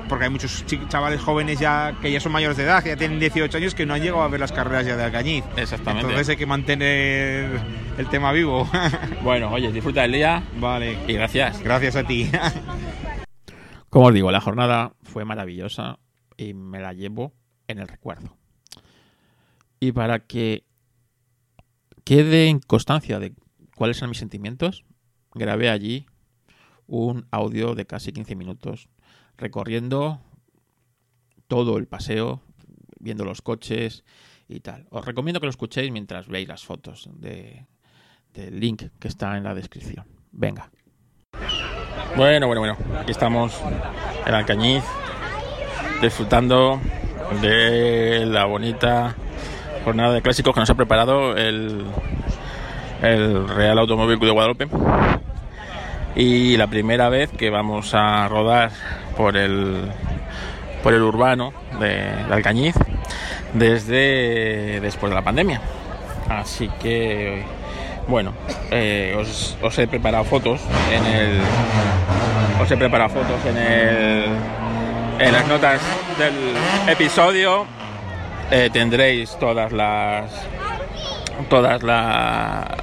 porque 0.09 0.25
hay 0.25 0.31
muchos 0.31 0.65
chavales 0.89 1.21
jóvenes 1.21 1.61
ya 1.61 1.95
que 2.03 2.11
ya 2.11 2.19
son 2.19 2.33
mayores 2.33 2.57
de 2.57 2.65
edad, 2.65 2.83
que 2.83 2.89
ya 2.89 2.97
tienen 2.97 3.21
18 3.21 3.57
años, 3.57 3.73
que 3.75 3.87
no 3.87 3.95
han 3.95 4.01
llegado 4.03 4.23
a 4.23 4.29
ver 4.29 4.41
las 4.41 4.51
carreras 4.51 4.85
ya 4.85 4.97
de 4.97 5.05
Alcañiz. 5.05 5.45
Exactamente. 5.57 6.09
Entonces 6.09 6.31
hay 6.31 6.37
que 6.37 6.47
mantener 6.47 7.61
el 7.99 8.09
tema 8.09 8.33
vivo. 8.33 8.69
Bueno, 9.23 9.51
oye, 9.53 9.71
disfruta 9.71 10.03
del 10.03 10.13
día 10.13 10.43
vale. 10.59 10.99
y 11.07 11.13
gracias. 11.13 11.61
Gracias 11.63 11.95
a 11.95 12.03
ti. 12.05 12.29
Como 13.91 14.07
os 14.07 14.15
digo, 14.15 14.31
la 14.33 14.41
jornada 14.41 14.93
fue 15.05 15.25
maravillosa 15.25 15.99
y 16.37 16.53
me 16.55 16.81
la 16.81 16.93
llevo 16.93 17.33
en 17.69 17.79
el 17.79 17.87
recuerdo. 17.89 18.37
Y 19.79 19.93
para 19.93 20.21
que 20.21 20.65
quede 22.07 22.47
en 22.49 22.61
constancia 22.61 23.19
de 23.19 23.35
cuáles 23.75 23.99
eran 23.99 24.11
mis 24.11 24.19
sentimientos, 24.19 24.85
grabé 25.35 25.69
allí 25.69 26.07
un 26.87 27.27
audio 27.33 27.75
de 27.75 27.85
casi 27.85 28.13
15 28.13 28.37
minutos 28.37 28.89
recorriendo 29.37 30.21
todo 31.49 31.79
el 31.79 31.89
paseo, 31.89 32.41
viendo 33.01 33.25
los 33.25 33.43
coches 33.43 34.05
y 34.49 34.61
tal. 34.61 34.87
Os 34.91 35.05
recomiendo 35.05 35.41
que 35.41 35.47
lo 35.47 35.51
escuchéis 35.51 35.91
mientras 35.91 36.29
veis 36.29 36.47
las 36.47 36.65
fotos 36.65 37.11
de- 37.13 37.67
del 38.33 38.61
link 38.61 38.85
que 39.01 39.09
está 39.09 39.37
en 39.37 39.43
la 39.43 39.55
descripción. 39.55 40.07
Venga. 40.31 40.71
Bueno, 42.17 42.47
bueno, 42.47 42.61
bueno. 42.61 42.77
Aquí 43.01 43.11
estamos 43.11 43.61
en 44.25 44.33
Alcañiz, 44.33 44.85
disfrutando 46.01 46.81
de 47.43 48.25
la 48.27 48.45
bonita 48.45 49.17
jornada 49.87 50.15
de 50.15 50.21
clásicos 50.21 50.53
que 50.53 50.59
nos 50.59 50.69
ha 50.69 50.75
preparado 50.75 51.37
el, 51.37 51.85
el 53.03 53.49
Real 53.49 53.79
Automóvil 53.79 54.19
de 54.19 54.31
Guadalupe. 54.31 54.67
Y 56.17 56.57
la 56.57 56.67
primera 56.67 57.09
vez 57.09 57.31
que 57.31 57.51
vamos 57.51 57.95
a 57.95 58.27
rodar 58.27 58.73
por 59.17 59.37
el, 59.37 59.83
por 60.83 60.93
el 60.93 61.03
urbano 61.03 61.53
de, 61.79 61.91
de 62.27 62.35
Alcañiz 62.35 62.75
desde 63.55 64.81
después 64.81 65.11
de 65.11 65.15
la 65.15 65.23
pandemia. 65.23 65.61
Así 66.29 66.69
que, 66.83 67.45
bueno, 68.09 68.33
eh, 68.73 69.17
os, 69.17 69.57
os 69.63 69.79
he 69.79 69.87
preparado 69.87 70.25
fotos 70.25 70.61
en 70.93 71.07
el, 71.07 71.41
os 72.61 72.69
he 72.69 72.77
preparado 72.77 73.11
fotos 73.11 73.45
en 73.47 73.57
el 73.57 74.25
en 75.21 75.33
las 75.33 75.47
notas 75.47 75.81
del 76.19 76.35
episodio 76.89 77.67
eh, 78.51 78.71
tendréis 78.73 79.37
todas 79.39 79.73
las 79.73 80.31
todas 81.51 81.83
la- 81.83 82.77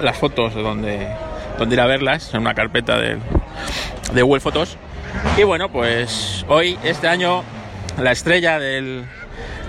las 0.00 0.16
fotos 0.16 0.54
de 0.54 0.62
donde 0.62 1.08
donde 1.58 1.74
ir 1.74 1.80
a 1.80 1.86
verlas 1.86 2.32
en 2.32 2.40
una 2.40 2.54
carpeta 2.54 2.98
de, 2.98 3.18
de 4.12 4.22
Google 4.22 4.40
Fotos. 4.40 4.76
Y 5.36 5.42
bueno 5.44 5.68
pues 5.70 6.44
hoy 6.48 6.78
este 6.84 7.06
año 7.08 7.42
la 7.98 8.12
estrella 8.12 8.58
del 8.58 9.04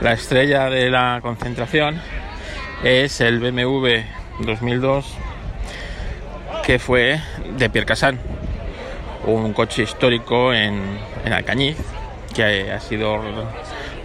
la 0.02 0.14
estrella 0.14 0.70
de 0.70 0.90
la 0.90 1.20
concentración 1.22 2.02
es 2.84 3.22
el 3.22 3.40
BMW 3.40 3.88
2002 4.40 5.06
que 6.66 6.80
fue 6.80 7.20
de 7.58 7.70
Pierre 7.70 7.86
Cassan 7.86 8.20
un 9.26 9.54
coche 9.54 9.84
histórico 9.84 10.54
en, 10.54 10.82
en 11.26 11.34
Alcañiz 11.34 11.78
que 12.34 12.72
ha 12.72 12.80
sido 12.80 13.20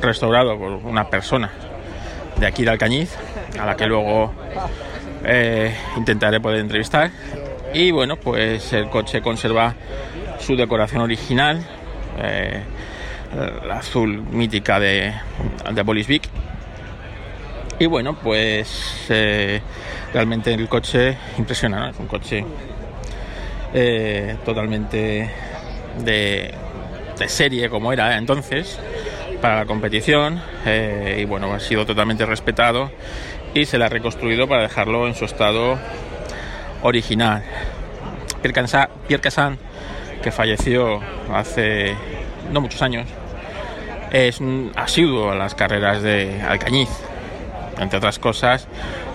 restaurado 0.01 0.59
por 0.59 0.73
una 0.73 1.09
persona 1.09 1.51
de 2.39 2.47
aquí 2.47 2.65
de 2.65 2.71
Alcañiz 2.71 3.17
a 3.59 3.67
la 3.67 3.77
que 3.77 3.87
luego 3.87 4.33
eh, 5.25 5.75
intentaré 5.97 6.41
poder 6.41 6.61
entrevistar. 6.61 7.11
Y 7.73 7.91
bueno 7.91 8.17
pues 8.17 8.73
el 8.73 8.89
coche 8.89 9.21
conserva 9.21 9.75
su 10.39 10.57
decoración 10.57 11.03
original 11.03 11.65
eh, 12.19 12.63
la 13.67 13.79
azul 13.79 14.23
mítica 14.31 14.79
de, 14.79 15.13
de 15.73 15.83
Bolisvic 15.83 16.29
y 17.79 17.87
bueno 17.87 18.17
pues 18.23 19.07
eh, 19.11 19.61
realmente 20.15 20.55
el 20.55 20.69
coche 20.69 21.17
impresiona 21.37 21.91
es 21.91 21.99
un 21.99 22.07
coche 22.07 22.45
totalmente 24.45 25.31
de, 25.99 26.55
de 27.19 27.29
serie 27.29 27.69
como 27.69 27.93
era 27.93 28.17
entonces 28.17 28.79
para 29.41 29.57
la 29.57 29.67
competición 29.67 30.41
eh, 30.65 31.19
y 31.21 31.25
bueno 31.25 31.53
ha 31.53 31.61
sido 31.61 31.87
totalmente 31.87 32.27
respetado 32.27 32.91
y 33.55 33.67
se 33.67 33.79
le 33.79 33.85
ha 33.85 33.89
reconstruido 33.89 34.49
para 34.49 34.63
dejarlo 34.63 35.07
en 35.07 35.15
su 35.15 35.25
estado 35.25 35.79
original. 36.83 37.43
Pierre 38.43 39.21
Cassan 39.21 39.59
que 40.23 40.31
falleció 40.31 41.01
hace 41.33 41.95
no 42.53 42.61
muchos 42.61 42.83
años 42.83 43.09
es 44.13 44.41
un 44.41 44.73
asiduo 44.77 45.33
a 45.33 45.35
las 45.35 45.55
carreras 45.55 46.03
de 46.03 46.41
Alcañiz. 46.43 46.91
Entre 47.79 47.99
otras 47.99 48.19
cosas 48.19 48.69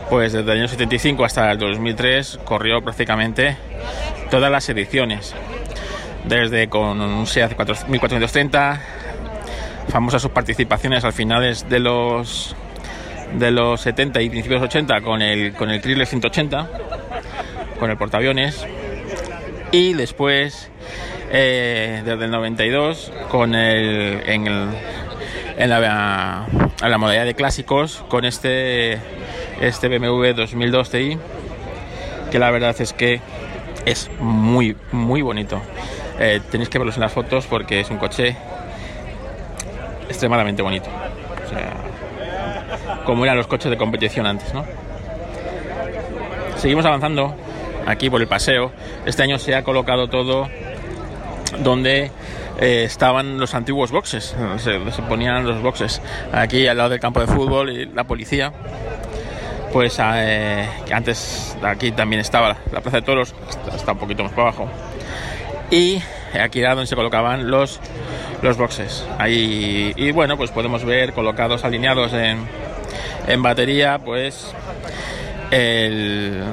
pues 0.09 0.33
desde 0.33 0.51
el 0.51 0.59
año 0.59 0.67
75 0.67 1.23
hasta 1.23 1.51
el 1.51 1.57
2003 1.57 2.39
corrió 2.43 2.81
prácticamente 2.81 3.55
todas 4.29 4.51
las 4.51 4.67
ediciones 4.69 5.33
desde 6.25 6.67
con 6.67 6.99
un 6.99 7.25
SEAT 7.25 7.57
4- 7.57 7.87
1430 7.87 8.81
famosas 9.91 10.21
sus 10.21 10.31
participaciones 10.31 11.03
al 11.03 11.13
finales 11.13 11.67
de 11.69 11.79
los 11.79 12.55
de 13.37 13.51
los 13.51 13.81
70 13.81 14.21
y 14.21 14.29
principios 14.29 14.61
de 14.61 14.67
los 14.67 14.71
80 14.71 15.01
con 15.01 15.21
el 15.21 15.53
con 15.53 15.69
el 15.69 15.81
Chrysler 15.81 16.07
180 16.07 16.69
con 17.77 17.91
el 17.91 17.97
portaaviones 17.97 18.65
y 19.71 19.93
después 19.93 20.69
eh, 21.31 22.01
desde 22.05 22.25
el 22.25 22.31
92 22.31 23.11
con 23.29 23.53
el 23.53 24.23
en 24.27 24.47
el 24.47 24.67
en 25.57 25.69
la, 25.69 26.47
en 26.81 26.91
la 26.91 26.97
modalidad 26.97 27.25
de 27.25 27.35
clásicos 27.35 28.03
con 28.07 28.25
este 28.25 28.97
este 29.59 29.87
BMW 29.89 30.33
2002 30.33 30.89
Ti 30.89 31.17
que 32.31 32.39
la 32.39 32.49
verdad 32.49 32.75
es 32.79 32.93
que 32.93 33.19
es 33.85 34.09
muy 34.19 34.77
muy 34.91 35.21
bonito. 35.21 35.61
Eh, 36.19 36.39
tenéis 36.49 36.69
que 36.69 36.77
verlos 36.77 36.95
en 36.95 37.01
las 37.01 37.11
fotos 37.11 37.45
porque 37.47 37.79
es 37.79 37.89
un 37.89 37.97
coche 37.97 38.37
extremadamente 40.11 40.61
bonito 40.61 40.89
como 43.05 43.25
eran 43.25 43.37
los 43.37 43.47
coches 43.47 43.71
de 43.71 43.77
competición 43.77 44.25
antes 44.25 44.53
¿no? 44.53 44.63
seguimos 46.57 46.85
avanzando 46.85 47.35
aquí 47.85 48.09
por 48.09 48.21
el 48.21 48.27
paseo 48.27 48.71
este 49.05 49.23
año 49.23 49.39
se 49.39 49.55
ha 49.55 49.63
colocado 49.63 50.07
todo 50.07 50.47
donde 51.59 52.11
eh, 52.59 52.83
estaban 52.83 53.39
los 53.39 53.55
antiguos 53.55 53.91
boxes, 53.91 54.35
se, 54.57 54.91
se 54.91 55.01
ponían 55.01 55.45
los 55.47 55.61
boxes 55.61 56.01
aquí 56.31 56.67
al 56.67 56.77
lado 56.77 56.89
del 56.89 56.99
campo 56.99 57.19
de 57.19 57.27
fútbol 57.27 57.71
y 57.71 57.85
la 57.87 58.03
policía. 58.03 58.53
pues 59.73 59.97
eh, 60.03 60.69
que 60.85 60.93
antes 60.93 61.57
aquí 61.63 61.91
también 61.91 62.19
estaba 62.19 62.57
la 62.71 62.81
Plaza 62.81 62.97
de 62.97 63.01
Toros, 63.03 63.33
está, 63.49 63.75
está 63.75 63.91
un 63.93 63.97
poquito 63.97 64.23
más 64.23 64.33
para 64.33 64.49
abajo. 64.49 64.69
Y 65.71 66.01
aquí 66.39 66.59
era 66.59 66.75
donde 66.75 66.87
se 66.87 66.95
colocaban 66.95 67.49
los, 67.49 67.79
los 68.41 68.57
boxes. 68.57 69.05
Ahí, 69.17 69.93
y 69.95 70.11
bueno, 70.11 70.37
pues 70.37 70.51
podemos 70.51 70.83
ver 70.83 71.13
colocados, 71.13 71.63
alineados 71.63 72.13
en, 72.13 72.39
en 73.27 73.41
batería, 73.43 73.99
pues 73.99 74.53
el, 75.51 76.43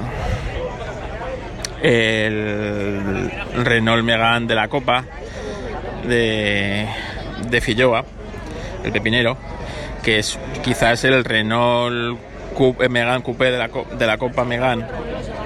el 1.83 3.31
Renault 3.65 4.05
Megane 4.05 4.47
de 4.47 4.55
la 4.55 4.69
Copa 4.69 5.05
de, 6.07 6.87
de 7.49 7.61
Filloa, 7.61 8.05
el 8.85 8.93
pepinero, 8.93 9.37
que 10.03 10.19
es 10.19 10.39
quizás 10.63 11.05
el 11.05 11.25
Renault 11.25 12.19
Coupe, 12.55 12.89
Megane 12.89 13.23
Coupé 13.23 13.51
de 13.51 13.59
la, 13.59 13.69
de 13.69 14.07
la 14.07 14.19
Copa 14.19 14.45
Megane, 14.45 14.85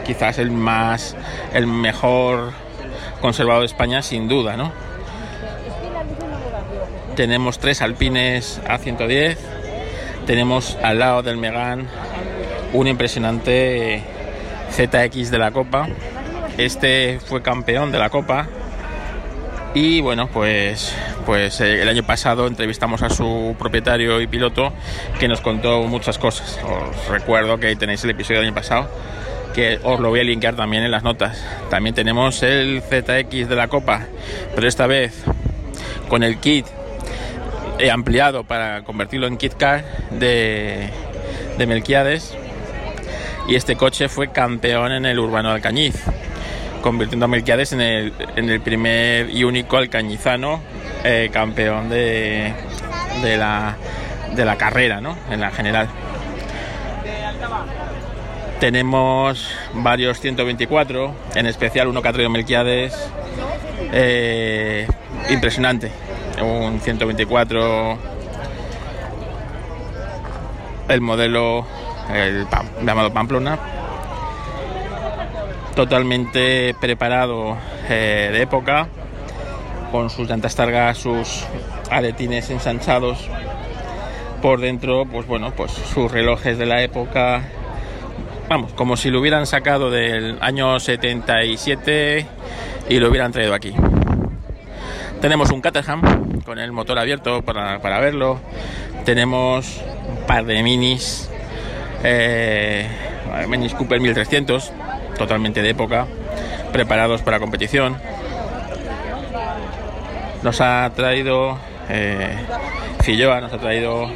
quizás 0.05 0.38
el 0.38 0.51
más, 0.51 1.16
el 1.53 1.66
mejor 1.66 2.53
conservado 3.20 3.61
de 3.61 3.66
España, 3.66 4.03
sin 4.03 4.28
duda, 4.28 4.57
¿no? 4.57 4.72
Tenemos 7.16 7.58
tres 7.58 7.82
Alpines 7.82 8.60
A110, 8.66 9.36
tenemos 10.26 10.78
al 10.82 10.98
lado 10.98 11.22
del 11.22 11.36
Megane 11.36 11.84
un 12.72 12.86
impresionante 12.86 14.02
ZX 14.70 15.30
de 15.30 15.38
la 15.38 15.50
Copa. 15.50 15.88
Este 16.56 17.20
fue 17.20 17.42
campeón 17.42 17.92
de 17.92 17.98
la 17.98 18.08
Copa. 18.08 18.46
Y 19.74 20.00
bueno, 20.00 20.28
pues, 20.28 20.94
pues 21.26 21.60
eh, 21.60 21.82
el 21.82 21.88
año 21.88 22.02
pasado 22.02 22.46
entrevistamos 22.46 23.02
a 23.02 23.10
su 23.10 23.54
propietario 23.58 24.20
y 24.20 24.26
piloto 24.26 24.72
que 25.18 25.28
nos 25.28 25.42
contó 25.42 25.82
muchas 25.82 26.16
cosas. 26.16 26.58
Os 26.64 27.08
recuerdo 27.08 27.58
que 27.58 27.76
tenéis 27.76 28.04
el 28.04 28.10
episodio 28.10 28.40
del 28.40 28.48
año 28.48 28.54
pasado, 28.54 28.88
que 29.54 29.78
os 29.82 30.00
lo 30.00 30.08
voy 30.08 30.20
a 30.20 30.24
linkear 30.24 30.56
también 30.56 30.82
en 30.82 30.90
las 30.90 31.02
notas. 31.02 31.44
También 31.68 31.94
tenemos 31.94 32.42
el 32.42 32.82
ZX 32.82 33.48
de 33.48 33.56
la 33.56 33.68
Copa, 33.68 34.06
pero 34.54 34.66
esta 34.66 34.86
vez 34.86 35.24
con 36.08 36.22
el 36.22 36.38
kit 36.38 36.66
eh, 37.83 37.91
ampliado 37.91 38.45
para 38.45 38.85
convertirlo 38.85 39.26
en 39.26 39.37
kit 39.37 39.55
car 39.55 39.85
de, 40.11 40.89
de 41.59 41.66
Melquiades 41.66 42.37
y 43.49 43.57
este 43.57 43.74
coche 43.74 44.09
fue 44.09 44.30
campeón 44.30 44.93
en 44.93 45.05
el 45.05 45.18
Urbano 45.18 45.51
Alcañiz, 45.51 45.97
convirtiendo 46.80 47.24
a 47.24 47.28
Melquiades 47.28 47.72
en 47.72 47.80
el, 47.80 48.61
primer 48.61 49.30
y 49.30 49.43
único 49.43 49.78
alcañizano 49.78 50.61
eh, 51.03 51.28
campeón 51.33 51.89
de, 51.89 52.55
de, 53.20 53.37
la, 53.37 53.76
de 54.37 54.45
la 54.45 54.57
carrera, 54.57 55.01
¿no? 55.01 55.18
En 55.28 55.41
la 55.41 55.51
general. 55.51 55.89
Tenemos 58.61 59.51
varios 59.74 60.20
124, 60.20 61.12
en 61.35 61.47
especial 61.47 61.89
uno 61.89 62.01
que 62.01 62.09
ha 62.09 62.12
traído 62.12 62.30
Melquiades, 62.30 62.95
eh, 63.93 64.87
impresionante. 65.30 65.91
Un 66.41 66.80
124, 66.80 67.99
el 70.89 71.01
modelo 71.01 71.66
el 72.11 72.47
llamado 72.85 73.12
Pamplona, 73.12 73.59
totalmente 75.74 76.74
preparado 76.80 77.57
eh, 77.89 78.30
de 78.33 78.43
época, 78.43 78.89
con 79.91 80.11
sus 80.11 80.28
llantas 80.28 80.55
targas, 80.55 80.99
sus 80.99 81.45
aretines 81.91 82.51
ensanchados 82.51 83.28
por 84.41 84.61
dentro, 84.61 85.05
pues 85.07 85.26
bueno, 85.26 85.53
pues 85.57 85.72
sus 85.72 86.11
relojes 86.11 86.59
de 86.59 86.66
la 86.66 86.83
época, 86.83 87.43
vamos, 88.49 88.72
como 88.72 88.97
si 88.97 89.11
lo 89.11 89.20
hubieran 89.20 89.47
sacado 89.47 89.91
del 89.91 90.39
año 90.41 90.80
77 90.80 92.26
y 92.89 92.99
lo 92.99 93.09
hubieran 93.09 93.33
traído 93.33 93.55
aquí. 93.55 93.74
Tenemos 95.20 95.51
un 95.53 95.61
Caterham 95.61 96.21
con 96.45 96.59
el 96.59 96.72
motor 96.72 96.99
abierto 96.99 97.43
para, 97.43 97.80
para 97.80 98.01
verlo. 98.01 98.40
Tenemos 99.05 99.80
un 100.09 100.26
par 100.26 100.45
de 100.45 100.62
minis 100.62 101.30
eh, 102.05 102.88
Minis 103.49 103.74
Cooper 103.74 104.01
1300, 104.01 104.72
totalmente 105.16 105.62
de 105.62 105.70
época, 105.70 106.07
preparados 106.72 107.22
para 107.22 107.38
competición. 107.38 107.97
Nos 110.43 110.61
ha 110.61 110.90
traído 110.95 111.57
eh, 111.88 112.36
Filloa, 113.03 113.40
nos 113.40 113.53
ha 113.53 113.59
traído 113.59 114.11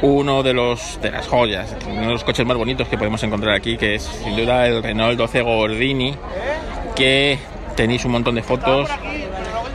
uno 0.00 0.44
de 0.44 0.54
los 0.54 1.00
de 1.02 1.10
las 1.10 1.26
joyas, 1.26 1.74
uno 1.88 2.02
de 2.02 2.12
los 2.12 2.24
coches 2.24 2.46
más 2.46 2.56
bonitos 2.56 2.88
que 2.88 2.96
podemos 2.96 3.22
encontrar 3.24 3.54
aquí, 3.54 3.76
que 3.76 3.96
es 3.96 4.02
sin 4.02 4.36
duda 4.36 4.66
el 4.66 4.82
Renault 4.82 5.18
12 5.18 5.42
Gordini, 5.42 6.14
que 6.94 7.38
tenéis 7.76 8.04
un 8.04 8.12
montón 8.12 8.36
de 8.36 8.42
fotos. 8.42 8.88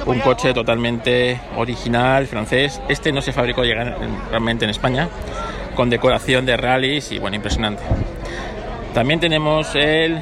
Un 0.06 0.20
coche 0.20 0.54
totalmente 0.54 1.40
original, 1.56 2.28
francés. 2.28 2.82
Este 2.90 3.12
no 3.12 3.22
se 3.22 3.32
fabricó 3.32 3.64
realmente 3.64 4.66
en 4.66 4.72
España 4.72 5.08
con 5.76 5.90
decoración 5.90 6.46
de 6.46 6.58
rallies 6.58 7.12
y 7.12 7.20
bueno, 7.20 7.36
impresionante. 7.36 7.84
También 8.94 9.20
tenemos 9.20 9.74
el 9.76 10.20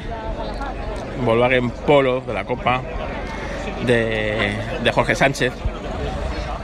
Volkswagen 1.24 1.70
Polo 1.70 2.20
de 2.20 2.32
la 2.32 2.44
Copa 2.44 2.80
de, 3.84 4.54
de 4.82 4.92
Jorge 4.92 5.14
Sánchez, 5.14 5.52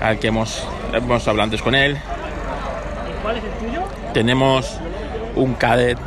al 0.00 0.18
que 0.18 0.28
hemos, 0.28 0.66
hemos 0.92 1.26
hablado 1.26 1.44
antes 1.44 1.60
con 1.60 1.74
él. 1.74 1.98
Tenemos 4.14 4.78
un 5.34 5.54
Cadet 5.54 5.98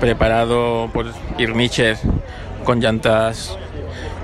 preparado 0.00 0.90
por 0.92 1.06
Irnicher 1.38 1.96
con 2.64 2.80
llantas 2.80 3.56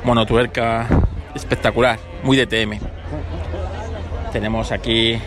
monotuerca 0.05 1.06
espectacular, 1.37 1.99
muy 2.23 2.37
DTM. 2.37 2.79
Tenemos 4.33 4.73
aquí 4.73 5.21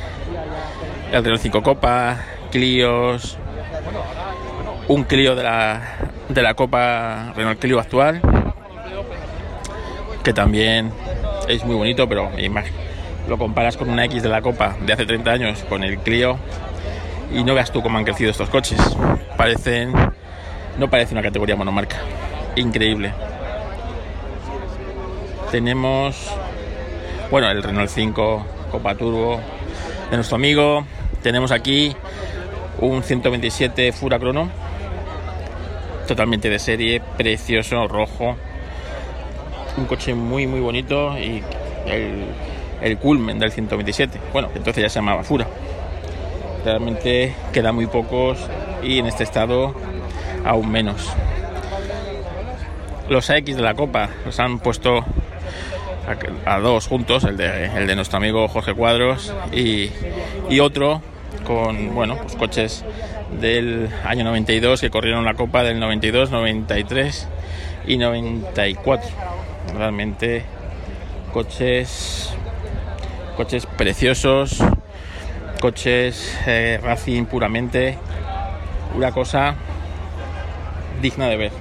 el 1.11 1.23
Renault 1.23 1.41
5 1.41 1.63
Copa, 1.63 2.17
Clios, 2.51 3.37
un 4.87 5.03
Clio 5.03 5.35
de 5.35 5.43
la, 5.43 5.81
de 6.27 6.41
la 6.41 6.53
Copa 6.55 7.33
Renault 7.35 7.59
Clio 7.59 7.79
actual, 7.79 8.21
que 10.23 10.33
también 10.33 10.91
es 11.47 11.63
muy 11.63 11.75
bonito, 11.75 12.09
pero 12.09 12.31
lo 13.27 13.37
comparas 13.37 13.77
con 13.77 13.89
una 13.89 14.05
X 14.05 14.23
de 14.23 14.29
la 14.29 14.41
Copa 14.41 14.75
de 14.85 14.93
hace 14.93 15.05
30 15.05 15.31
años 15.31 15.63
con 15.69 15.83
el 15.83 15.99
Clio 15.99 16.37
y 17.31 17.43
no 17.43 17.53
veas 17.53 17.71
tú 17.71 17.81
cómo 17.81 17.97
han 17.97 18.03
crecido 18.03 18.31
estos 18.31 18.49
coches. 18.49 18.79
Parecen, 19.37 19.93
no 20.77 20.89
parece 20.89 21.13
una 21.13 21.21
categoría 21.21 21.55
monomarca, 21.55 21.97
increíble. 22.55 23.13
Tenemos, 25.51 26.15
bueno, 27.31 27.49
el 27.49 27.63
Renault 27.63 27.89
5 27.89 28.45
Copa 28.71 28.93
Turbo 28.93 29.39
de 30.11 30.15
nuestro 30.15 30.35
amigo. 30.35 30.85
Tenemos 31.23 31.51
aquí 31.51 31.95
un 32.79 33.01
127 33.01 33.91
Fura 33.91 34.19
Crono, 34.19 34.49
totalmente 36.07 36.51
de 36.51 36.59
serie, 36.59 37.01
precioso, 37.17 37.87
rojo. 37.87 38.35
Un 39.75 39.85
coche 39.85 40.13
muy, 40.13 40.45
muy 40.45 40.59
bonito 40.59 41.17
y 41.17 41.43
el, 41.87 42.25
el 42.81 42.97
culmen 42.99 43.39
del 43.39 43.51
127. 43.51 44.19
Bueno, 44.31 44.49
entonces 44.53 44.83
ya 44.83 44.89
se 44.89 44.99
llamaba 44.99 45.23
Fura. 45.23 45.47
Realmente 46.63 47.33
queda 47.51 47.71
muy 47.71 47.87
pocos 47.87 48.37
y 48.83 48.99
en 48.99 49.07
este 49.07 49.23
estado 49.23 49.73
aún 50.45 50.69
menos. 50.69 51.09
Los 53.09 53.31
AX 53.31 53.55
de 53.55 53.63
la 53.63 53.73
Copa 53.73 54.09
los 54.23 54.39
han 54.39 54.59
puesto 54.59 55.03
a, 56.45 56.59
dos 56.59 56.87
juntos, 56.87 57.23
el 57.23 57.37
de, 57.37 57.65
el 57.65 57.87
de 57.87 57.95
nuestro 57.95 58.17
amigo 58.17 58.47
Jorge 58.47 58.73
Cuadros 58.73 59.33
y, 59.51 59.89
y 60.49 60.59
otro 60.59 61.01
con 61.45 61.93
bueno, 61.93 62.17
pues 62.17 62.35
coches 62.35 62.83
del 63.39 63.89
año 64.03 64.23
92 64.23 64.81
que 64.81 64.89
corrieron 64.89 65.23
la 65.25 65.35
Copa 65.35 65.63
del 65.63 65.79
92, 65.79 66.31
93 66.31 67.27
y 67.87 67.97
94. 67.97 69.09
Realmente 69.75 70.43
coches 71.31 72.33
coches 73.37 73.65
preciosos, 73.67 74.63
coches 75.61 76.37
eh, 76.45 76.79
Racing 76.81 77.25
puramente, 77.25 77.97
una 78.95 79.11
cosa 79.11 79.55
digna 81.01 81.27
de 81.27 81.37
ver. 81.37 81.51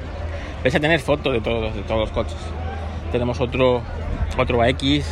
Vais 0.63 0.75
a 0.75 0.81
tener 0.81 1.01
fotos 1.01 1.33
de 1.33 1.41
todos, 1.41 1.75
de 1.75 1.83
todos 1.83 2.01
los 2.01 2.11
coches. 2.11 2.58
Tenemos 3.13 3.41
otro 3.41 3.83
otro 4.37 4.63
AX, 4.63 5.05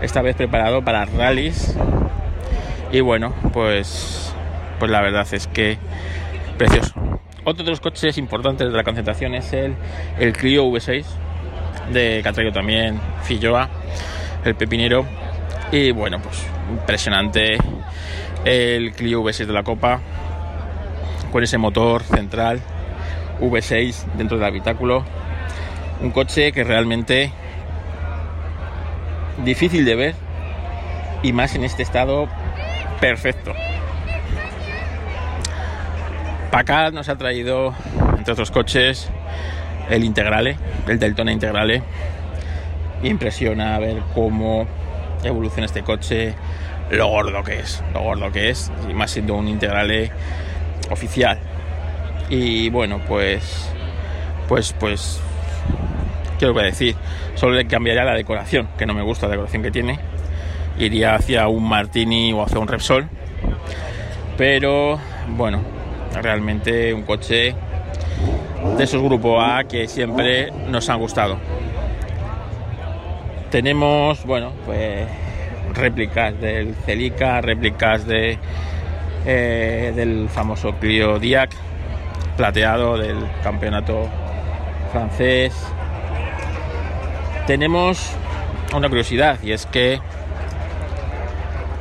esta 0.00 0.22
vez 0.22 0.36
preparado 0.36 0.82
para 0.82 1.04
rallies. 1.04 1.76
Y 2.92 3.00
bueno, 3.00 3.34
pues 3.52 4.34
pues 4.78 4.90
la 4.90 5.00
verdad 5.00 5.26
es 5.32 5.46
que 5.46 5.78
precioso. 6.58 6.94
Otro 7.44 7.64
de 7.64 7.70
los 7.70 7.80
coches 7.80 8.16
importantes 8.16 8.70
de 8.70 8.76
la 8.76 8.84
concentración 8.84 9.34
es 9.34 9.52
el, 9.52 9.74
el 10.18 10.32
Clio 10.32 10.64
V6 10.64 11.04
de 11.92 12.20
que 12.22 12.28
ha 12.28 12.32
traído 12.32 12.52
también 12.52 13.00
Filloa, 13.22 13.68
el 14.44 14.54
pepinero. 14.54 15.04
Y 15.70 15.90
bueno, 15.90 16.20
pues 16.22 16.46
impresionante 16.70 17.58
el 18.44 18.92
Clio 18.92 19.22
V6 19.22 19.46
de 19.46 19.52
la 19.52 19.62
Copa 19.62 20.00
con 21.32 21.42
ese 21.42 21.58
motor 21.58 22.02
central 22.02 22.60
V6 23.40 24.14
dentro 24.16 24.38
del 24.38 24.46
habitáculo. 24.46 25.04
Un 26.00 26.10
coche 26.10 26.52
que 26.52 26.64
realmente 26.64 27.32
difícil 29.44 29.84
de 29.84 29.94
ver 29.94 30.14
y 31.22 31.32
más 31.32 31.54
en 31.54 31.64
este 31.64 31.82
estado 31.82 32.28
perfecto. 33.00 33.52
Packard 36.50 36.92
nos 36.94 37.08
ha 37.08 37.16
traído, 37.16 37.74
entre 38.16 38.32
otros 38.32 38.50
coches, 38.50 39.10
el 39.90 40.04
Integrale, 40.04 40.56
el 40.86 40.98
Daytona 40.98 41.32
Integrale. 41.32 41.82
Impresiona 43.02 43.78
ver 43.78 44.02
cómo 44.14 44.66
evoluciona 45.24 45.66
este 45.66 45.82
coche, 45.82 46.34
lo 46.90 47.08
gordo 47.08 47.42
que 47.42 47.58
es, 47.58 47.82
lo 47.92 48.02
gordo 48.02 48.30
que 48.30 48.50
es, 48.50 48.70
y 48.88 48.94
más 48.94 49.10
siendo 49.10 49.34
un 49.34 49.48
Integrale 49.48 50.12
oficial. 50.90 51.38
Y 52.30 52.70
bueno, 52.70 53.00
pues, 53.06 53.68
pues, 54.48 54.74
pues, 54.78 55.20
¿qué 56.38 56.46
decir? 56.46 56.96
Solo 57.34 57.54
le 57.54 57.66
cambiaría 57.66 58.04
la 58.04 58.14
decoración, 58.14 58.68
que 58.78 58.86
no 58.86 58.94
me 58.94 59.02
gusta 59.02 59.26
la 59.26 59.32
decoración 59.32 59.62
que 59.62 59.70
tiene. 59.70 59.98
Iría 60.78 61.14
hacia 61.14 61.48
un 61.48 61.68
Martini 61.68 62.32
o 62.32 62.42
hacia 62.42 62.58
un 62.58 62.68
Repsol. 62.68 63.08
Pero 64.36 64.98
bueno, 65.36 65.60
realmente 66.20 66.92
un 66.92 67.02
coche 67.02 67.54
de 68.76 68.84
esos 68.84 69.02
grupo 69.02 69.40
A 69.40 69.64
que 69.64 69.86
siempre 69.88 70.50
nos 70.68 70.88
han 70.88 70.98
gustado. 70.98 71.38
Tenemos, 73.50 74.24
bueno, 74.24 74.52
pues 74.66 75.06
réplicas 75.72 76.38
del 76.40 76.74
Celica, 76.74 77.40
réplicas 77.40 78.06
de, 78.06 78.38
eh, 79.26 79.92
del 79.94 80.28
famoso 80.28 80.72
Clio 80.72 81.18
Diac, 81.18 81.50
plateado 82.36 82.98
del 82.98 83.18
campeonato 83.42 84.08
francés. 84.92 85.54
Tenemos 87.46 88.10
una 88.74 88.88
curiosidad 88.88 89.38
y 89.42 89.52
es 89.52 89.66
que 89.66 90.00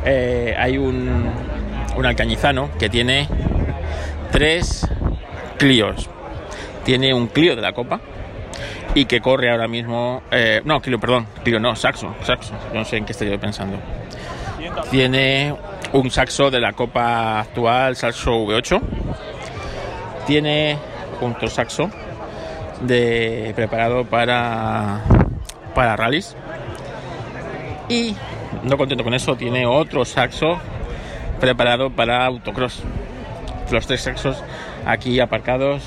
eh, 0.06 0.56
hay 0.58 0.78
un, 0.78 1.32
un 1.96 2.06
alcañizano 2.06 2.70
que 2.78 2.90
tiene 2.90 3.28
tres 4.32 4.88
Clios. 5.58 6.10
Tiene 6.84 7.14
un 7.14 7.28
Clio 7.28 7.56
de 7.56 7.62
la 7.62 7.72
Copa 7.72 8.02
y 8.94 9.06
que 9.06 9.22
corre 9.22 9.50
ahora 9.50 9.68
mismo. 9.68 10.22
eh, 10.32 10.62
no, 10.66 10.82
Clio, 10.82 11.00
perdón, 11.00 11.28
Clio 11.44 11.60
no, 11.60 11.76
Saxo, 11.76 12.14
Saxo. 12.24 12.54
No 12.74 12.84
sé 12.84 12.98
en 12.98 13.06
qué 13.06 13.14
estoy 13.14 13.38
pensando. 13.38 13.78
Tiene 14.92 15.56
un 15.94 16.12
Saxo 16.12 16.52
de 16.52 16.60
la 16.60 16.74
Copa 16.74 17.40
actual, 17.40 17.96
Saxo 17.96 18.32
V8. 18.32 18.82
Tiene 20.28 20.78
un 21.22 21.36
Saxo 21.50 21.90
de, 22.82 23.54
preparado 23.56 24.04
para, 24.06 25.04
para 25.74 25.96
rallies. 25.96 26.36
Y 27.90 28.16
no 28.64 28.78
contento 28.78 29.04
con 29.04 29.14
eso, 29.14 29.36
tiene 29.36 29.66
otro 29.66 30.06
Saxo 30.06 30.60
preparado 31.40 31.90
para 31.90 32.26
autocross. 32.26 32.82
Los 33.72 33.88
tres 33.88 34.02
Saxos 34.02 34.42
aquí 34.86 35.20
aparcados 35.20 35.84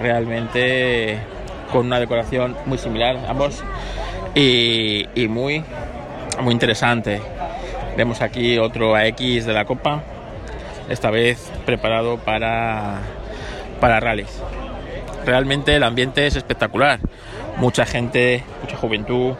realmente 0.00 1.18
con 1.72 1.86
una 1.86 2.00
decoración 2.00 2.56
muy 2.66 2.78
similar 2.78 3.18
ambos 3.28 3.62
y, 4.34 5.06
y 5.14 5.28
muy 5.28 5.64
muy 6.40 6.52
interesante 6.52 7.20
vemos 7.96 8.20
aquí 8.20 8.58
otro 8.58 8.94
AX 8.94 9.46
de 9.46 9.52
la 9.52 9.64
Copa 9.64 10.02
esta 10.88 11.10
vez 11.10 11.50
preparado 11.64 12.18
para 12.18 12.98
para 13.80 14.00
rallies 14.00 14.42
realmente 15.24 15.74
el 15.74 15.82
ambiente 15.82 16.26
es 16.26 16.36
espectacular 16.36 17.00
mucha 17.56 17.86
gente 17.86 18.44
mucha 18.62 18.76
juventud 18.76 19.34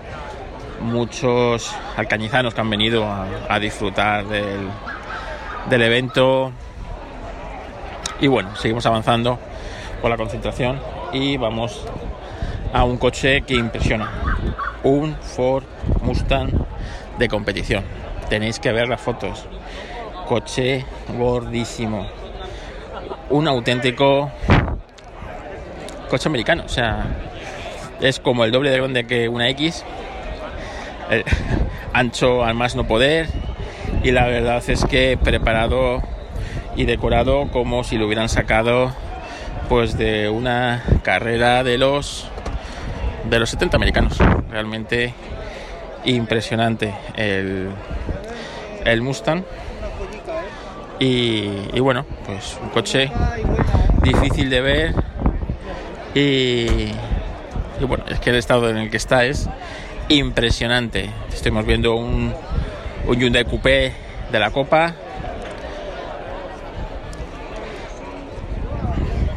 muchos 0.80 1.74
alcañizanos 1.96 2.54
que 2.54 2.60
han 2.60 2.70
venido 2.70 3.06
a, 3.06 3.58
disfrutar 3.58 4.26
del, 4.26 4.68
del 5.70 5.82
evento 5.82 6.52
y 8.20 8.26
bueno 8.26 8.54
seguimos 8.56 8.84
avanzando 8.86 9.38
con 10.00 10.10
la 10.10 10.16
concentración 10.16 10.78
y 11.12 11.36
vamos 11.36 11.86
a 12.72 12.84
un 12.84 12.98
coche 12.98 13.42
que 13.42 13.54
impresiona. 13.54 14.10
Un 14.82 15.16
Ford 15.16 15.64
Mustang 16.02 16.50
de 17.18 17.28
competición. 17.28 17.84
Tenéis 18.28 18.58
que 18.58 18.72
ver 18.72 18.88
las 18.88 19.00
fotos. 19.00 19.46
Coche 20.28 20.84
gordísimo. 21.16 22.06
Un 23.30 23.48
auténtico 23.48 24.30
coche 26.10 26.28
americano. 26.28 26.64
O 26.66 26.68
sea, 26.68 27.06
es 28.00 28.20
como 28.20 28.44
el 28.44 28.52
doble 28.52 28.70
de 28.70 28.78
grande 28.78 29.06
que 29.06 29.28
una 29.28 29.48
X. 29.50 29.84
El 31.10 31.24
ancho 31.92 32.44
al 32.44 32.54
más 32.54 32.76
no 32.76 32.86
poder. 32.86 33.28
Y 34.02 34.10
la 34.10 34.26
verdad 34.26 34.62
es 34.68 34.84
que 34.84 35.18
preparado 35.22 36.02
y 36.76 36.84
decorado 36.84 37.48
como 37.50 37.84
si 37.84 37.96
lo 37.96 38.06
hubieran 38.06 38.28
sacado 38.28 38.92
pues 39.68 39.96
de 39.98 40.28
una 40.28 40.84
carrera 41.02 41.64
de 41.64 41.78
los 41.78 42.28
de 43.24 43.38
los 43.40 43.50
70 43.50 43.76
americanos 43.76 44.18
realmente 44.50 45.12
impresionante 46.04 46.94
el, 47.16 47.70
el 48.84 49.02
Mustang 49.02 49.42
y, 51.00 51.50
y, 51.72 51.80
bueno 51.80 52.06
pues 52.26 52.58
un 52.62 52.68
coche 52.68 53.10
difícil 54.02 54.50
de 54.50 54.60
ver 54.60 54.94
y, 56.14 56.92
y, 57.80 57.84
bueno 57.84 58.04
es 58.08 58.20
que 58.20 58.30
el 58.30 58.36
estado 58.36 58.68
en 58.70 58.76
el 58.76 58.90
que 58.90 58.96
está 58.96 59.24
es 59.24 59.48
impresionante. 60.08 61.10
Estamos 61.32 61.66
viendo 61.66 61.94
un, 61.96 62.32
un 63.06 63.16
Hyundai 63.18 63.44
Coupé 63.44 63.92
de 64.30 64.38
la 64.38 64.50
Copa. 64.50 64.94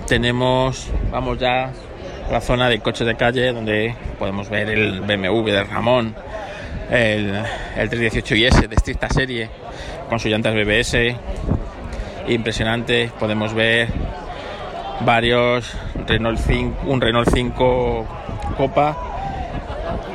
Tenemos, 0.08 0.90
vamos 1.12 1.38
ya 1.38 1.72
la 2.32 2.42
zona 2.42 2.70
de 2.70 2.80
coches 2.80 3.06
de 3.06 3.16
calle 3.16 3.54
donde 3.54 3.96
podemos 4.18 4.50
ver 4.50 4.70
el 4.70 5.02
BMW 5.02 5.46
de 5.52 5.64
Ramón, 5.64 6.16
el, 6.90 7.44
el 7.76 7.90
318IS 7.90 8.68
de 8.68 8.76
estricta 8.76 9.10
serie 9.10 9.50
con 10.10 10.20
sus 10.20 10.32
llantas 10.32 10.56
BBS, 10.56 11.16
impresionante, 12.28 13.12
podemos 13.20 13.54
ver 13.54 13.90
varios 15.02 15.72
Renault 16.08 16.40
5, 16.40 16.88
un 16.88 17.02
Renault 17.02 17.30
5 17.32 18.19
Copa, 18.60 18.94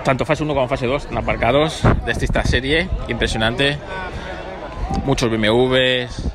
tanto 0.05 0.26
fase 0.26 0.42
1 0.42 0.53
como 0.53 0.68
fase 0.68 0.86
2 0.86 1.05
están 1.05 1.16
aparcados 1.16 1.80
de 2.05 2.12
esta 2.12 2.45
serie, 2.45 2.90
impresionante, 3.09 3.78
muchos 5.07 5.30
BMWs, 5.30 6.30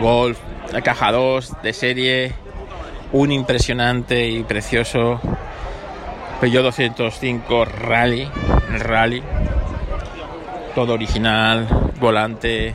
Golf, 0.00 0.40
caja 0.82 1.12
2 1.12 1.62
de 1.62 1.72
serie, 1.72 2.32
un 3.12 3.30
impresionante 3.30 4.26
y 4.26 4.42
precioso 4.42 5.20
Peugeot 6.40 6.64
205 6.64 7.64
Rally, 7.64 8.28
Rally, 8.80 9.22
todo 10.74 10.94
original, 10.94 11.68
volante, 12.00 12.74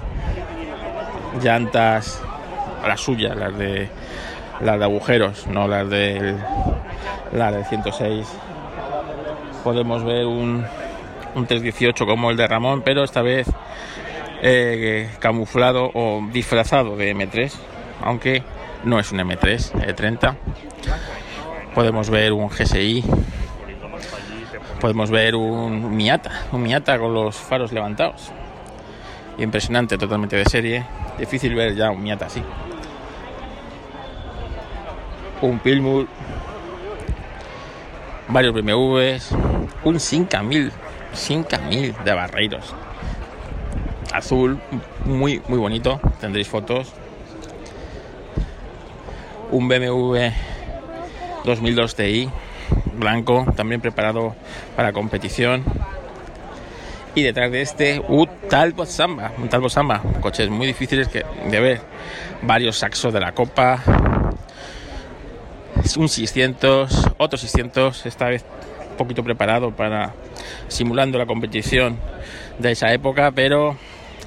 llantas, 1.44 2.22
las 2.88 3.02
suyas, 3.02 3.36
las 3.36 3.58
de 3.58 3.90
las 4.62 4.80
de 4.80 4.86
agujeros, 4.86 5.46
no 5.48 5.68
las 5.68 5.90
del 5.90 6.38
la 7.32 7.52
del 7.52 7.66
106. 7.66 8.28
Podemos 9.64 10.04
ver 10.04 10.26
un, 10.26 10.66
un 11.36 11.46
318 11.46 12.06
como 12.06 12.32
el 12.32 12.38
de 12.38 12.48
Ramón, 12.48 12.82
pero 12.84 13.04
esta 13.04 13.22
vez 13.22 13.48
eh, 14.42 15.10
camuflado 15.20 15.90
o 15.94 16.22
disfrazado 16.32 16.96
de 16.96 17.16
M3 17.16 17.52
aunque 18.02 18.44
no 18.84 19.00
es 19.00 19.12
un 19.12 19.20
M3 19.20 19.72
E30. 19.74 20.36
Podemos 21.74 22.10
ver 22.10 22.34
un 22.34 22.50
GSI, 22.50 23.04
podemos 24.80 25.12
ver 25.12 25.36
un 25.36 25.96
Miata, 25.96 26.48
un 26.52 26.64
Miata 26.64 26.98
con 26.98 27.14
los 27.14 27.36
faros 27.36 27.72
levantados. 27.72 28.32
Impresionante, 29.38 29.98
totalmente 29.98 30.36
de 30.36 30.46
serie. 30.46 30.86
Difícil 31.20 31.54
ver 31.54 31.76
ya 31.76 31.92
un 31.92 32.02
Miata 32.02 32.26
así. 32.26 32.42
Un 35.42 35.60
Pilmur, 35.60 36.08
varios 38.30 38.54
BMWs, 38.54 39.30
un 39.84 40.00
Sinca 40.00 40.44
1000, 40.44 40.72
Sinca 41.14 41.58
1000 41.60 41.96
de 42.04 42.14
Barreiros. 42.14 42.74
Azul, 44.14 44.60
muy, 45.06 45.42
muy 45.48 45.58
bonito. 45.58 46.00
Tendréis 46.20 46.48
fotos 46.48 46.94
un 49.52 49.68
BMW 49.68 50.18
2002 51.46 51.96
Ti 51.96 52.30
blanco, 52.98 53.46
también 53.56 53.80
preparado 53.80 54.36
para 54.76 54.92
competición. 54.92 55.64
Y 57.16 57.24
detrás 57.24 57.52
de 57.52 57.62
este, 57.62 58.02
un 58.08 58.30
Talbot 58.50 58.88
Samba, 58.88 59.32
un 59.38 59.50
Talbot 59.50 59.72
Samba, 59.72 60.02
coches 60.22 60.50
muy 60.50 60.68
difíciles 60.68 61.08
que, 61.08 61.26
de 61.50 61.60
ver, 61.60 61.82
varios 62.44 62.78
saxos 62.78 63.14
de 63.14 63.20
la 63.20 63.32
Copa, 63.32 63.84
un 65.96 66.10
600, 66.10 67.12
otro 67.18 67.38
600, 67.38 68.06
esta 68.06 68.28
vez 68.28 68.44
un 68.92 68.98
poquito 68.98 69.24
preparado 69.24 69.72
para 69.72 70.14
simulando 70.68 71.18
la 71.18 71.26
competición 71.26 71.98
de 72.60 72.72
esa 72.72 72.92
época, 72.92 73.32
pero 73.32 73.78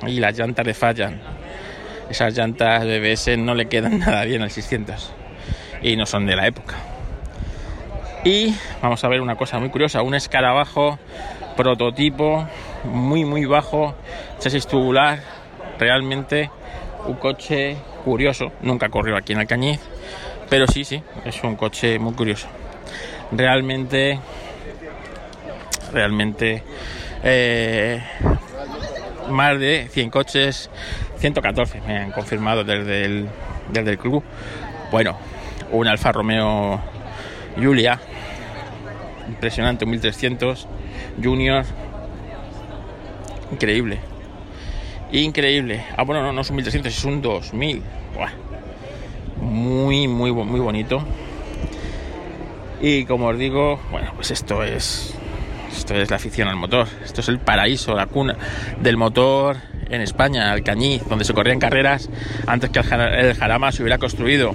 y 0.07 0.21
las 0.21 0.39
llantas 0.39 0.65
le 0.65 0.75
fallan. 0.75 1.21
Esas 2.09 2.37
llantas 2.37 2.85
BBS 2.85 3.37
no 3.37 3.55
le 3.55 3.67
quedan 3.67 3.99
nada 4.01 4.25
bien 4.25 4.43
al 4.43 4.51
600 4.51 5.13
y 5.83 5.97
no 5.97 6.07
son 6.07 6.27
de 6.27 6.37
la 6.37 6.47
época. 6.47 6.77
Y 8.25 8.55
vamos 8.81 9.03
a 9.05 9.09
ver 9.09 9.21
una 9.21 9.37
cosa 9.37 9.59
muy 9.59 9.71
curiosa, 9.71 10.03
un 10.03 10.15
escarabajo 10.15 10.99
prototipo 11.57 12.47
muy 12.85 13.25
muy 13.25 13.45
bajo, 13.45 13.95
chasis 14.39 14.67
tubular, 14.67 15.21
realmente 15.79 16.51
un 17.07 17.15
coche 17.15 17.77
curioso, 18.05 18.53
nunca 18.63 18.89
corrió 18.89 19.17
aquí 19.17 19.33
en 19.33 19.41
Alcañiz, 19.41 19.81
pero 20.51 20.67
sí, 20.67 20.85
sí, 20.85 21.03
es 21.25 21.43
un 21.45 21.55
coche 21.57 21.99
muy 21.99 22.13
curioso. 22.13 22.49
Realmente, 23.31 24.19
realmente, 25.93 26.65
eh, 27.23 28.03
más 29.31 29.59
de 29.61 29.89
100 29.91 30.11
coches, 30.11 30.69
114 31.19 31.81
me 31.87 31.99
han 31.99 32.11
confirmado 32.11 32.65
desde 32.65 33.05
el, 33.05 33.29
desde 33.73 33.93
el 33.93 33.99
club. 33.99 34.25
Bueno, 34.91 35.17
un 35.71 35.87
Alfa 35.87 36.11
Romeo 36.11 36.81
Giulia, 37.57 38.01
impresionante, 39.29 39.87
1300 39.87 40.67
Junior, 41.23 41.65
increíble, 43.53 44.01
increíble. 45.13 45.85
Ah, 45.97 46.03
bueno, 46.03 46.23
no, 46.23 46.33
no 46.33 46.41
es 46.41 46.51
un 46.51 46.57
1300, 46.57 46.93
es 46.93 47.05
un 47.05 47.23
2000. 47.23 47.83
Buah. 48.15 48.31
Muy, 49.51 50.07
muy, 50.07 50.33
muy 50.33 50.61
bonito. 50.61 51.03
Y 52.81 53.05
como 53.05 53.27
os 53.27 53.37
digo, 53.39 53.79
bueno, 53.91 54.13
pues 54.15 54.31
esto 54.31 54.63
es 54.63 55.15
esto 55.71 55.95
es 55.95 56.09
la 56.09 56.17
afición 56.17 56.49
al 56.49 56.57
motor. 56.57 56.87
Esto 57.05 57.21
es 57.21 57.29
el 57.29 57.39
paraíso, 57.41 57.95
la 57.95 58.07
cuna 58.07 58.37
del 58.81 58.97
motor 58.97 59.57
en 59.91 60.01
España, 60.01 60.51
Alcañiz, 60.53 61.03
donde 61.09 61.25
se 61.25 61.35
corrían 61.35 61.59
carreras 61.59 62.09
antes 62.47 62.71
que 62.71 62.79
el, 62.79 62.85
Jara- 62.85 63.21
el 63.21 63.35
Jarama 63.37 63.73
se 63.73 63.83
hubiera 63.83 63.99
construido. 63.99 64.53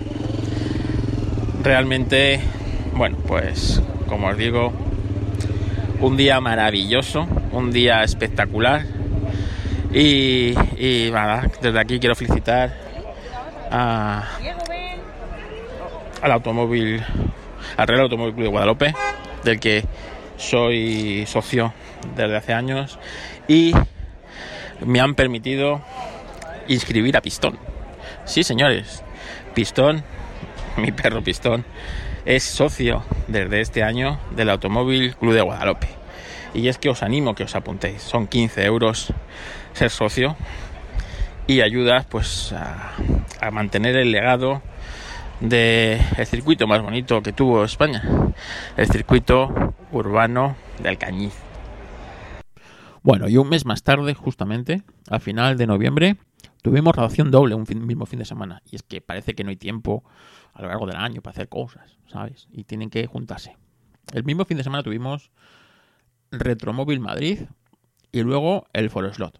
Realmente, 1.61 2.39
bueno, 2.93 3.17
pues 3.27 3.81
como 4.07 4.27
os 4.27 4.37
digo, 4.37 4.71
un 5.99 6.15
día 6.17 6.39
maravilloso, 6.39 7.27
un 7.51 7.71
día 7.71 8.03
espectacular. 8.03 8.85
Y, 9.93 10.53
desde 11.61 11.79
aquí 11.79 11.99
quiero 11.99 12.15
felicitar 12.15 12.73
a, 13.71 14.25
al 16.25 16.31
automóvil, 16.31 17.05
al 17.77 17.87
Real 17.87 18.01
Automóvil 18.01 18.33
Club 18.33 18.45
de 18.45 18.49
Guadalupe, 18.49 18.95
del 19.43 19.59
que 19.59 19.85
soy 20.37 21.23
socio 21.27 21.71
desde 22.15 22.35
hace 22.35 22.51
años 22.51 22.97
y 23.47 23.73
me 24.83 25.01
han 25.01 25.13
permitido 25.13 25.83
inscribir 26.67 27.15
a 27.15 27.21
Pistón. 27.21 27.59
Sí, 28.25 28.43
señores, 28.43 29.03
Pistón, 29.53 30.03
mi 30.77 30.91
perro 30.91 31.21
Pistón, 31.21 31.63
es 32.25 32.43
socio 32.43 33.03
desde 33.27 33.61
este 33.61 33.83
año 33.83 34.19
del 34.31 34.49
Automóvil 34.49 35.15
Club 35.15 35.35
de 35.35 35.41
Guadalupe. 35.41 35.89
Y 36.55 36.69
es 36.69 36.79
que 36.79 36.89
os 36.89 37.03
animo 37.03 37.35
que 37.35 37.43
os 37.43 37.55
apuntéis. 37.55 38.01
Son 38.01 38.25
15 38.25 38.65
euros 38.65 39.13
ser 39.73 39.91
socio 39.91 40.35
y 41.45 41.61
ayudas 41.61 42.07
pues 42.07 42.51
a, 42.51 42.93
a 43.41 43.51
mantener 43.51 43.95
el 43.95 44.11
legado 44.11 44.63
del 45.39 45.99
circuito 46.25 46.67
más 46.67 46.81
bonito 46.81 47.21
que 47.21 47.33
tuvo 47.33 47.63
España, 47.63 48.03
el 48.77 48.87
circuito 48.87 49.73
urbano 49.91 50.55
de 50.81 50.89
Alcañiz. 50.89 51.33
Bueno, 53.03 53.29
y 53.29 53.37
un 53.37 53.49
mes 53.49 53.65
más 53.65 53.83
tarde, 53.83 54.13
justamente, 54.15 54.83
a 55.09 55.19
final 55.19 55.57
de 55.57 55.67
noviembre, 55.67 56.17
tuvimos 56.63 56.95
ración 56.95 57.29
doble 57.29 57.53
un 57.53 57.65
mismo 57.85 58.07
fin 58.07 58.19
de 58.19 58.25
semana. 58.25 58.63
Y 58.65 58.75
es 58.75 58.83
que 58.83 58.99
parece 58.99 59.35
que 59.35 59.43
no 59.43 59.51
hay 59.51 59.57
tiempo 59.57 60.03
a 60.53 60.63
lo 60.63 60.69
largo 60.69 60.87
del 60.87 60.95
año 60.95 61.21
para 61.21 61.33
hacer 61.33 61.47
cosas, 61.47 61.99
¿sabes? 62.07 62.47
Y 62.51 62.63
tienen 62.63 62.89
que 62.89 63.05
juntarse. 63.05 63.57
El 64.11 64.23
mismo 64.23 64.45
fin 64.45 64.57
de 64.57 64.63
semana 64.63 64.81
tuvimos 64.81 65.31
Retromóvil 66.31 66.99
Madrid 66.99 67.41
y 68.11 68.21
luego 68.23 68.65
el 68.73 68.89
Slot. 68.89 69.39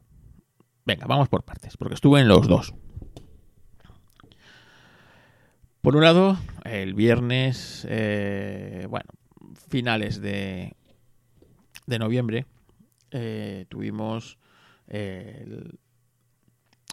Venga, 0.86 1.08
vamos 1.08 1.30
por 1.30 1.44
partes, 1.44 1.78
porque 1.78 1.96
estuve 1.96 2.22
en 2.22 2.28
los 2.28 2.48
dos. 2.48 2.76
Por 5.86 5.96
un 5.96 6.02
lado, 6.02 6.40
el 6.64 6.96
viernes, 6.96 7.86
eh, 7.88 8.88
bueno, 8.90 9.06
finales 9.70 10.20
de, 10.20 10.74
de 11.86 12.00
noviembre, 12.00 12.48
eh, 13.12 13.68
tuvimos 13.70 14.40
eh, 14.88 15.44
el, 15.44 15.80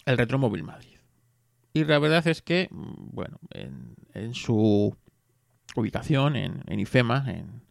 el 0.04 0.18
Retromóvil 0.18 0.64
Madrid. 0.64 0.98
Y 1.72 1.84
la 1.84 1.98
verdad 2.00 2.26
es 2.28 2.42
que, 2.42 2.68
mm, 2.70 3.14
bueno, 3.14 3.40
en, 3.48 3.94
en 4.12 4.34
su 4.34 4.94
ubicación 5.74 6.36
en, 6.36 6.62
en 6.66 6.78
IFEMA, 6.78 7.24
en, 7.30 7.62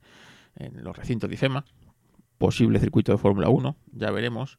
en 0.55 0.83
los 0.83 0.97
recintos 0.97 1.29
de 1.29 1.35
IFEMA, 1.35 1.65
posible 2.39 2.79
circuito 2.79 3.11
de 3.11 3.19
Fórmula 3.19 3.49
1, 3.49 3.75
ya 3.91 4.09
veremos, 4.09 4.57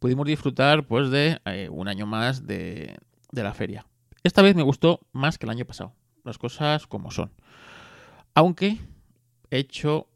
pudimos 0.00 0.26
disfrutar 0.26 0.84
pues 0.84 1.10
de 1.10 1.38
un 1.70 1.86
año 1.86 2.06
más 2.06 2.44
de, 2.44 2.98
de 3.30 3.42
la 3.44 3.54
feria. 3.54 3.86
Esta 4.24 4.42
vez 4.42 4.54
me 4.54 4.62
gustó 4.62 5.00
más 5.12 5.38
que 5.38 5.46
el 5.46 5.50
año 5.50 5.64
pasado, 5.64 5.94
las 6.24 6.38
cosas 6.38 6.86
como 6.86 7.10
son. 7.10 7.32
Aunque 8.34 8.78
he 9.50 9.58
hecho 9.58 10.08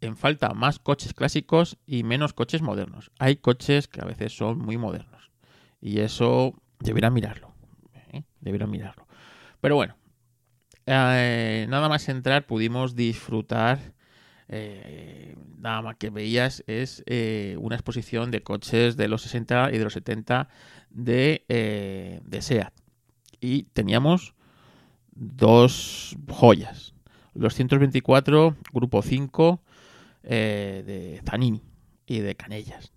en 0.00 0.16
falta 0.16 0.52
más 0.54 0.78
coches 0.78 1.14
clásicos 1.14 1.78
y 1.86 2.02
menos 2.02 2.32
coches 2.32 2.62
modernos. 2.62 3.10
Hay 3.18 3.36
coches 3.36 3.88
que 3.88 4.00
a 4.00 4.04
veces 4.04 4.36
son 4.36 4.58
muy 4.58 4.76
modernos 4.76 5.30
y 5.80 6.00
eso 6.00 6.54
deberán 6.80 7.14
mirarlo. 7.14 7.54
¿eh? 8.12 8.24
Mirarlo. 8.40 9.06
Pero 9.60 9.76
bueno, 9.76 9.96
eh, 10.86 11.66
nada 11.68 11.88
más 11.88 12.08
entrar 12.08 12.46
pudimos 12.46 12.94
disfrutar. 12.94 13.94
eh, 14.48 15.34
nada 15.58 15.82
más 15.82 15.96
que 15.96 16.10
veías 16.10 16.62
es 16.68 17.02
eh, 17.06 17.56
una 17.58 17.74
exposición 17.74 18.30
de 18.30 18.42
coches 18.42 18.96
de 18.96 19.08
los 19.08 19.22
60 19.22 19.70
y 19.72 19.78
de 19.78 19.84
los 19.84 19.94
70 19.94 20.48
de, 20.90 22.22
de 22.24 22.42
SEAT. 22.42 22.72
Y 23.46 23.62
teníamos 23.74 24.34
dos 25.14 26.16
joyas. 26.28 26.94
Los 27.32 27.54
124 27.54 28.56
Grupo 28.72 29.02
5 29.02 29.62
eh, 30.24 30.82
de 30.84 31.22
Zanini 31.24 31.62
y 32.06 32.18
de 32.18 32.34
Canellas. 32.34 32.92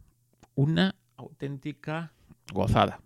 Una 0.55 0.95
auténtica 1.17 2.13
gozada. 2.51 2.99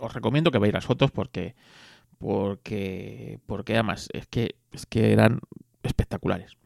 Os 0.00 0.14
recomiendo 0.14 0.50
que 0.50 0.58
veáis 0.58 0.72
las 0.72 0.86
fotos 0.86 1.10
porque 1.10 1.56
porque 2.16 3.38
porque 3.44 3.74
además 3.74 4.08
es 4.14 4.26
que 4.26 4.54
es 4.72 4.86
que 4.86 5.12
eran 5.12 5.40
espectaculares. 5.82 6.56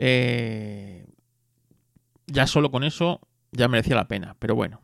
Eh, 0.00 1.06
ya 2.26 2.48
solo 2.48 2.72
con 2.72 2.82
eso 2.82 3.20
ya 3.52 3.68
merecía 3.68 3.94
la 3.94 4.08
pena, 4.08 4.34
pero 4.40 4.56
bueno, 4.56 4.80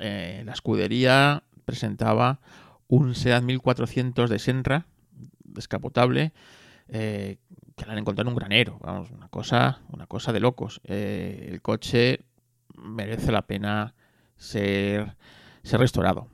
eh, 0.00 0.42
la 0.44 0.52
escudería 0.52 1.44
presentaba 1.64 2.40
un 2.88 3.14
Seat 3.14 3.42
1400 3.42 4.30
de 4.30 4.38
Senra 4.38 4.86
descapotable 5.44 6.32
eh, 6.88 7.38
que 7.76 7.86
la 7.86 7.92
han 7.92 7.98
encontrado 7.98 8.28
en 8.28 8.34
un 8.34 8.38
granero, 8.38 8.78
vamos, 8.80 9.10
una 9.10 9.28
cosa, 9.28 9.80
una 9.90 10.06
cosa 10.06 10.32
de 10.32 10.40
locos. 10.40 10.80
Eh, 10.84 11.48
el 11.50 11.62
coche 11.62 12.24
merece 12.76 13.32
la 13.32 13.42
pena 13.42 13.94
ser, 14.36 15.16
ser 15.62 15.80
restaurado. 15.80 16.28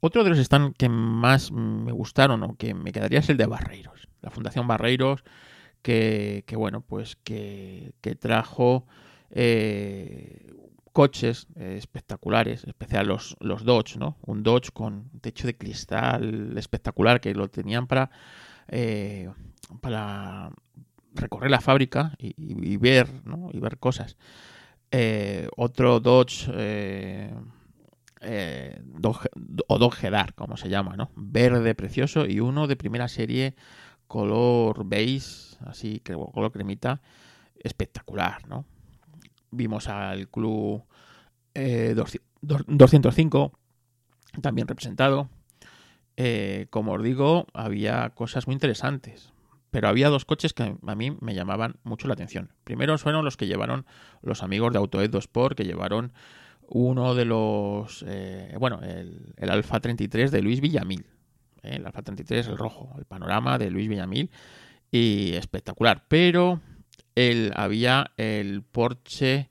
Otro 0.00 0.24
de 0.24 0.30
los 0.30 0.38
stands 0.38 0.76
que 0.76 0.88
más 0.88 1.52
me 1.52 1.92
gustaron 1.92 2.42
o 2.42 2.56
que 2.56 2.74
me 2.74 2.92
quedaría 2.92 3.20
es 3.20 3.28
el 3.28 3.36
de 3.36 3.46
Barreiros, 3.46 4.08
la 4.20 4.30
Fundación 4.30 4.66
Barreiros, 4.66 5.24
que, 5.82 6.44
que 6.46 6.56
bueno, 6.56 6.80
pues 6.80 7.16
que, 7.16 7.94
que 8.00 8.14
trajo 8.14 8.86
eh, 9.30 10.52
coches 10.94 11.48
eh, 11.56 11.74
espectaculares, 11.76 12.62
especial 12.64 13.08
los, 13.08 13.36
los 13.40 13.64
Dodge, 13.64 13.96
¿no? 13.96 14.16
Un 14.22 14.44
Dodge 14.44 14.70
con 14.72 15.10
techo 15.20 15.48
de 15.48 15.56
cristal 15.56 16.56
espectacular 16.56 17.20
que 17.20 17.34
lo 17.34 17.48
tenían 17.48 17.88
para 17.88 18.10
eh, 18.68 19.28
para 19.80 20.52
recorrer 21.14 21.50
la 21.50 21.60
fábrica 21.60 22.14
y, 22.18 22.76
ver, 22.76 23.08
¿no? 23.24 23.50
Y 23.52 23.58
ver 23.58 23.78
cosas. 23.78 24.16
Eh, 24.92 25.48
otro 25.56 25.98
Dodge 25.98 26.48
o 29.66 29.78
Dodge 29.78 30.10
Dark, 30.10 30.34
como 30.36 30.56
se 30.56 30.68
llama, 30.68 30.96
¿no? 30.96 31.10
Verde 31.16 31.74
precioso 31.74 32.24
y 32.24 32.38
uno 32.38 32.68
de 32.68 32.76
primera 32.76 33.08
serie 33.08 33.56
color 34.06 34.86
beige, 34.86 35.56
así 35.66 36.00
color 36.00 36.52
cremita, 36.52 37.00
espectacular, 37.56 38.46
¿no? 38.48 38.64
Vimos 39.54 39.88
al 39.88 40.28
club 40.28 40.84
205 41.54 43.52
también 44.42 44.68
representado. 44.68 45.28
como 46.70 46.92
os 46.92 47.02
digo, 47.02 47.46
había 47.54 48.10
cosas 48.10 48.46
muy 48.46 48.54
interesantes. 48.54 49.34
Pero 49.74 49.88
había 49.88 50.08
dos 50.08 50.24
coches 50.24 50.52
que 50.52 50.76
a 50.86 50.94
mí 50.94 51.16
me 51.20 51.34
llamaban 51.34 51.80
mucho 51.82 52.06
la 52.06 52.14
atención. 52.14 52.52
Primero 52.62 52.96
fueron 52.96 53.24
los 53.24 53.36
que 53.36 53.48
llevaron 53.48 53.86
los 54.22 54.44
amigos 54.44 54.72
de 54.72 54.78
Autoed 54.78 55.12
Sport, 55.16 55.56
que 55.56 55.64
llevaron 55.64 56.12
uno 56.68 57.16
de 57.16 57.24
los. 57.24 58.04
Eh, 58.06 58.54
bueno, 58.60 58.78
el, 58.84 59.34
el, 59.36 59.50
Alfa 59.50 59.80
33 59.80 60.30
de 60.30 60.42
Luis 60.42 60.60
Villamil. 60.60 61.06
Eh, 61.64 61.76
el 61.76 61.86
Alfa 61.86 62.02
33, 62.02 62.46
el 62.46 62.56
rojo, 62.56 62.94
el 62.98 63.04
panorama 63.04 63.58
de 63.58 63.68
Luis 63.72 63.88
Villamil. 63.88 64.30
Y 64.92 65.32
espectacular. 65.34 66.04
Pero 66.06 66.60
él, 67.14 67.52
había 67.54 68.10
el 68.16 68.62
Porsche 68.62 69.50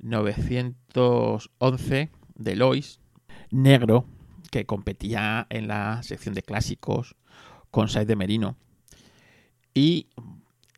911 0.00 2.10
de 2.34 2.56
Lois, 2.56 3.00
negro, 3.50 4.06
que 4.50 4.66
competía 4.66 5.46
en 5.50 5.68
la 5.68 6.02
sección 6.02 6.34
de 6.34 6.42
clásicos 6.42 7.14
con 7.70 7.88
Said 7.88 8.06
de 8.06 8.16
Merino 8.16 8.56
y 9.74 10.08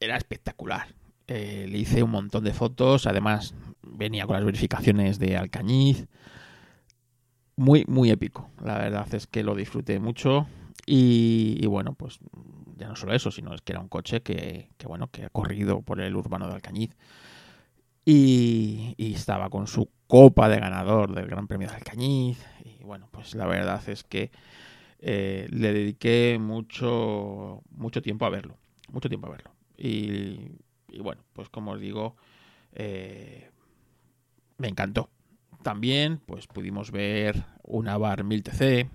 era 0.00 0.16
espectacular. 0.16 0.88
Eh, 1.26 1.66
le 1.68 1.78
hice 1.78 2.02
un 2.02 2.10
montón 2.10 2.44
de 2.44 2.52
fotos, 2.52 3.06
además 3.06 3.54
venía 3.82 4.26
con 4.26 4.36
las 4.36 4.44
verificaciones 4.44 5.18
de 5.18 5.36
Alcañiz. 5.36 6.06
Muy, 7.56 7.84
muy 7.86 8.10
épico. 8.10 8.50
La 8.62 8.78
verdad 8.78 9.12
es 9.14 9.26
que 9.26 9.42
lo 9.42 9.54
disfruté 9.54 10.00
mucho. 10.00 10.46
Y, 10.86 11.64
bueno, 11.66 11.94
pues 11.94 12.18
ya 12.76 12.88
no 12.88 12.96
solo 12.96 13.14
eso, 13.14 13.30
sino 13.30 13.54
es 13.54 13.62
que 13.62 13.72
era 13.72 13.80
un 13.80 13.88
coche 13.88 14.22
que, 14.22 14.68
bueno, 14.84 15.08
que 15.10 15.24
ha 15.24 15.30
corrido 15.30 15.82
por 15.82 16.00
el 16.00 16.14
urbano 16.14 16.48
de 16.48 16.54
Alcañiz. 16.54 16.96
Y, 18.04 18.94
y, 18.98 19.14
estaba 19.14 19.48
con 19.48 19.66
su 19.66 19.88
copa 20.06 20.50
de 20.50 20.60
ganador 20.60 21.14
del 21.14 21.26
Gran 21.26 21.46
Premio 21.46 21.68
de 21.68 21.76
Alcañiz. 21.76 22.44
Y 22.64 22.84
bueno, 22.84 23.08
pues 23.10 23.34
la 23.34 23.46
verdad 23.46 23.82
es 23.88 24.04
que 24.04 24.30
eh, 24.98 25.46
le 25.50 25.72
dediqué 25.72 26.38
mucho, 26.38 27.62
mucho 27.70 28.02
tiempo 28.02 28.26
a 28.26 28.30
verlo 28.30 28.58
mucho 28.94 29.08
tiempo 29.08 29.26
a 29.26 29.30
verlo. 29.30 29.50
Y, 29.76 30.52
bueno, 31.00 31.22
pues 31.32 31.48
como 31.50 31.72
os 31.72 31.80
digo, 31.80 32.16
eh, 32.72 33.50
me 34.56 34.68
encantó. 34.68 35.10
También, 35.62 36.20
pues 36.24 36.46
pudimos 36.46 36.90
ver 36.90 37.44
una 37.62 37.98
Bar 37.98 38.24
1000 38.24 38.42
TC, 38.42 38.88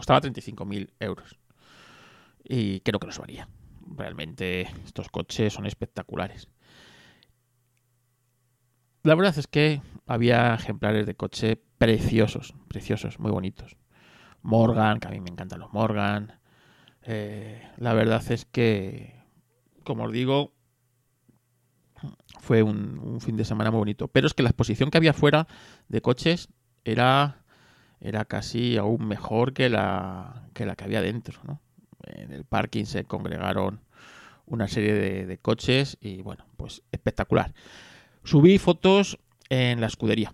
costaba 0.00 0.22
35.000 0.22 0.94
euros. 0.98 1.38
Y 2.42 2.80
creo 2.80 2.98
que 2.98 3.06
nos 3.06 3.18
varía. 3.18 3.48
Realmente 3.94 4.62
estos 4.86 5.10
coches 5.10 5.52
son 5.52 5.66
espectaculares. 5.66 6.48
La 9.02 9.14
verdad 9.14 9.36
es 9.36 9.46
que 9.46 9.82
había 10.06 10.54
ejemplares 10.54 11.06
de 11.06 11.14
coche 11.14 11.60
preciosos, 11.76 12.54
preciosos, 12.68 13.18
muy 13.18 13.30
bonitos. 13.30 13.76
Morgan, 14.40 15.00
que 15.00 15.08
a 15.08 15.10
mí 15.10 15.20
me 15.20 15.28
encantan 15.28 15.60
los 15.60 15.72
Morgan. 15.74 16.40
Eh, 17.02 17.62
la 17.76 17.92
verdad 17.92 18.22
es 18.30 18.46
que, 18.46 19.22
como 19.84 20.04
os 20.04 20.12
digo, 20.12 20.54
fue 22.40 22.62
un, 22.62 23.20
fin 23.20 23.36
de 23.36 23.44
semana 23.44 23.70
muy 23.70 23.80
bonito. 23.80 24.08
Pero 24.08 24.26
es 24.26 24.32
que 24.32 24.42
la 24.42 24.48
exposición 24.48 24.90
que 24.90 24.96
había 24.96 25.12
fuera 25.12 25.46
de 25.88 26.00
coches 26.00 26.48
era, 26.84 27.39
era 28.00 28.24
casi 28.24 28.76
aún 28.76 29.06
mejor 29.06 29.52
que 29.52 29.68
la, 29.68 30.48
que 30.54 30.66
la 30.66 30.76
que 30.76 30.84
había 30.84 31.02
dentro. 31.02 31.60
En 32.06 32.32
el 32.32 32.44
parking 32.44 32.84
se 32.84 33.04
congregaron 33.04 33.80
una 34.46 34.68
serie 34.68 34.94
de, 34.94 35.38
coches 35.38 35.96
y 36.00 36.22
bueno, 36.22 36.44
pues 36.56 36.82
espectacular. 36.92 37.52
Subí 38.24 38.58
fotos 38.58 39.18
en 39.48 39.80
la 39.80 39.86
escudería 39.86 40.32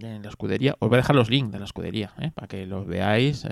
en 0.00 0.22
la 0.22 0.28
escudería. 0.30 0.76
Os 0.78 0.88
voy 0.88 0.96
a 0.96 1.02
dejar 1.02 1.16
los 1.16 1.28
links 1.28 1.52
de 1.52 1.58
la 1.58 1.64
escudería 1.64 2.14
¿eh? 2.20 2.30
para 2.34 2.46
que 2.46 2.64
los 2.64 2.86
veáis, 2.86 3.46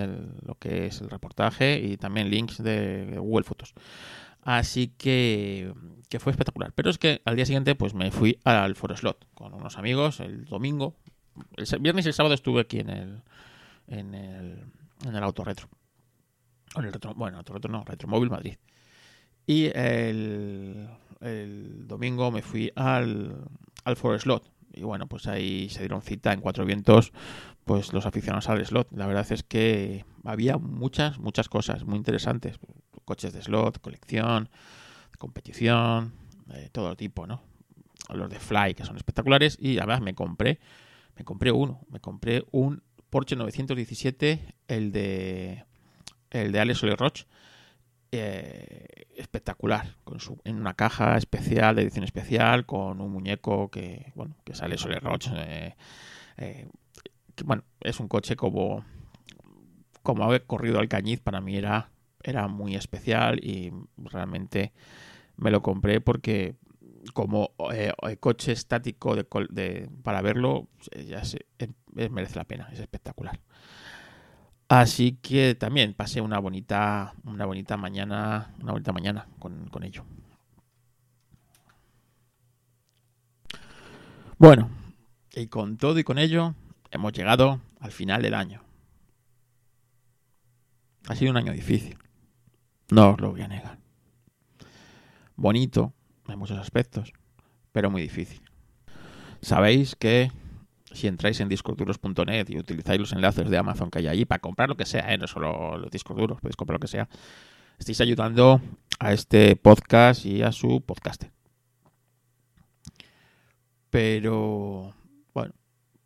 lo 0.46 0.54
que 0.54 0.86
es 0.86 1.00
el 1.00 1.10
reportaje 1.10 1.78
y 1.78 1.96
también 1.96 2.30
links 2.30 2.62
de 2.62 3.16
Google 3.18 3.44
Fotos. 3.44 3.74
Así 4.42 4.92
que, 4.96 5.72
que 6.08 6.18
fue 6.20 6.32
espectacular. 6.32 6.72
Pero 6.74 6.90
es 6.90 6.98
que 6.98 7.20
al 7.24 7.36
día 7.36 7.44
siguiente 7.44 7.74
pues 7.74 7.92
me 7.92 8.10
fui 8.10 8.38
al 8.44 8.76
Slot 8.76 9.26
con 9.34 9.52
unos 9.52 9.76
amigos 9.76 10.20
el 10.20 10.46
domingo. 10.46 10.94
El 11.56 11.80
viernes 11.80 12.04
y 12.06 12.08
el 12.08 12.14
sábado 12.14 12.34
estuve 12.34 12.60
aquí 12.60 12.80
en 12.80 12.90
el, 12.90 13.22
en 13.86 14.14
el, 14.14 14.64
en 15.06 15.14
el 15.14 15.22
Autoretro. 15.22 15.68
En 16.76 16.84
el 16.84 16.92
retro, 16.92 17.14
bueno, 17.14 17.38
Autoretro 17.38 17.70
no, 17.70 17.84
Retromóvil 17.84 18.30
Madrid. 18.30 18.56
Y 19.46 19.66
el, 19.74 20.88
domingo 21.86 22.30
me 22.30 22.42
fui 22.42 22.70
al, 22.76 23.44
al 23.84 23.96
Slot 23.96 24.58
y 24.72 24.82
bueno, 24.82 25.06
pues 25.06 25.26
ahí 25.26 25.68
se 25.70 25.80
dieron 25.80 26.02
cita 26.02 26.32
en 26.32 26.40
Cuatro 26.40 26.64
Vientos, 26.64 27.12
pues 27.64 27.92
los 27.92 28.06
aficionados 28.06 28.48
al 28.48 28.64
slot. 28.64 28.88
La 28.92 29.06
verdad 29.06 29.26
es 29.30 29.42
que 29.42 30.04
había 30.24 30.58
muchas, 30.58 31.18
muchas 31.18 31.48
cosas 31.48 31.84
muy 31.84 31.96
interesantes. 31.96 32.58
Coches 33.04 33.32
de 33.32 33.42
slot, 33.42 33.80
colección, 33.80 34.50
competición, 35.18 36.12
de 36.46 36.68
todo 36.68 36.94
tipo, 36.96 37.26
¿no? 37.26 37.42
Los 38.10 38.30
de 38.30 38.38
Fly, 38.38 38.74
que 38.74 38.84
son 38.84 38.96
espectaculares. 38.96 39.58
Y 39.60 39.78
además 39.78 40.00
me 40.00 40.14
compré, 40.14 40.60
me 41.18 41.24
compré 41.24 41.50
uno, 41.50 41.80
me 41.90 41.98
compré 41.98 42.44
un 42.52 42.82
Porsche 43.10 43.34
917, 43.36 44.54
el 44.68 44.92
de, 44.92 45.64
el 46.30 46.52
de 46.52 46.60
Alex 46.60 46.82
Roche 46.82 47.26
eh, 48.12 49.06
espectacular, 49.16 49.96
en 50.44 50.56
una 50.56 50.74
caja 50.74 51.16
especial, 51.16 51.74
de 51.74 51.82
edición 51.82 52.04
especial, 52.04 52.66
con 52.66 53.00
un 53.00 53.10
muñeco 53.10 53.68
que, 53.68 54.12
bueno, 54.14 54.36
que 54.44 54.54
sale 54.54 54.78
Soler 54.78 55.02
Roche. 55.02 55.32
Eh, 55.34 55.74
eh, 56.36 56.68
bueno, 57.44 57.64
es 57.80 57.98
un 57.98 58.06
coche 58.06 58.36
como, 58.36 58.84
como 60.02 60.24
haber 60.24 60.44
corrido 60.46 60.78
al 60.78 60.88
Cañiz, 60.88 61.20
para 61.20 61.40
mí 61.40 61.56
era, 61.56 61.90
era 62.22 62.46
muy 62.46 62.76
especial 62.76 63.44
y 63.44 63.72
realmente 63.96 64.72
me 65.36 65.50
lo 65.50 65.62
compré 65.62 66.00
porque 66.00 66.54
como 67.12 67.52
coche 68.20 68.52
estático 68.52 69.16
de, 69.16 69.90
para 70.02 70.22
verlo, 70.22 70.68
ya 71.06 71.24
se, 71.24 71.46
merece 72.10 72.36
la 72.36 72.44
pena, 72.44 72.68
es 72.72 72.80
espectacular. 72.80 73.40
Así 74.68 75.12
que 75.22 75.54
también 75.54 75.94
pasé 75.94 76.20
una 76.20 76.38
bonita, 76.38 77.14
una 77.24 77.46
bonita 77.46 77.76
mañana, 77.76 78.54
una 78.60 78.72
bonita 78.72 78.92
mañana 78.92 79.26
con, 79.38 79.68
con 79.68 79.82
ello. 79.82 80.04
Bueno, 84.38 84.70
y 85.34 85.46
con 85.48 85.78
todo 85.78 85.98
y 85.98 86.04
con 86.04 86.18
ello, 86.18 86.54
hemos 86.90 87.12
llegado 87.12 87.60
al 87.80 87.92
final 87.92 88.22
del 88.22 88.34
año. 88.34 88.62
Ha 91.08 91.14
sido 91.14 91.30
un 91.30 91.38
año 91.38 91.52
difícil. 91.52 91.96
No 92.90 93.10
os 93.10 93.20
lo 93.20 93.30
voy 93.30 93.42
a 93.42 93.48
negar. 93.48 93.78
Bonito 95.36 95.94
en 96.28 96.38
muchos 96.38 96.58
aspectos, 96.58 97.12
pero 97.72 97.90
muy 97.90 98.02
difícil. 98.02 98.40
Sabéis 99.40 99.96
que 99.96 100.30
si 100.92 101.06
entráis 101.06 101.40
en 101.40 101.48
discoduros.net 101.48 102.46
y 102.48 102.58
utilizáis 102.58 103.00
los 103.00 103.12
enlaces 103.12 103.48
de 103.50 103.58
Amazon 103.58 103.90
que 103.90 103.98
hay 103.98 104.08
allí 104.08 104.24
para 104.24 104.40
comprar 104.40 104.68
lo 104.68 104.76
que 104.76 104.86
sea, 104.86 105.12
¿eh? 105.12 105.18
no 105.18 105.26
solo 105.26 105.78
los 105.78 105.90
discos 105.90 106.16
duros, 106.16 106.40
podéis 106.40 106.56
comprar 106.56 106.76
lo 106.76 106.80
que 106.80 106.88
sea, 106.88 107.08
estáis 107.78 108.00
ayudando 108.00 108.60
a 108.98 109.12
este 109.12 109.54
podcast 109.56 110.24
y 110.24 110.42
a 110.42 110.52
su 110.52 110.80
podcaster. 110.80 111.30
Pero, 113.90 114.94
bueno, 115.32 115.54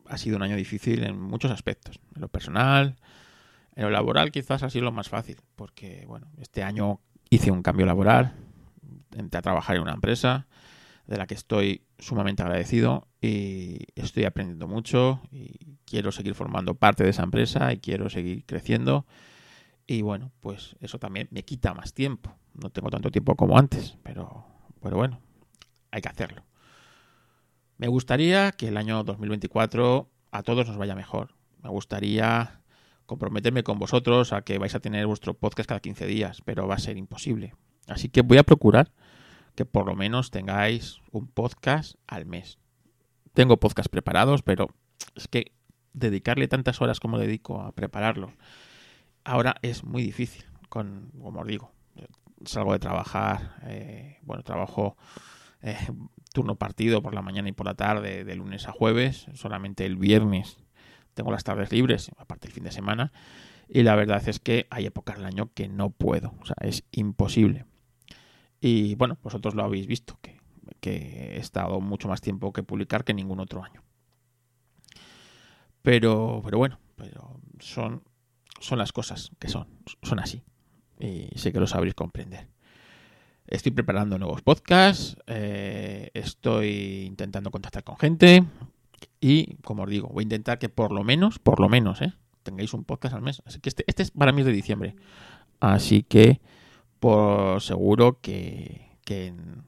ha 0.07 0.17
sido 0.17 0.37
un 0.37 0.43
año 0.43 0.55
difícil 0.55 1.03
en 1.03 1.19
muchos 1.19 1.51
aspectos. 1.51 1.99
En 2.15 2.21
lo 2.21 2.27
personal, 2.29 2.95
en 3.75 3.83
lo 3.83 3.89
laboral 3.89 4.31
quizás 4.31 4.63
ha 4.63 4.69
sido 4.69 4.85
lo 4.85 4.91
más 4.91 5.09
fácil, 5.09 5.37
porque, 5.55 6.05
bueno, 6.07 6.27
este 6.37 6.63
año 6.63 6.99
hice 7.29 7.51
un 7.51 7.63
cambio 7.63 7.85
laboral, 7.85 8.35
entré 9.15 9.39
a 9.39 9.41
trabajar 9.41 9.75
en 9.75 9.83
una 9.83 9.93
empresa 9.93 10.47
de 11.07 11.17
la 11.17 11.27
que 11.27 11.33
estoy 11.33 11.85
sumamente 11.99 12.43
agradecido 12.43 13.07
y 13.21 13.79
estoy 13.95 14.25
aprendiendo 14.25 14.67
mucho 14.67 15.21
y 15.31 15.77
quiero 15.85 16.11
seguir 16.11 16.35
formando 16.35 16.75
parte 16.75 17.03
de 17.03 17.09
esa 17.09 17.23
empresa 17.23 17.73
y 17.73 17.79
quiero 17.79 18.09
seguir 18.09 18.45
creciendo. 18.45 19.05
Y 19.85 20.01
bueno, 20.01 20.31
pues 20.39 20.75
eso 20.79 20.97
también 20.99 21.27
me 21.31 21.43
quita 21.43 21.73
más 21.73 21.93
tiempo. 21.93 22.33
No 22.53 22.69
tengo 22.69 22.89
tanto 22.89 23.11
tiempo 23.11 23.35
como 23.35 23.57
antes, 23.57 23.97
pero, 24.03 24.45
pero 24.81 24.95
bueno, 24.95 25.19
hay 25.91 26.01
que 26.01 26.09
hacerlo. 26.09 26.43
Me 27.77 27.87
gustaría 27.87 28.51
que 28.53 28.69
el 28.69 28.77
año 28.77 29.03
2024 29.03 30.09
a 30.31 30.43
todos 30.43 30.67
nos 30.67 30.77
vaya 30.77 30.95
mejor. 30.95 31.35
Me 31.61 31.69
gustaría 31.69 32.61
comprometerme 33.05 33.63
con 33.63 33.77
vosotros 33.77 34.31
a 34.31 34.43
que 34.43 34.57
vais 34.57 34.73
a 34.75 34.79
tener 34.79 35.05
vuestro 35.05 35.33
podcast 35.33 35.67
cada 35.67 35.81
15 35.81 36.05
días, 36.05 36.41
pero 36.45 36.67
va 36.67 36.75
a 36.75 36.79
ser 36.79 36.97
imposible. 36.97 37.55
Así 37.87 38.07
que 38.09 38.21
voy 38.21 38.37
a 38.37 38.43
procurar 38.43 38.91
que 39.55 39.65
por 39.65 39.85
lo 39.85 39.95
menos 39.95 40.31
tengáis 40.31 40.99
un 41.11 41.27
podcast 41.27 41.95
al 42.07 42.25
mes. 42.25 42.59
Tengo 43.33 43.57
podcast 43.57 43.89
preparados, 43.89 44.41
pero 44.41 44.67
es 45.15 45.27
que 45.27 45.51
dedicarle 45.93 46.47
tantas 46.47 46.81
horas 46.81 46.99
como 46.99 47.19
dedico 47.19 47.61
a 47.61 47.71
prepararlo 47.71 48.33
ahora 49.23 49.55
es 49.61 49.83
muy 49.83 50.03
difícil. 50.03 50.45
Con, 50.69 51.11
como 51.21 51.41
os 51.41 51.47
digo, 51.47 51.71
salgo 52.45 52.73
de 52.73 52.79
trabajar, 52.79 53.57
eh, 53.67 54.17
bueno, 54.23 54.43
trabajo 54.43 54.97
eh, 55.61 55.77
turno 56.33 56.55
partido 56.55 57.01
por 57.01 57.13
la 57.13 57.21
mañana 57.21 57.49
y 57.49 57.51
por 57.51 57.65
la 57.65 57.75
tarde, 57.75 58.23
de 58.23 58.35
lunes 58.35 58.67
a 58.67 58.71
jueves. 58.71 59.27
Solamente 59.33 59.85
el 59.85 59.97
viernes 59.97 60.57
tengo 61.13 61.31
las 61.31 61.43
tardes 61.43 61.71
libres, 61.71 62.11
aparte 62.17 62.47
el 62.47 62.53
fin 62.53 62.63
de 62.63 62.71
semana. 62.71 63.11
Y 63.69 63.83
la 63.83 63.95
verdad 63.95 64.27
es 64.27 64.39
que 64.39 64.67
hay 64.69 64.85
épocas 64.85 65.17
del 65.17 65.25
año 65.25 65.51
que 65.53 65.67
no 65.67 65.89
puedo, 65.89 66.33
o 66.41 66.45
sea, 66.45 66.55
es 66.61 66.83
imposible. 66.91 67.65
Y 68.65 68.95
bueno, 68.95 69.17
vosotros 69.21 69.55
lo 69.55 69.65
habéis 69.65 69.87
visto, 69.87 70.17
que, 70.21 70.39
he 70.85 71.37
estado 71.37 71.81
mucho 71.81 72.07
más 72.07 72.21
tiempo 72.21 72.53
que 72.53 72.63
publicar 72.63 73.03
que 73.03 73.13
ningún 73.13 73.41
otro 73.41 73.61
año. 73.61 73.83
Pero, 75.81 76.41
pero 76.45 76.57
bueno, 76.59 76.79
pero 76.95 77.41
son, 77.59 78.03
son 78.61 78.79
las 78.79 78.93
cosas 78.93 79.31
que 79.37 79.49
son, 79.49 79.67
son 80.01 80.19
así. 80.19 80.43
Y 80.97 81.27
sé 81.37 81.51
que 81.51 81.59
lo 81.59 81.67
sabréis 81.67 81.93
comprender. 81.93 82.47
Estoy 83.47 83.73
preparando 83.73 84.17
nuevos 84.17 84.41
podcasts, 84.41 85.17
eh, 85.27 86.09
estoy 86.13 87.03
intentando 87.05 87.51
contactar 87.51 87.83
con 87.83 87.97
gente 87.97 88.45
y, 89.19 89.55
como 89.57 89.83
os 89.83 89.89
digo, 89.89 90.07
voy 90.07 90.21
a 90.21 90.23
intentar 90.23 90.57
que 90.57 90.69
por 90.69 90.93
lo 90.93 91.03
menos, 91.03 91.37
por 91.37 91.59
lo 91.59 91.67
menos, 91.67 92.01
eh, 92.01 92.13
tengáis 92.43 92.73
un 92.73 92.85
podcast 92.85 93.13
al 93.13 93.23
mes. 93.23 93.41
Así 93.45 93.59
que 93.59 93.67
este, 93.67 93.83
este 93.87 94.03
es 94.03 94.11
para 94.11 94.31
mí 94.31 94.39
es 94.39 94.47
de 94.47 94.53
diciembre. 94.53 94.95
Así 95.59 96.03
que, 96.03 96.39
por 97.03 97.61
seguro 97.61 98.21
que, 98.21 98.97
en 99.09 99.65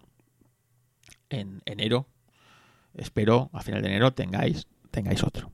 enero, 1.65 2.07
espero 2.93 3.49
a 3.51 3.61
final 3.61 3.81
de 3.81 3.89
enero 3.89 4.13
tengáis, 4.13 4.67
tengáis 4.89 5.21
otro. 5.21 5.51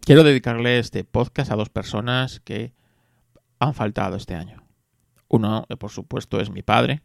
Quiero 0.00 0.24
dedicarle 0.24 0.80
este 0.80 1.04
podcast 1.04 1.52
a 1.52 1.54
dos 1.54 1.68
personas 1.68 2.40
que 2.40 2.74
han 3.60 3.72
faltado 3.72 4.16
este 4.16 4.34
año. 4.34 4.64
Uno, 5.28 5.64
eh, 5.68 5.76
por 5.76 5.92
supuesto, 5.92 6.40
es 6.40 6.50
mi 6.50 6.62
padre, 6.62 7.02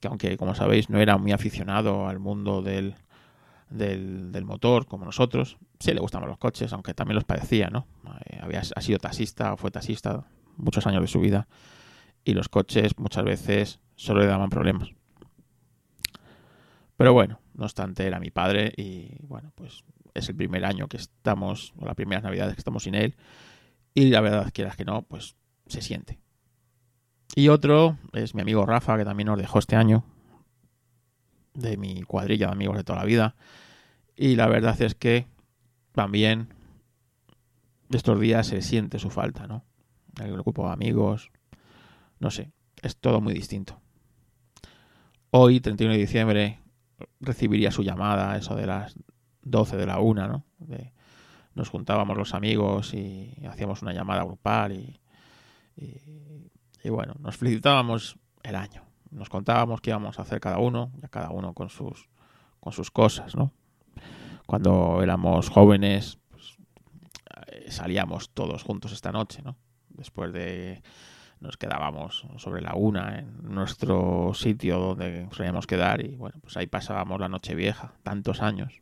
que 0.00 0.08
aunque, 0.08 0.36
como 0.36 0.54
sabéis, 0.54 0.90
no 0.90 1.00
era 1.00 1.16
muy 1.16 1.32
aficionado 1.32 2.06
al 2.06 2.18
mundo 2.18 2.60
del, 2.60 2.96
del, 3.70 4.44
motor 4.44 4.84
como 4.84 5.06
nosotros, 5.06 5.56
sí 5.80 5.94
le 5.94 6.00
gustaban 6.00 6.28
los 6.28 6.36
coches, 6.36 6.70
aunque 6.74 6.92
también 6.92 7.14
los 7.14 7.24
padecía, 7.24 7.70
¿no? 7.70 7.86
Eh, 8.26 8.40
había, 8.42 8.60
ha 8.60 8.80
sido 8.82 8.98
taxista 8.98 9.54
o 9.54 9.56
fue 9.56 9.70
taxista 9.70 10.26
muchos 10.58 10.86
años 10.86 11.00
de 11.00 11.08
su 11.08 11.18
vida 11.18 11.48
y 12.24 12.34
los 12.34 12.48
coches 12.48 12.98
muchas 12.98 13.24
veces 13.24 13.80
solo 13.96 14.20
le 14.20 14.26
daban 14.26 14.50
problemas. 14.50 14.90
Pero 16.96 17.12
bueno, 17.12 17.40
no 17.54 17.64
obstante, 17.64 18.06
era 18.06 18.20
mi 18.20 18.30
padre 18.30 18.72
y 18.76 19.16
bueno, 19.22 19.52
pues 19.54 19.84
es 20.14 20.28
el 20.28 20.36
primer 20.36 20.64
año 20.64 20.88
que 20.88 20.98
estamos, 20.98 21.72
o 21.78 21.86
las 21.86 21.94
primeras 21.94 22.22
navidades 22.22 22.54
que 22.54 22.60
estamos 22.60 22.84
sin 22.84 22.94
él 22.94 23.16
y 23.94 24.10
la 24.10 24.20
verdad, 24.20 24.50
quieras 24.52 24.76
que 24.76 24.84
no, 24.84 25.02
pues 25.02 25.36
se 25.66 25.82
siente. 25.82 26.18
Y 27.34 27.48
otro 27.48 27.98
es 28.12 28.34
mi 28.34 28.42
amigo 28.42 28.66
Rafa, 28.66 28.96
que 28.96 29.04
también 29.04 29.26
nos 29.26 29.38
dejó 29.38 29.58
este 29.58 29.76
año, 29.76 30.04
de 31.54 31.76
mi 31.76 32.02
cuadrilla 32.02 32.46
de 32.46 32.52
amigos 32.52 32.76
de 32.76 32.84
toda 32.84 33.00
la 33.00 33.04
vida. 33.04 33.36
Y 34.16 34.36
la 34.36 34.46
verdad 34.46 34.80
es 34.80 34.94
que 34.94 35.26
también 35.92 36.48
de 37.88 37.98
estos 37.98 38.18
días 38.20 38.46
se 38.46 38.62
siente 38.62 38.98
su 38.98 39.10
falta, 39.10 39.46
¿no? 39.46 39.64
El 40.22 40.32
grupo 40.32 40.66
de 40.66 40.72
amigos, 40.72 41.30
no 42.22 42.30
sé, 42.30 42.52
es 42.82 42.96
todo 42.96 43.20
muy 43.20 43.34
distinto. 43.34 43.80
Hoy, 45.32 45.60
31 45.60 45.94
de 45.94 45.98
diciembre, 45.98 46.60
recibiría 47.18 47.72
su 47.72 47.82
llamada, 47.82 48.36
eso 48.36 48.54
de 48.54 48.64
las 48.64 48.94
12 49.42 49.76
de 49.76 49.86
la 49.86 49.98
una, 49.98 50.28
¿no? 50.28 50.44
nos 51.54 51.68
juntábamos 51.68 52.16
los 52.16 52.32
amigos 52.32 52.94
y 52.94 53.34
hacíamos 53.46 53.82
una 53.82 53.92
llamada 53.92 54.22
grupal 54.22 54.72
y, 54.72 55.00
y, 55.76 56.88
bueno, 56.88 57.14
nos 57.18 57.36
felicitábamos 57.36 58.16
el 58.44 58.54
año. 58.54 58.84
Nos 59.10 59.28
contábamos 59.28 59.80
qué 59.80 59.90
íbamos 59.90 60.18
a 60.18 60.22
hacer 60.22 60.40
cada 60.40 60.58
uno, 60.58 60.92
ya 61.02 61.08
cada 61.08 61.30
uno 61.30 61.52
con 61.54 61.68
sus, 61.70 62.08
con 62.60 62.72
sus 62.72 62.90
cosas, 62.90 63.34
¿no? 63.34 63.52
Cuando 64.46 65.02
éramos 65.02 65.50
jóvenes, 65.50 66.18
pues, 66.30 66.56
eh, 67.48 67.70
salíamos 67.70 68.30
todos 68.30 68.62
juntos 68.62 68.92
esta 68.92 69.12
noche, 69.12 69.42
¿no? 69.42 69.56
Después 69.90 70.32
de 70.32 70.82
nos 71.42 71.56
quedábamos 71.56 72.24
sobre 72.36 72.62
la 72.62 72.74
una 72.74 73.18
en 73.18 73.54
nuestro 73.54 74.32
sitio 74.32 74.78
donde 74.78 75.28
solíamos 75.32 75.66
quedar 75.66 76.00
y 76.04 76.16
bueno, 76.16 76.38
pues 76.40 76.56
ahí 76.56 76.66
pasábamos 76.66 77.20
la 77.20 77.28
noche 77.28 77.54
vieja, 77.54 77.94
tantos 78.02 78.40
años. 78.40 78.80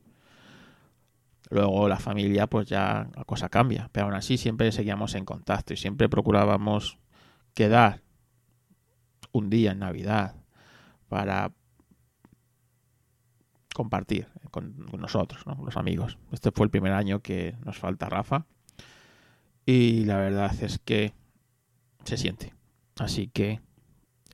Luego 1.48 1.88
la 1.88 1.98
familia, 1.98 2.46
pues 2.46 2.68
ya 2.68 3.08
la 3.16 3.24
cosa 3.24 3.48
cambia, 3.48 3.88
pero 3.92 4.06
aún 4.06 4.14
así 4.14 4.36
siempre 4.36 4.70
seguíamos 4.70 5.14
en 5.14 5.24
contacto 5.24 5.72
y 5.72 5.76
siempre 5.76 6.08
procurábamos 6.08 6.98
quedar 7.54 8.02
un 9.32 9.48
día 9.48 9.72
en 9.72 9.80
Navidad 9.80 10.36
para 11.08 11.52
compartir 13.74 14.28
con, 14.50 14.86
nosotros, 14.98 15.46
¿no? 15.46 15.58
los 15.64 15.76
amigos. 15.76 16.18
Este 16.30 16.50
fue 16.52 16.66
el 16.66 16.70
primer 16.70 16.92
año 16.92 17.20
que 17.20 17.56
nos 17.64 17.78
falta 17.78 18.08
Rafa 18.08 18.44
y 19.64 20.04
la 20.04 20.18
verdad 20.18 20.54
es 20.62 20.78
que 20.78 21.14
se 22.04 22.16
siente. 22.16 22.54
Así 22.98 23.28
que 23.28 23.60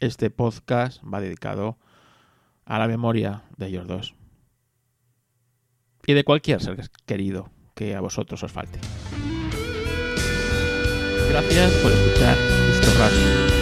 este 0.00 0.30
podcast 0.30 1.02
va 1.02 1.20
dedicado 1.20 1.78
a 2.64 2.78
la 2.78 2.88
memoria 2.88 3.44
de 3.56 3.66
ellos 3.68 3.86
dos 3.86 4.14
y 6.06 6.14
de 6.14 6.24
cualquier 6.24 6.60
ser 6.60 6.76
querido 7.04 7.50
que 7.74 7.94
a 7.94 8.00
vosotros 8.00 8.42
os 8.42 8.52
falte. 8.52 8.78
Gracias 11.28 11.72
por 11.82 11.92
escuchar 11.92 12.36
esto 12.70 12.90
radio. 12.98 13.55